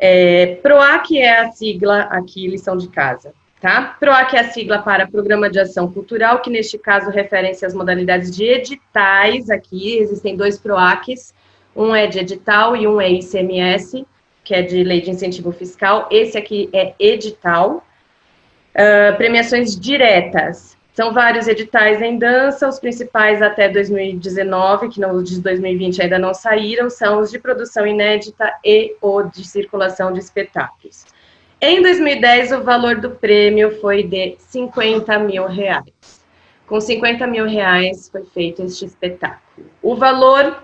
É, 0.03 0.55
PROAC 0.63 1.19
é 1.19 1.41
a 1.41 1.51
sigla 1.51 1.99
aqui, 2.09 2.47
lição 2.47 2.75
de 2.75 2.87
casa, 2.87 3.35
tá? 3.61 3.95
PROAC 3.99 4.33
é 4.35 4.39
a 4.39 4.49
sigla 4.49 4.79
para 4.79 5.05
Programa 5.05 5.47
de 5.47 5.59
Ação 5.59 5.93
Cultural, 5.93 6.41
que 6.41 6.49
neste 6.49 6.75
caso 6.79 7.11
refere-se 7.11 7.63
às 7.63 7.75
modalidades 7.75 8.35
de 8.35 8.43
editais 8.43 9.47
aqui, 9.51 9.99
existem 9.99 10.35
dois 10.35 10.57
PROACs, 10.57 11.35
um 11.75 11.95
é 11.95 12.07
de 12.07 12.17
edital 12.17 12.75
e 12.75 12.87
um 12.87 12.99
é 12.99 13.11
ICMS, 13.11 14.03
que 14.43 14.55
é 14.55 14.63
de 14.63 14.83
Lei 14.83 15.01
de 15.01 15.11
Incentivo 15.11 15.51
Fiscal, 15.51 16.09
esse 16.09 16.35
aqui 16.35 16.67
é 16.73 16.95
edital. 16.99 17.85
Uh, 18.73 19.15
premiações 19.17 19.79
diretas, 19.79 20.75
são 21.01 21.11
vários 21.11 21.47
editais 21.47 21.99
em 21.99 22.15
dança, 22.15 22.69
os 22.69 22.79
principais 22.79 23.41
até 23.41 23.67
2019, 23.67 24.87
que 24.87 24.99
não, 24.99 25.15
os 25.15 25.31
de 25.31 25.41
2020 25.41 25.99
ainda 25.99 26.19
não 26.19 26.31
saíram, 26.31 26.91
são 26.91 27.21
os 27.21 27.31
de 27.31 27.39
produção 27.39 27.87
inédita 27.87 28.53
e 28.63 28.95
o 29.01 29.23
de 29.23 29.43
circulação 29.43 30.13
de 30.13 30.19
espetáculos. 30.19 31.07
Em 31.59 31.81
2010, 31.81 32.51
o 32.51 32.63
valor 32.63 32.97
do 32.97 33.09
prêmio 33.09 33.81
foi 33.81 34.03
de 34.03 34.35
50 34.37 35.17
mil 35.17 35.47
reais. 35.47 36.21
Com 36.67 36.79
50 36.79 37.25
mil 37.25 37.47
reais 37.47 38.07
foi 38.07 38.23
feito 38.25 38.61
este 38.61 38.85
espetáculo. 38.85 39.71
O 39.81 39.95
valor 39.95 40.61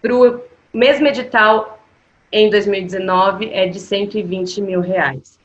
para 0.00 0.14
o 0.14 0.40
mesmo 0.72 1.06
edital 1.06 1.84
em 2.32 2.48
2019 2.48 3.50
é 3.52 3.66
de 3.66 3.78
120 3.78 4.62
mil 4.62 4.80
reais 4.80 5.38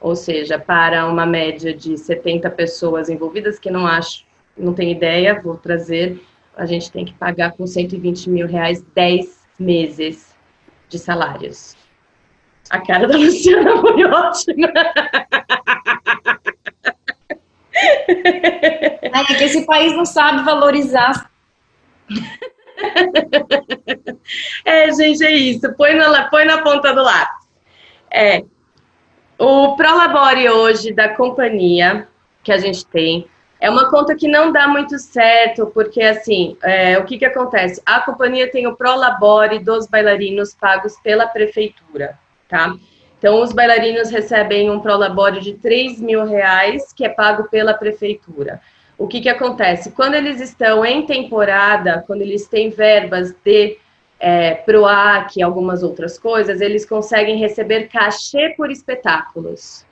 ou 0.00 0.16
seja, 0.16 0.58
para 0.58 1.06
uma 1.06 1.26
média 1.26 1.74
de 1.74 1.96
70 1.96 2.50
pessoas 2.50 3.08
envolvidas, 3.08 3.58
que 3.58 3.70
não 3.70 3.86
acho, 3.86 4.24
não 4.56 4.72
tenho 4.72 4.90
ideia, 4.90 5.40
vou 5.40 5.56
trazer, 5.56 6.20
a 6.56 6.64
gente 6.64 6.90
tem 6.90 7.04
que 7.04 7.14
pagar 7.14 7.52
com 7.52 7.66
120 7.66 8.30
mil 8.30 8.46
reais 8.46 8.82
10 8.94 9.40
meses 9.58 10.34
de 10.88 10.98
salários. 10.98 11.76
A 12.70 12.80
cara 12.80 13.06
da 13.06 13.16
Luciana 13.18 13.80
foi 13.80 14.04
ótima. 14.04 14.72
É 19.02 19.24
que 19.36 19.44
esse 19.44 19.66
país 19.66 19.92
não 19.94 20.04
sabe 20.04 20.44
valorizar. 20.44 21.30
É, 24.64 24.92
gente, 24.92 25.24
é 25.24 25.32
isso. 25.32 25.72
Põe 25.76 25.94
na, 25.94 26.28
põe 26.28 26.44
na 26.44 26.62
ponta 26.62 26.92
do 26.94 27.02
lápis. 27.02 27.48
É, 28.10 28.44
o 29.40 29.74
Prolabore 29.74 30.50
hoje 30.50 30.92
da 30.92 31.08
companhia 31.08 32.06
que 32.42 32.52
a 32.52 32.58
gente 32.58 32.84
tem 32.84 33.26
é 33.58 33.70
uma 33.70 33.90
conta 33.90 34.14
que 34.14 34.28
não 34.28 34.52
dá 34.52 34.68
muito 34.68 34.98
certo, 34.98 35.66
porque 35.72 36.02
assim, 36.02 36.58
é, 36.62 36.98
o 36.98 37.04
que, 37.04 37.18
que 37.18 37.24
acontece? 37.24 37.80
A 37.86 38.00
companhia 38.00 38.50
tem 38.50 38.66
o 38.66 38.76
Prolabore 38.76 39.58
dos 39.58 39.86
bailarinos 39.86 40.54
pagos 40.54 40.96
pela 41.02 41.26
prefeitura, 41.26 42.18
tá? 42.48 42.74
Então, 43.18 43.42
os 43.42 43.52
bailarinos 43.52 44.10
recebem 44.10 44.70
um 44.70 44.80
Prolabore 44.80 45.40
de 45.40 45.54
3 45.54 46.00
mil 46.00 46.24
reais, 46.24 46.92
que 46.92 47.04
é 47.04 47.08
pago 47.08 47.44
pela 47.50 47.74
prefeitura. 47.74 48.60
O 48.96 49.06
que, 49.06 49.20
que 49.20 49.28
acontece? 49.28 49.90
Quando 49.92 50.14
eles 50.14 50.40
estão 50.40 50.84
em 50.84 51.04
temporada, 51.04 52.04
quando 52.06 52.22
eles 52.22 52.46
têm 52.46 52.70
verbas 52.70 53.34
de 53.44 53.78
é, 54.20 54.54
PROAC 54.54 55.38
e 55.38 55.42
algumas 55.42 55.82
outras 55.82 56.18
coisas, 56.18 56.60
eles 56.60 56.84
conseguem 56.84 57.38
receber 57.38 57.88
cachê 57.88 58.54
por 58.56 58.70
espetáculos. 58.70 59.86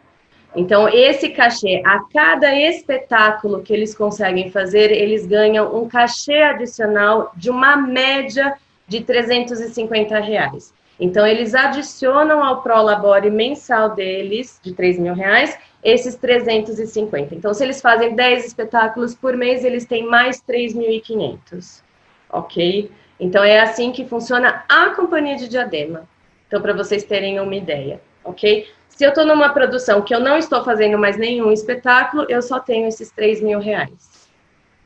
Então, 0.54 0.88
esse 0.88 1.30
cachê, 1.30 1.82
a 1.84 2.00
cada 2.12 2.54
espetáculo 2.54 3.62
que 3.62 3.72
eles 3.72 3.94
conseguem 3.94 4.50
fazer, 4.50 4.90
eles 4.90 5.26
ganham 5.26 5.74
um 5.74 5.88
cachê 5.88 6.42
adicional 6.42 7.32
de 7.36 7.50
uma 7.50 7.76
média 7.76 8.54
de 8.86 9.02
350 9.02 10.18
reais. 10.20 10.74
Então, 11.00 11.26
eles 11.26 11.54
adicionam 11.54 12.42
ao 12.42 12.60
Prolabore 12.62 13.30
mensal 13.30 13.94
deles, 13.94 14.58
de 14.62 14.72
3 14.74 14.98
mil 14.98 15.14
reais, 15.14 15.56
esses 15.82 16.16
350. 16.16 17.34
Então, 17.34 17.54
se 17.54 17.62
eles 17.62 17.80
fazem 17.80 18.16
10 18.16 18.46
espetáculos 18.46 19.14
por 19.14 19.36
mês, 19.36 19.64
eles 19.64 19.86
têm 19.86 20.04
mais 20.06 20.42
3.500, 20.42 21.82
ok? 22.30 22.90
Então, 23.18 23.42
é 23.42 23.60
assim 23.60 23.90
que 23.90 24.06
funciona 24.06 24.64
a 24.68 24.90
companhia 24.90 25.36
de 25.36 25.48
diadema. 25.48 26.08
Então, 26.46 26.62
para 26.62 26.72
vocês 26.72 27.04
terem 27.04 27.40
uma 27.40 27.54
ideia, 27.54 28.00
ok? 28.24 28.66
Se 28.88 29.04
eu 29.04 29.10
estou 29.10 29.26
numa 29.26 29.50
produção 29.50 30.02
que 30.02 30.14
eu 30.14 30.20
não 30.20 30.36
estou 30.36 30.64
fazendo 30.64 30.98
mais 30.98 31.16
nenhum 31.16 31.52
espetáculo, 31.52 32.26
eu 32.28 32.42
só 32.42 32.58
tenho 32.58 32.88
esses 32.88 33.10
3 33.10 33.40
mil 33.42 33.60
reais, 33.60 34.28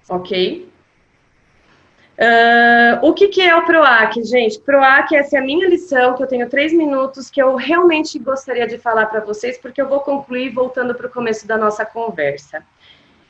ok? 0.08 0.70
Uh, 2.18 3.06
o 3.06 3.14
que, 3.14 3.28
que 3.28 3.40
é 3.40 3.56
o 3.56 3.64
PROAC, 3.64 4.22
gente? 4.22 4.60
PROAC, 4.60 5.16
essa 5.16 5.36
é 5.36 5.40
a 5.40 5.42
minha 5.42 5.66
lição, 5.66 6.14
que 6.14 6.22
eu 6.22 6.26
tenho 6.26 6.48
três 6.48 6.72
minutos, 6.72 7.30
que 7.30 7.42
eu 7.42 7.56
realmente 7.56 8.18
gostaria 8.18 8.66
de 8.66 8.76
falar 8.76 9.06
para 9.06 9.20
vocês, 9.20 9.56
porque 9.58 9.80
eu 9.80 9.88
vou 9.88 10.00
concluir 10.00 10.50
voltando 10.50 10.94
para 10.94 11.06
o 11.06 11.10
começo 11.10 11.46
da 11.46 11.56
nossa 11.56 11.86
conversa. 11.86 12.62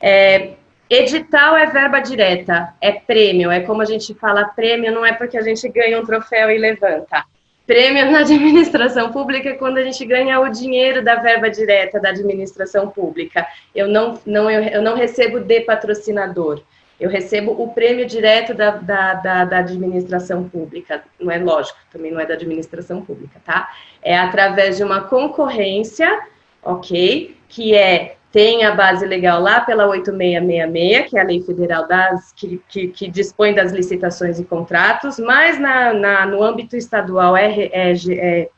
É, 0.01 0.55
Edital 0.89 1.55
é 1.55 1.65
verba 1.65 1.99
direta, 1.99 2.73
é 2.81 2.91
prêmio, 2.91 3.49
é 3.49 3.61
como 3.61 3.81
a 3.81 3.85
gente 3.85 4.13
fala 4.13 4.45
prêmio, 4.45 4.91
não 4.91 5.05
é 5.05 5.13
porque 5.13 5.37
a 5.37 5.41
gente 5.41 5.67
ganha 5.69 5.99
um 5.99 6.05
troféu 6.05 6.51
e 6.51 6.57
levanta. 6.57 7.23
Prêmio 7.65 8.11
na 8.11 8.19
administração 8.21 9.11
pública 9.11 9.49
é 9.49 9.53
quando 9.53 9.77
a 9.77 9.83
gente 9.83 10.05
ganha 10.05 10.39
o 10.39 10.49
dinheiro 10.49 11.03
da 11.03 11.15
verba 11.15 11.49
direta 11.49 11.99
da 11.99 12.09
administração 12.09 12.89
pública. 12.89 13.47
Eu 13.73 13.87
não, 13.87 14.19
não, 14.25 14.51
eu, 14.51 14.61
eu 14.63 14.81
não 14.81 14.95
recebo 14.95 15.39
de 15.39 15.61
patrocinador, 15.61 16.61
eu 16.99 17.09
recebo 17.09 17.51
o 17.51 17.73
prêmio 17.73 18.05
direto 18.05 18.53
da, 18.53 18.71
da, 18.71 19.13
da, 19.15 19.45
da 19.45 19.57
administração 19.59 20.47
pública. 20.47 21.03
Não 21.19 21.31
é 21.31 21.37
lógico, 21.37 21.77
também 21.91 22.11
não 22.11 22.19
é 22.19 22.25
da 22.25 22.33
administração 22.33 23.01
pública, 23.01 23.41
tá? 23.43 23.73
É 24.01 24.17
através 24.17 24.77
de 24.77 24.83
uma 24.83 25.01
concorrência, 25.01 26.21
ok? 26.61 27.35
Que 27.49 27.73
é 27.73 28.15
tem 28.33 28.65
a 28.65 28.73
base 28.73 29.05
legal 29.05 29.39
lá 29.39 29.61
pela 29.61 29.87
8666, 29.87 31.07
que 31.07 31.17
é 31.17 31.21
a 31.21 31.23
lei 31.23 31.43
federal 31.43 31.87
das, 31.87 32.33
que, 32.33 32.59
que, 32.67 32.87
que 32.87 33.07
dispõe 33.07 33.53
das 33.53 33.71
licitações 33.71 34.39
e 34.39 34.43
contratos, 34.43 35.19
mas 35.19 35.59
na, 35.59 35.93
na 35.93 36.25
no 36.25 36.41
âmbito 36.41 36.75
estadual 36.75 37.37
é, 37.37 37.69
é, 37.71 37.93
é, 38.09 38.49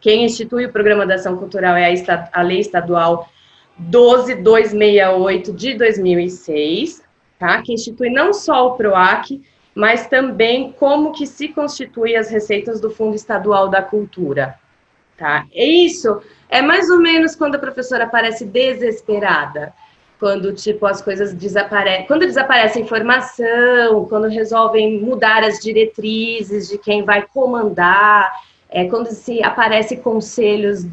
quem 0.00 0.24
institui 0.24 0.66
o 0.66 0.72
programa 0.72 1.04
da 1.04 1.16
ação 1.16 1.36
cultural 1.36 1.76
é 1.76 1.92
a, 1.92 2.28
a 2.32 2.42
lei 2.42 2.60
estadual 2.60 3.28
12268 3.76 5.52
de 5.52 5.74
2006, 5.74 7.02
tá? 7.36 7.60
Que 7.60 7.72
institui 7.72 8.10
não 8.10 8.32
só 8.32 8.68
o 8.68 8.76
PROAC, 8.76 9.42
mas 9.74 10.06
também 10.06 10.70
como 10.78 11.10
que 11.10 11.26
se 11.26 11.48
constitui 11.48 12.14
as 12.14 12.30
receitas 12.30 12.80
do 12.80 12.88
Fundo 12.88 13.16
Estadual 13.16 13.68
da 13.68 13.82
Cultura, 13.82 14.54
tá? 15.16 15.46
E 15.52 15.86
isso 15.86 16.20
é 16.48 16.62
mais 16.62 16.88
ou 16.90 16.98
menos 16.98 17.34
quando 17.34 17.56
a 17.56 17.58
professora 17.58 18.06
parece 18.06 18.44
desesperada, 18.44 19.72
quando 20.18 20.52
tipo 20.52 20.86
as 20.86 21.02
coisas 21.02 21.34
desaparecem, 21.34 22.06
quando 22.06 22.26
desaparece 22.26 22.78
a 22.78 22.82
informação, 22.82 24.04
quando 24.08 24.28
resolvem 24.28 25.00
mudar 25.00 25.42
as 25.42 25.58
diretrizes 25.58 26.68
de 26.68 26.78
quem 26.78 27.02
vai 27.02 27.26
comandar, 27.26 28.30
é 28.70 28.86
quando 28.86 29.06
se 29.08 29.42
aparece 29.42 29.96
conselhos 29.98 30.84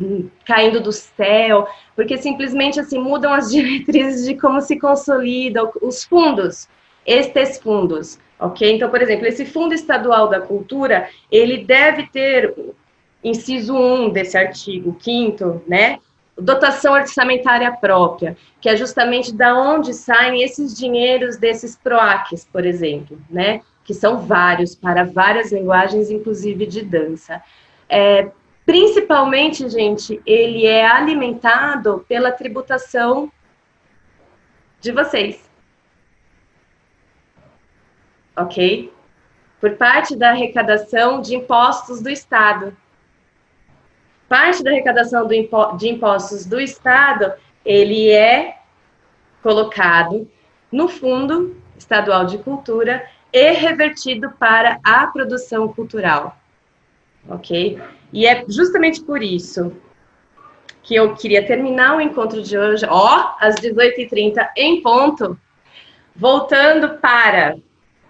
caindo 0.45 0.79
do 0.79 0.91
céu, 0.91 1.67
porque 1.95 2.17
simplesmente 2.17 2.79
assim 2.79 2.99
mudam 2.99 3.33
as 3.33 3.49
diretrizes 3.51 4.25
de 4.25 4.35
como 4.35 4.61
se 4.61 4.79
consolida 4.79 5.69
os 5.81 6.03
fundos, 6.03 6.67
estes 7.05 7.59
fundos, 7.59 8.19
ok? 8.39 8.75
Então, 8.75 8.89
por 8.89 9.01
exemplo, 9.01 9.25
esse 9.25 9.45
Fundo 9.45 9.73
Estadual 9.73 10.27
da 10.27 10.39
Cultura, 10.39 11.09
ele 11.31 11.63
deve 11.65 12.07
ter 12.07 12.53
inciso 13.23 13.75
1 13.75 14.09
desse 14.09 14.37
artigo 14.37 14.97
5 14.99 15.63
né? 15.67 15.99
Dotação 16.37 16.93
orçamentária 16.93 17.71
própria, 17.71 18.35
que 18.59 18.69
é 18.69 18.75
justamente 18.75 19.33
da 19.33 19.55
onde 19.55 19.93
saem 19.93 20.41
esses 20.41 20.75
dinheiros 20.75 21.37
desses 21.37 21.75
PROACs, 21.75 22.47
por 22.51 22.65
exemplo, 22.65 23.19
né? 23.29 23.61
Que 23.83 23.93
são 23.93 24.21
vários, 24.21 24.73
para 24.73 25.03
várias 25.03 25.51
linguagens, 25.51 26.09
inclusive 26.09 26.65
de 26.65 26.83
dança. 26.83 27.41
É, 27.87 28.31
principalmente, 28.65 29.69
gente, 29.69 30.21
ele 30.25 30.65
é 30.65 30.85
alimentado 30.85 32.05
pela 32.07 32.31
tributação 32.31 33.31
de 34.79 34.91
vocês. 34.91 35.47
Ok? 38.35 38.91
Por 39.59 39.75
parte 39.75 40.15
da 40.15 40.29
arrecadação 40.29 41.21
de 41.21 41.35
impostos 41.35 42.01
do 42.01 42.09
Estado 42.09 42.75
parte 44.31 44.63
da 44.63 44.71
arrecadação 44.71 45.29
impo 45.33 45.75
de 45.75 45.89
impostos 45.89 46.45
do 46.45 46.57
Estado, 46.57 47.33
ele 47.65 48.09
é 48.09 48.59
colocado 49.43 50.25
no 50.71 50.87
Fundo 50.87 51.57
Estadual 51.77 52.23
de 52.23 52.37
Cultura 52.37 53.05
e 53.33 53.51
revertido 53.51 54.31
para 54.39 54.79
a 54.85 55.05
produção 55.07 55.67
cultural. 55.73 56.37
Ok? 57.27 57.77
E 58.13 58.25
é 58.25 58.45
justamente 58.47 59.03
por 59.03 59.21
isso 59.21 59.73
que 60.81 60.95
eu 60.95 61.13
queria 61.13 61.45
terminar 61.45 61.97
o 61.97 62.01
encontro 62.01 62.41
de 62.41 62.57
hoje, 62.57 62.85
ó, 62.87 63.33
às 63.37 63.55
18h30, 63.55 64.49
em 64.55 64.81
ponto, 64.81 65.37
voltando 66.15 66.97
para 66.99 67.57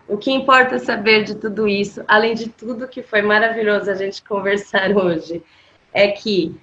o 0.07 0.17
que 0.17 0.31
importa 0.31 0.77
saber 0.77 1.23
de 1.23 1.33
tudo 1.33 1.67
isso, 1.67 2.03
além 2.07 2.35
de 2.35 2.47
tudo 2.47 2.87
que 2.87 3.01
foi 3.01 3.23
maravilhoso 3.23 3.89
a 3.89 3.95
gente 3.95 4.23
conversar 4.23 4.91
hoje 4.95 5.41
é 5.93 6.07
que 6.09 6.55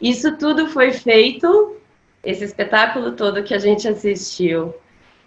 isso 0.00 0.36
tudo 0.36 0.68
foi 0.68 0.92
feito, 0.92 1.76
esse 2.22 2.44
espetáculo 2.44 3.12
todo 3.12 3.42
que 3.42 3.54
a 3.54 3.58
gente 3.58 3.86
assistiu, 3.88 4.74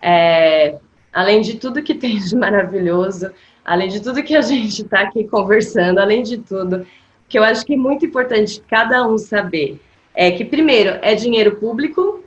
é, 0.02 0.78
além 1.12 1.42
de 1.42 1.56
tudo 1.56 1.84
que 1.84 1.96
tem 1.96 2.18
de 2.18 2.36
maravilhoso, 2.36 3.32
além 3.64 3.90
de 3.90 4.02
tudo 4.02 4.24
que 4.24 4.36
a 4.36 4.42
gente 4.42 4.84
está 4.84 5.02
aqui 5.02 5.24
conversando, 5.24 6.00
além 6.00 6.24
de 6.24 6.38
tudo, 6.38 6.86
que 7.28 7.38
eu 7.38 7.44
acho 7.44 7.66
que 7.66 7.74
é 7.74 7.78
muito 7.78 8.06
importante 8.06 8.62
cada 8.68 9.06
um 9.08 9.18
saber 9.18 9.80
é 10.18 10.32
que, 10.32 10.44
primeiro, 10.44 10.98
é 11.04 11.14
dinheiro 11.14 11.58
público, 11.58 12.24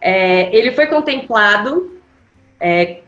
é, 0.00 0.56
ele 0.56 0.70
foi 0.70 0.86
contemplado 0.86 2.00
é, 2.60 3.00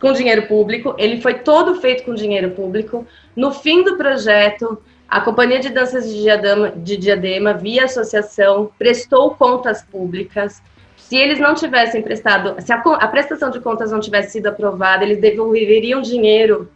com 0.00 0.10
dinheiro 0.12 0.46
público, 0.46 0.94
ele 0.96 1.20
foi 1.20 1.34
todo 1.34 1.78
feito 1.82 2.04
com 2.04 2.14
dinheiro 2.14 2.52
público. 2.52 3.06
No 3.36 3.52
fim 3.52 3.84
do 3.84 3.98
projeto, 3.98 4.82
a 5.08 5.20
Companhia 5.20 5.60
de 5.60 5.70
Danças 5.70 6.08
de 6.08 6.22
Diadema, 6.22 6.70
de 6.70 6.96
Diadema, 6.96 7.54
via 7.54 7.84
associação, 7.84 8.70
prestou 8.78 9.30
contas 9.30 9.82
públicas. 9.82 10.60
Se 10.96 11.16
eles 11.16 11.38
não 11.38 11.54
tivessem 11.54 12.02
prestado, 12.02 12.56
se 12.60 12.72
a, 12.72 12.76
a 12.76 13.08
prestação 13.08 13.50
de 13.50 13.60
contas 13.60 13.92
não 13.92 14.00
tivesse 14.00 14.32
sido 14.32 14.48
aprovada, 14.48 15.04
eles 15.04 15.20
devolveriam 15.20 16.00
dinheiro. 16.02 16.68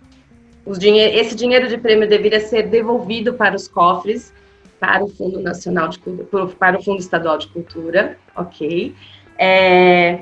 Esse 0.64 1.34
dinheiro 1.34 1.66
de 1.66 1.76
prêmio 1.76 2.08
deveria 2.08 2.38
ser 2.38 2.68
devolvido 2.68 3.34
para 3.34 3.56
os 3.56 3.66
cofres, 3.66 4.32
para 4.78 5.02
o 5.02 5.08
Fundo 5.08 5.40
Nacional 5.40 5.88
de 5.88 5.98
para 6.58 6.78
o 6.78 6.82
Fundo 6.82 7.00
Estadual 7.00 7.36
de 7.38 7.48
Cultura, 7.48 8.16
ok? 8.36 8.94
É, 9.36 10.20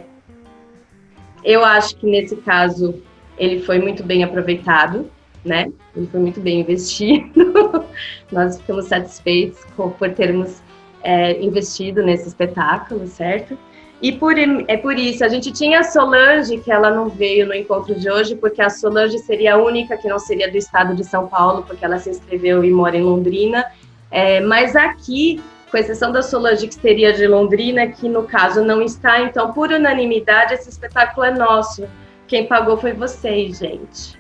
eu 1.45 1.65
acho 1.65 1.97
que 1.97 2.07
nesse 2.07 2.37
caso 2.37 3.03
ele 3.37 3.61
foi 3.61 3.79
muito 3.79 4.03
bem 4.03 4.25
aproveitado 4.25 5.11
né? 5.49 5.73
Ele 5.97 6.07
foi 6.07 6.21
muito 6.21 6.41
bem 6.41 6.61
investido. 6.61 7.85
Nós 8.31 8.59
ficamos 8.59 8.87
satisfeitos 8.87 9.59
por 9.77 10.11
termos 10.11 10.63
é, 11.03 11.41
investido 11.43 12.03
nesse 12.03 12.29
espetáculo, 12.29 13.07
certo? 13.07 13.59
E 14.01 14.13
por, 14.13 14.35
é 14.39 14.77
por 14.77 14.97
isso, 14.97 15.25
a 15.25 15.29
gente 15.29 15.51
tinha 15.51 15.81
a 15.81 15.83
Solange, 15.83 16.59
que 16.59 16.71
ela 16.71 16.91
não 16.91 17.09
veio 17.09 17.47
no 17.47 17.55
encontro 17.55 17.97
de 17.97 18.09
hoje, 18.09 18.37
porque 18.37 18.63
a 18.63 18.71
Solange 18.71 19.19
seria 19.19 19.55
a 19.55 19.59
única 19.59 19.97
que 19.97 20.07
não 20.07 20.21
seria 20.21 20.49
do 20.49 20.57
estado 20.57 20.95
de 20.95 21.03
São 21.03 21.27
Paulo, 21.27 21.65
porque 21.65 21.85
ela 21.85 21.99
se 21.99 22.11
inscreveu 22.11 22.65
e 22.65 22.71
mora 22.71 22.97
em 22.97 23.03
Londrina. 23.03 23.65
É, 24.09 24.41
mas 24.41 24.77
aqui, 24.77 25.43
com 25.69 25.77
exceção 25.77 26.13
da 26.13 26.23
Solange, 26.23 26.69
que 26.69 26.75
seria 26.75 27.13
de 27.13 27.27
Londrina, 27.27 27.89
que 27.89 28.09
no 28.09 28.23
caso 28.23 28.63
não 28.63 28.81
está, 28.81 29.21
então, 29.21 29.53
por 29.53 29.73
unanimidade, 29.73 30.55
esse 30.55 30.69
espetáculo 30.69 31.27
é 31.27 31.33
nosso. 31.33 31.85
Quem 32.29 32.47
pagou 32.47 32.77
foi 32.77 32.93
vocês, 32.93 33.59
gente. 33.59 34.18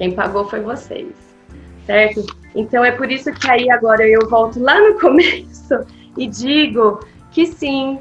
Quem 0.00 0.12
pagou 0.12 0.46
foi 0.46 0.60
vocês, 0.60 1.12
certo? 1.84 2.24
Então 2.54 2.82
é 2.82 2.90
por 2.90 3.12
isso 3.12 3.30
que 3.34 3.50
aí 3.50 3.70
agora 3.70 4.02
eu 4.08 4.26
volto 4.30 4.58
lá 4.58 4.80
no 4.80 4.96
começo 4.98 5.74
e 6.16 6.26
digo 6.26 7.00
que 7.30 7.44
sim, 7.44 7.98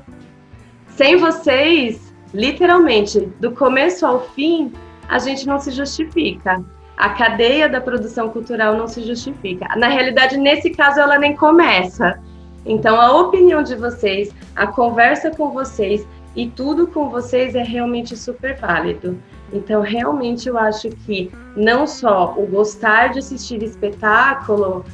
sem 0.88 1.18
vocês, 1.18 2.14
literalmente, 2.34 3.20
do 3.42 3.52
começo 3.52 4.06
ao 4.06 4.22
fim, 4.30 4.72
a 5.10 5.20
gente 5.20 5.46
não 5.46 5.60
se 5.60 5.72
justifica. 5.72 6.64
A 6.96 7.10
cadeia 7.10 7.68
da 7.68 7.82
produção 7.82 8.30
cultural 8.30 8.78
não 8.78 8.88
se 8.88 9.06
justifica. 9.06 9.68
Na 9.76 9.90
realidade, 9.90 10.38
nesse 10.38 10.70
caso, 10.70 11.02
ela 11.02 11.20
nem 11.20 11.36
começa. 11.36 12.18
Então, 12.66 12.96
a 12.96 13.12
opinião 13.12 13.62
de 13.62 13.76
vocês, 13.76 14.34
a 14.56 14.68
conversa 14.68 15.32
com 15.32 15.52
vocês 15.52 16.08
e 16.34 16.48
tudo 16.48 16.88
com 16.88 17.10
vocês 17.10 17.56
é 17.56 17.64
realmente 17.64 18.16
super 18.16 18.56
válido. 18.56 19.22
Então, 19.52 19.82
realmente, 19.82 20.48
eu 20.48 20.58
acho 20.58 20.90
que 20.90 21.32
não 21.56 21.88
só 21.88 22.36
o 22.38 22.46
gostar 22.46 23.10
de 23.10 23.20
assistir 23.20 23.64
espetáculo 23.64 24.86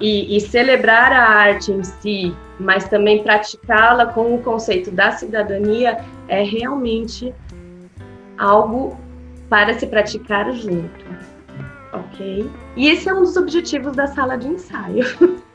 e, 0.00 0.36
e 0.36 0.40
celebrar 0.40 1.12
a 1.12 1.28
arte 1.28 1.72
em 1.72 1.82
si, 1.82 2.34
mas 2.58 2.88
também 2.88 3.22
praticá-la 3.22 4.06
com 4.06 4.34
o 4.34 4.42
conceito 4.42 4.90
da 4.90 5.12
cidadania 5.12 6.04
é 6.28 6.42
realmente 6.42 7.34
algo 8.38 8.98
para 9.48 9.78
se 9.78 9.86
praticar 9.86 10.52
junto, 10.52 11.04
ok? 11.92 12.50
E 12.76 12.88
esse 12.88 13.08
é 13.08 13.14
um 13.14 13.22
dos 13.22 13.36
objetivos 13.36 13.94
da 13.94 14.06
sala 14.06 14.36
de 14.36 14.48
ensaio. 14.48 15.04